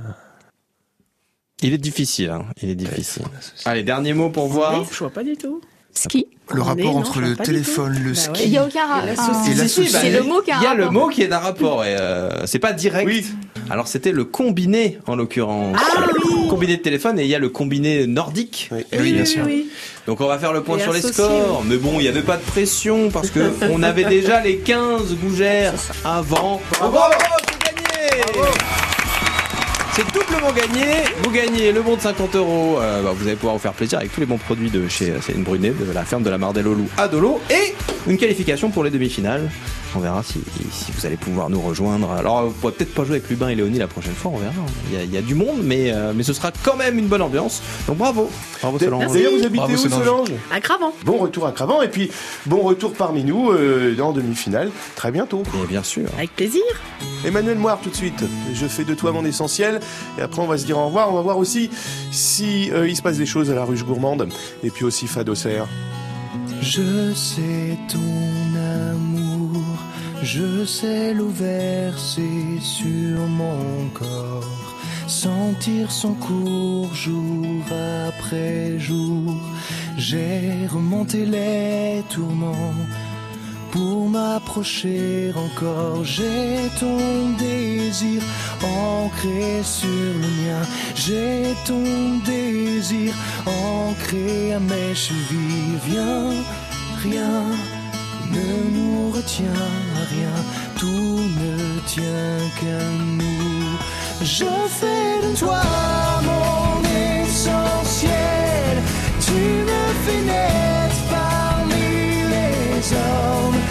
Il 1.62 1.74
est 1.74 1.78
difficile, 1.78 2.30
hein. 2.30 2.46
Il 2.62 2.70
est 2.70 2.76
difficile. 2.76 3.24
Allez, 3.64 3.84
dernier 3.84 4.14
mot 4.14 4.30
pour 4.30 4.48
voir. 4.48 4.84
Je 4.92 4.98
vois 5.00 5.10
pas 5.10 5.24
du 5.24 5.38
tout. 5.38 5.62
Ski. 5.96 6.28
Le 6.54 6.62
rapport 6.62 6.96
entre 6.96 7.22
le 7.22 7.36
téléphone, 7.36 7.98
le 8.04 8.12
Bah 8.12 8.16
ski. 8.16 8.44
Il 8.44 8.50
n'y 8.52 8.58
a 8.58 8.66
aucun 8.66 8.86
rapport. 8.86 9.10
Et 9.50 9.56
l'associé. 9.56 9.88
C'est 9.88 10.12
le 10.12 10.22
mot 10.24 10.42
qui 10.42 10.52
a 10.52 10.58
un 10.58 10.62
Il 10.62 10.64
y 10.64 10.68
a 10.68 10.74
le 10.76 10.90
mot 10.90 11.08
qui 11.08 11.24
est 11.24 11.28
d'un 11.28 11.40
rapport. 11.40 11.84
Et 11.84 11.96
euh, 12.00 12.46
c'est 12.46 12.60
pas 12.60 12.74
direct. 12.74 13.08
Oui. 13.08 13.26
Alors 13.70 13.88
c'était 13.88 14.12
le 14.12 14.26
combiné 14.26 15.00
en 15.08 15.16
l'occurrence. 15.16 15.76
Ah 15.80 16.02
oui. 16.24 16.48
Combiné 16.50 16.78
de 16.78 16.82
téléphone 16.82 17.18
et 17.18 17.24
il 17.24 17.30
y 17.30 17.36
a 17.36 17.40
le 17.40 17.50
combiné 17.50 18.06
nordique. 18.06 18.70
Oui. 18.72 18.86
Oui, 19.00 19.14
bien 19.14 19.26
sûr. 19.26 19.44
oui. 19.46 19.70
Donc 20.06 20.22
on 20.22 20.28
va 20.28 20.38
faire 20.38 20.54
le 20.54 20.62
point 20.62 20.78
Et 20.78 20.82
sur 20.82 20.94
les 20.94 21.02
scores. 21.02 21.64
Mais 21.66 21.78
bon, 21.78 21.94
il 21.96 22.02
n'y 22.04 22.08
avait 22.08 22.22
pas 22.22 22.38
de 22.38 22.44
pression 22.44 23.10
parce 23.10 23.32
que 23.32 23.52
on 23.72 23.82
avait 23.82 24.06
déjà 24.06 24.42
les 24.42 24.58
15 24.58 25.16
gougères 25.16 25.74
avant. 26.04 26.62
Bravo, 26.78 27.00
c'est 27.10 27.24
gagné 27.24 27.45
Gagné. 30.54 30.86
Vous 31.24 31.32
gagnez 31.32 31.72
le 31.72 31.82
bon 31.82 31.96
de 31.96 32.02
50 32.02 32.36
euros. 32.36 32.78
Euh, 32.80 33.02
bah, 33.02 33.14
vous 33.16 33.26
allez 33.26 33.36
pouvoir 33.36 33.56
vous 33.56 33.62
faire 33.62 33.74
plaisir 33.74 33.98
avec 33.98 34.14
tous 34.14 34.20
les 34.20 34.26
bons 34.26 34.38
produits 34.38 34.70
de 34.70 34.88
chez 34.88 35.10
euh, 35.10 35.20
Céline 35.20 35.44
Brunet, 35.44 35.72
de 35.72 35.92
la 35.92 36.06
ferme 36.06 36.24
de 36.24 36.30
la 36.30 36.38
Mardelle 36.38 36.68
au 36.68 36.76
à 36.98 37.08
Dolo. 37.08 37.40
Et 37.50 37.74
une 38.08 38.18
qualification 38.18 38.70
pour 38.70 38.84
les 38.84 38.92
demi-finales. 38.92 39.50
On 39.96 40.00
verra 40.00 40.24
si, 40.24 40.40
si 40.72 40.92
vous 40.92 41.06
allez 41.06 41.16
pouvoir 41.16 41.50
nous 41.50 41.62
rejoindre. 41.62 42.12
Alors, 42.12 42.48
vous 42.48 42.52
pourrez 42.52 42.74
peut-être 42.74 42.94
pas 42.94 43.06
jouer 43.06 43.18
avec 43.18 43.30
Lubin 43.30 43.50
et 43.50 43.56
Léonie 43.56 43.80
la 43.80 43.88
prochaine 43.88 44.14
fois, 44.14 44.32
on 44.34 44.38
verra. 44.38 44.54
Il 44.90 44.98
y 44.98 45.00
a, 45.00 45.04
il 45.04 45.14
y 45.14 45.18
a 45.18 45.22
du 45.22 45.36
monde, 45.36 45.62
mais, 45.64 45.92
euh, 45.94 46.12
mais 46.16 46.24
ce 46.24 46.34
sera 46.34 46.52
quand 46.64 46.76
même 46.76 47.00
une 47.00 47.08
bonne 47.08 47.22
ambiance. 47.22 47.62
Donc 47.88 47.98
bravo. 47.98 48.30
Bravo 48.62 48.80
Solange. 48.80 49.14
D'ailleurs, 49.14 49.32
vous 49.32 49.46
habitez 49.46 49.58
Bravo, 49.58 49.74
où, 49.74 49.78
Solange. 49.78 50.04
Solange 50.04 50.30
À 50.52 50.60
Cravant. 50.60 50.94
Bon 51.06 51.18
retour 51.18 51.46
à 51.48 51.52
Cravant 51.52 51.82
et 51.82 51.88
puis 51.88 52.12
bon 52.46 52.62
retour 52.62 52.94
parmi 52.94 53.24
nous 53.24 53.52
euh, 53.52 53.96
en 54.00 54.12
demi-finale 54.12 54.70
très 54.96 55.12
bientôt. 55.12 55.44
Et 55.64 55.68
bien 55.68 55.84
sûr. 55.84 56.10
Avec 56.18 56.36
plaisir. 56.36 56.64
Emmanuel 57.26 57.58
Moire 57.58 57.80
tout 57.82 57.90
de 57.90 57.96
suite. 57.96 58.24
Je 58.54 58.66
fais 58.68 58.84
de 58.84 58.94
toi 58.94 59.12
mon 59.12 59.26
essentiel 59.26 59.80
et 60.18 60.22
après 60.22 60.42
on 60.42 60.48
va 60.48 60.58
se 60.58 60.66
dire 60.66 60.78
au 60.78 60.88
revoir. 60.88 61.12
On 61.12 61.16
va 61.16 61.22
voir 61.22 61.38
aussi 61.38 61.70
si 62.12 62.70
euh, 62.72 62.88
il 62.88 62.96
se 62.96 63.02
passe 63.02 63.18
des 63.18 63.26
choses 63.26 63.50
à 63.50 63.56
la 63.56 63.64
ruche 63.64 63.84
gourmande 63.84 64.28
et 64.64 64.70
puis 64.70 64.84
aussi 64.86 65.08
Fado 65.08 65.36
Serre. 65.36 65.68
Je 66.62 67.14
sais 67.14 67.78
ton 67.92 68.00
amour, 68.90 69.25
je 70.26 70.66
sais 70.66 71.14
l'eau 71.14 71.30
versée 71.30 72.58
sur 72.60 73.20
mon 73.28 73.90
corps, 73.94 74.76
sentir 75.08 75.92
son 75.92 76.16
cours 76.16 76.94
jour 76.96 77.46
après 78.08 78.80
jour. 78.80 79.36
J'ai 79.98 80.66
remonté 80.68 81.26
les 81.26 82.04
tourments 82.10 82.74
pour 83.72 84.10
m'approcher 84.10 85.32
encore. 85.36 86.04
J'ai 86.04 86.70
ton 86.80 87.30
désir 87.38 88.22
ancré 88.64 89.62
sur 89.64 89.88
le 90.24 90.30
mien. 90.42 90.64
J'ai 90.96 91.54
ton 91.68 92.18
désir 92.26 93.14
ancré 93.46 94.54
à 94.54 94.60
mes 94.60 94.96
chevilles. 94.96 95.80
Rien 97.04 97.75
ne 98.36 98.70
nous 98.76 99.12
retient 99.12 99.62
rien. 100.12 100.36
Tout 100.78 101.20
ne 101.42 101.80
tient 101.88 102.40
qu'à 102.60 102.86
nous. 103.20 103.78
Je 104.22 104.46
fais 104.80 105.28
de 105.28 105.36
toi 105.38 105.62
mon 106.30 106.82
essentiel. 107.24 108.76
Tu 109.26 109.40
me 109.70 109.84
fais 110.04 110.22
naître 110.32 111.02
parmi 111.10 111.90
les 112.34 112.94
hommes. 112.94 113.62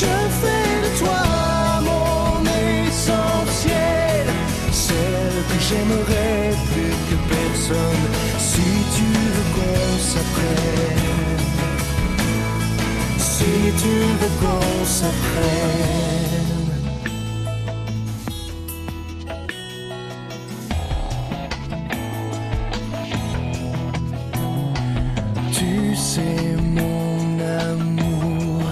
Je 0.00 0.14
fais 0.40 0.74
de 0.84 0.90
toi 1.00 1.22
mon 1.88 2.44
essentiel. 2.86 4.26
Celle 4.72 5.38
que 5.50 5.58
j'aimerais 5.66 6.54
plus 6.70 6.96
que 7.08 7.16
personne. 7.34 8.06
Si 8.38 8.68
tu 8.96 9.04
veux 9.04 9.48
qu'on. 9.54 9.84
Si 13.44 13.72
tu 13.82 13.94
veux 14.20 14.34
qu'on 14.40 14.84
s'apprenne. 14.84 15.90
Tu 25.52 25.94
sais 25.94 26.56
mon 26.78 27.38
amour, 27.70 28.62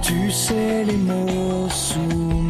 tu 0.00 0.30
sais 0.30 0.84
les 0.84 0.96
mots 0.96 1.68
sous 1.68 2.00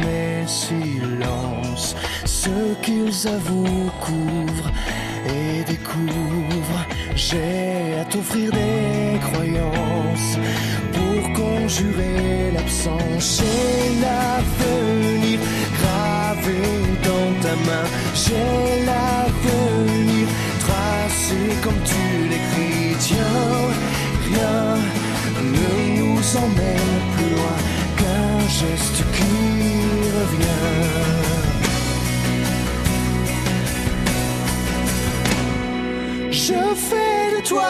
mes 0.03 0.45
silences, 0.45 1.95
ce 2.25 2.75
qu'ils 2.83 3.27
avouent, 3.27 3.91
couvrent 4.01 4.71
et 5.25 5.63
découvrent. 5.63 6.85
J'ai 7.15 7.95
à 8.01 8.05
t'offrir 8.05 8.51
des 8.51 8.70
pour 11.81 11.93
conjurer 11.93 12.51
l'absence. 12.53 13.37
J'ai 13.37 13.89
l'avenir 14.01 15.39
gravé 15.79 16.61
dans 17.03 17.31
ta 17.41 17.55
main. 17.67 17.87
J'ai 18.13 18.85
l'avenir 18.85 20.27
tracé 20.59 21.41
comme 21.63 21.81
tu 21.85 22.03
l'écris. 22.29 22.95
Tiens, 22.99 23.17
rien 24.27 24.77
ne 25.41 25.67
nous 25.99 26.37
emmène 26.37 26.99
plus 27.15 27.29
loin 27.35 27.57
qu'un 27.97 28.39
geste 28.47 29.01
qui 29.15 29.35
revient. 30.17 30.67
Je 36.31 36.59
fais 36.75 37.37
de 37.37 37.41
toi 37.47 37.69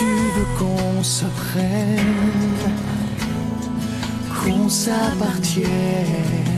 tu 0.00 0.06
veux 0.06 0.46
qu'on 0.58 1.02
s'apprenne, 1.02 1.98
qu'on 4.42 4.66
s'appartienne. 4.70 6.49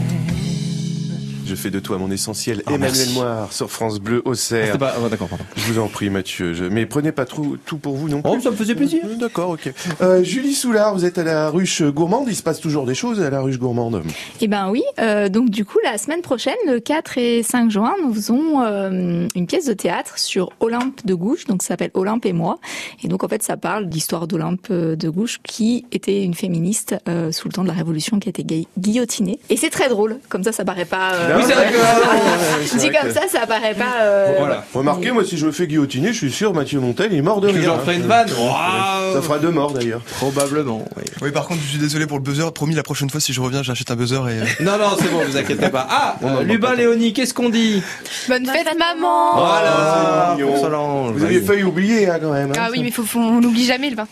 Je 1.53 1.57
fais 1.57 1.69
de 1.71 1.81
toi 1.81 1.99
mon 1.99 2.11
essentiel. 2.11 2.63
Ah, 2.65 2.71
Emmanuel 2.71 2.93
merci. 2.97 3.13
Moire 3.13 3.53
sur 3.53 3.71
France 3.71 4.01
Bleu 4.01 4.23
au 4.25 4.33
C'était 4.33 4.69
cerf. 4.69 4.79
pas- 4.79 4.95
oh, 5.05 5.09
d'accord, 5.11 5.29
pardon. 5.29 5.45
Je 5.55 5.71
vous 5.71 5.79
en 5.81 5.89
prie, 5.89 6.09
Mathieu. 6.09 6.55
Je- 6.55 6.65
Mais 6.65 6.87
prenez 6.87 7.13
pas 7.13 7.27
trop 7.27 7.57
tout 7.67 7.77
pour 7.77 7.95
vous 7.95 8.09
non 8.09 8.23
plus. 8.23 8.31
Oh, 8.35 8.41
ça 8.43 8.51
me 8.51 8.57
faisait 8.57 8.75
plaisir. 8.75 9.03
D'accord, 9.21 9.51
ok. 9.51 9.71
Euh, 10.01 10.25
Julie 10.25 10.55
Soulard, 10.55 10.95
vous 10.95 11.05
êtes 11.05 11.19
à 11.19 11.25
la 11.25 11.51
ruche 11.51 11.83
gourmande. 11.83 12.25
Il 12.29 12.37
se 12.37 12.43
passe 12.43 12.59
toujours 12.59 12.87
des 12.87 12.95
choses 12.95 13.21
à 13.21 13.29
la 13.29 13.41
ruche 13.43 13.59
gourmande. 13.59 14.03
Eh 14.41 14.49
ben 14.49 14.71
oui, 14.71 14.83
euh, 14.99 15.29
donc 15.29 15.51
du 15.51 15.67
coup 15.67 15.77
la 15.85 15.99
semaine 15.99 16.23
prochaine, 16.23 16.55
le 16.67 16.81
4 16.81 17.19
et 17.19 17.43
5 17.43 17.71
juin, 17.71 17.93
nous 18.03 18.15
faisons 18.15 18.63
euh, 18.63 19.29
une 19.35 19.47
pièce 19.47 19.67
de 19.67 19.75
théâtre 19.75 20.19
sur 20.19 20.49
Olympe 20.61 21.05
de 21.05 21.13
Gouges, 21.15 21.45
donc 21.45 21.63
ça 21.63 21.69
s'appelle 21.69 21.91
Olympe 21.93 22.25
et 22.25 22.33
moi. 22.33 22.59
Et 23.05 23.09
donc 23.09 23.25
en 23.25 23.29
fait 23.29 23.43
ça 23.43 23.59
parle 23.59 23.87
d'histoire 23.91 24.27
d'Olympe 24.27 24.69
euh, 24.71 24.97
de 24.97 25.11
Gouges 25.11 25.41
qui 25.43 25.85
était 25.93 26.23
une 26.23 26.35
féministe 26.35 26.95
euh, 27.09 27.31
sous 27.31 27.49
le 27.49 27.53
temps 27.53 27.63
de 27.63 27.69
la 27.69 27.75
Révolution 27.75 28.19
qui 28.19 28.29
a 28.29 28.31
été 28.31 28.43
gui- 28.45 28.69
guillotinée. 28.79 29.39
Et 29.51 29.57
c'est 29.59 29.71
très 29.71 29.89
drôle, 29.91 30.17
comme 30.31 30.43
ça 30.45 30.53
ça 30.53 30.65
paraît 30.65 30.85
pas... 30.87 31.13
euh, 31.15 31.35
vrai 31.35 31.42
que- 31.49 32.67
c'est 32.67 32.79
Dit 32.79 32.91
comme 32.91 33.11
ça, 33.11 33.23
ça 33.29 33.47
paraît 33.47 33.75
pas... 33.75 34.03
euh, 34.03 34.35
Voilà. 34.39 34.65
Remarquez, 34.75 35.11
moi, 35.13 35.25
si 35.25 35.37
je 35.37 35.47
me 35.47 35.53
fais 35.53 35.67
guillotiner, 35.67 36.09
je 36.13 36.19
suis 36.19 36.33
sûr, 36.33 36.53
Mathieu 36.55 36.81
Montel, 36.81 37.13
il 37.13 37.19
est 37.19 37.23
mort 37.23 37.41
de 37.41 37.49
rire. 37.49 37.63
j'en 37.65 37.79
ferai 37.81 37.97
une 37.97 38.03
vanne 38.03 38.29
Waouh. 38.31 39.15
Ça 39.15 39.23
fera 39.23 39.39
deux 39.39 39.51
morts 39.51 39.73
d'ailleurs. 39.73 40.01
Probablement, 40.19 40.85
oui. 40.97 41.03
Oui, 41.23 41.31
par 41.33 41.47
contre, 41.47 41.61
je 41.65 41.69
suis 41.71 41.79
désolé 41.79 42.07
pour 42.07 42.19
le 42.19 42.23
buzzer. 42.23 42.51
Promis, 42.53 42.75
la 42.75 42.83
prochaine 42.83 43.11
fois, 43.11 43.21
si 43.21 43.33
je 43.33 43.41
reviens, 43.41 43.63
j'achète 43.63 43.91
un 43.91 43.97
buzzer 43.97 44.17
et. 44.29 44.41
euh, 44.41 44.45
Non, 44.61 44.79
non, 44.79 44.97
c'est 44.99 45.09
bon, 45.11 45.21
vous 45.27 45.37
inquiétez 45.37 45.69
pas. 45.69 45.87
Ah, 45.91 46.17
euh, 46.25 46.43
Lubin 46.43 46.75
Léonie, 46.75 47.13
qu'est-ce 47.13 47.35
qu'on 47.35 47.49
dit 47.49 47.83
Bonne 48.29 48.47
fête, 48.47 48.67
maman 48.79 49.37
Voilà, 49.37 50.37
Solange. 50.61 51.13
Vous 51.17 51.25
aviez 51.25 51.41
failli 51.41 51.63
oublier 51.65 52.09
hein, 52.09 52.19
quand 52.21 52.33
même. 52.33 52.51
hein, 52.51 52.59
Ah 52.59 52.69
oui, 52.73 52.83
mais 52.83 52.91
faut, 52.91 53.05
faut- 53.05 53.19
on 53.19 53.41
n'oublie 53.41 53.65
jamais 53.65 53.91
le 53.91 53.97
vin. 53.97 54.07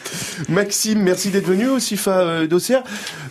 Maxime, 0.48 1.00
merci 1.00 1.28
d'être 1.30 1.46
venu 1.46 1.68
au 1.68 1.78
CIFA 1.78 2.10
euh, 2.20 2.46
d'Auxerre. 2.46 2.82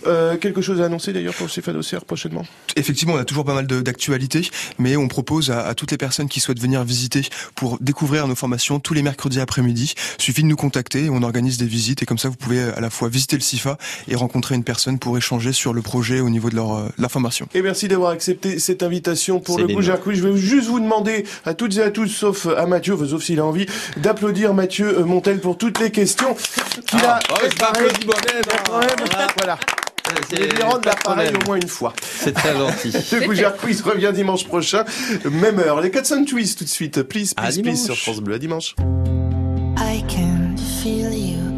Euh, 0.08 0.38
quelque 0.38 0.62
chose 0.62 0.82
à 0.82 0.86
annoncer 0.86 1.12
d'ailleurs 1.14 1.34
pour 1.34 1.46
le 1.48 1.52
CIFA 1.52 1.74
d'Auxerre 1.74 2.06
prochainement? 2.06 2.46
Effectivement, 2.76 3.14
on 3.16 3.18
a 3.18 3.26
toujours 3.26 3.46
pas 3.46 3.54
mal 3.54 3.68
de- 3.68 3.82
d'actualités, 3.90 4.50
mais 4.78 4.96
on 4.96 5.08
propose 5.08 5.50
à, 5.52 5.66
à 5.66 5.74
toutes 5.74 5.92
les 5.92 5.98
personnes 5.98 6.30
qui 6.30 6.40
souhaitent 6.40 6.62
venir 6.62 6.84
visiter 6.84 7.22
pour 7.56 7.78
découvrir 7.82 8.28
nos 8.28 8.36
formations 8.36 8.80
tous 8.80 8.94
les 8.94 9.02
mercredis 9.02 9.40
après-midi. 9.40 9.96
Suffit 10.18 10.44
de 10.44 10.48
nous 10.48 10.56
contacter, 10.56 11.10
on 11.10 11.24
organise 11.24 11.58
des 11.58 11.66
visites 11.66 12.04
et 12.04 12.06
comme 12.06 12.18
ça 12.18 12.30
vous 12.30 12.36
pouvez 12.36 12.62
à 12.62 12.80
la 12.80 12.90
fois 12.90 13.10
visiter 13.10 13.36
le 13.36 13.42
CIFA 13.42 13.78
et 14.08 14.16
rencontrer 14.16 14.56
une 14.56 14.64
personne 14.64 15.00
pour 15.00 15.18
échanger 15.18 15.54
sur 15.54 15.74
le 15.74 15.82
projet 15.82 16.20
au 16.20 16.30
niveau 16.30 16.50
de 16.50 16.56
leur, 16.56 16.74
euh, 16.74 16.90
leur 16.98 17.12
formation. 17.12 17.48
Et 17.54 17.62
merci 17.62 17.88
d'avoir 17.88 18.12
accepté 18.12 18.60
cette 18.60 18.84
invitation 18.84 19.40
pour 19.40 19.58
le. 19.58 19.68
Goujard 19.68 20.00
Quiz. 20.00 20.20
Je 20.20 20.28
vais 20.28 20.38
juste 20.38 20.68
vous 20.68 20.80
demander 20.80 21.26
à 21.46 21.54
toutes 21.54 21.78
et 21.78 21.82
à 21.82 21.90
tous, 21.90 22.08
sauf 22.08 22.48
à 22.48 22.66
Mathieu, 22.66 22.98
sauf 23.08 23.24
s'il 23.24 23.40
a 23.40 23.46
envie, 23.46 23.66
d'applaudir 23.98 24.54
Mathieu 24.54 25.00
euh, 25.00 25.06
Montel 25.06 25.40
pour 25.40 25.58
toutes 25.58 25.80
les 25.80 25.92
questions 25.92 26.36
qu'il 26.86 27.00
a 27.00 27.20
Ah, 27.30 27.44
ouais, 27.44 27.50
même, 27.82 29.28
Voilà. 29.38 29.60
C'est 30.30 30.58
Les 30.58 30.64
rendre 30.64 30.76
pas 30.76 30.80
de 30.82 30.86
l'appareil 30.88 31.32
au 31.36 31.46
moins 31.48 31.58
une 31.58 31.68
fois. 31.68 31.94
C'est 32.02 32.34
très 32.34 32.54
gentil. 32.56 32.92
Le 33.12 33.26
Goujard 33.26 33.56
Quiz 33.58 33.82
revient 33.82 34.12
dimanche 34.14 34.46
prochain, 34.46 34.86
même 35.26 35.60
heure. 35.60 35.82
Les 35.82 35.92
4 35.92 36.26
Twist 36.26 36.60
tout 36.60 36.64
de 36.64 36.70
suite. 36.70 37.04
Please, 37.04 37.34
please, 37.36 37.62
please 37.62 37.84
sur 37.86 37.98
France 37.98 38.20
Bleu. 38.20 38.36
À 38.36 38.40
dimanche. 38.40 38.76
I 39.78 40.04
can 40.08 40.56
feel 40.82 41.14
you 41.14 41.49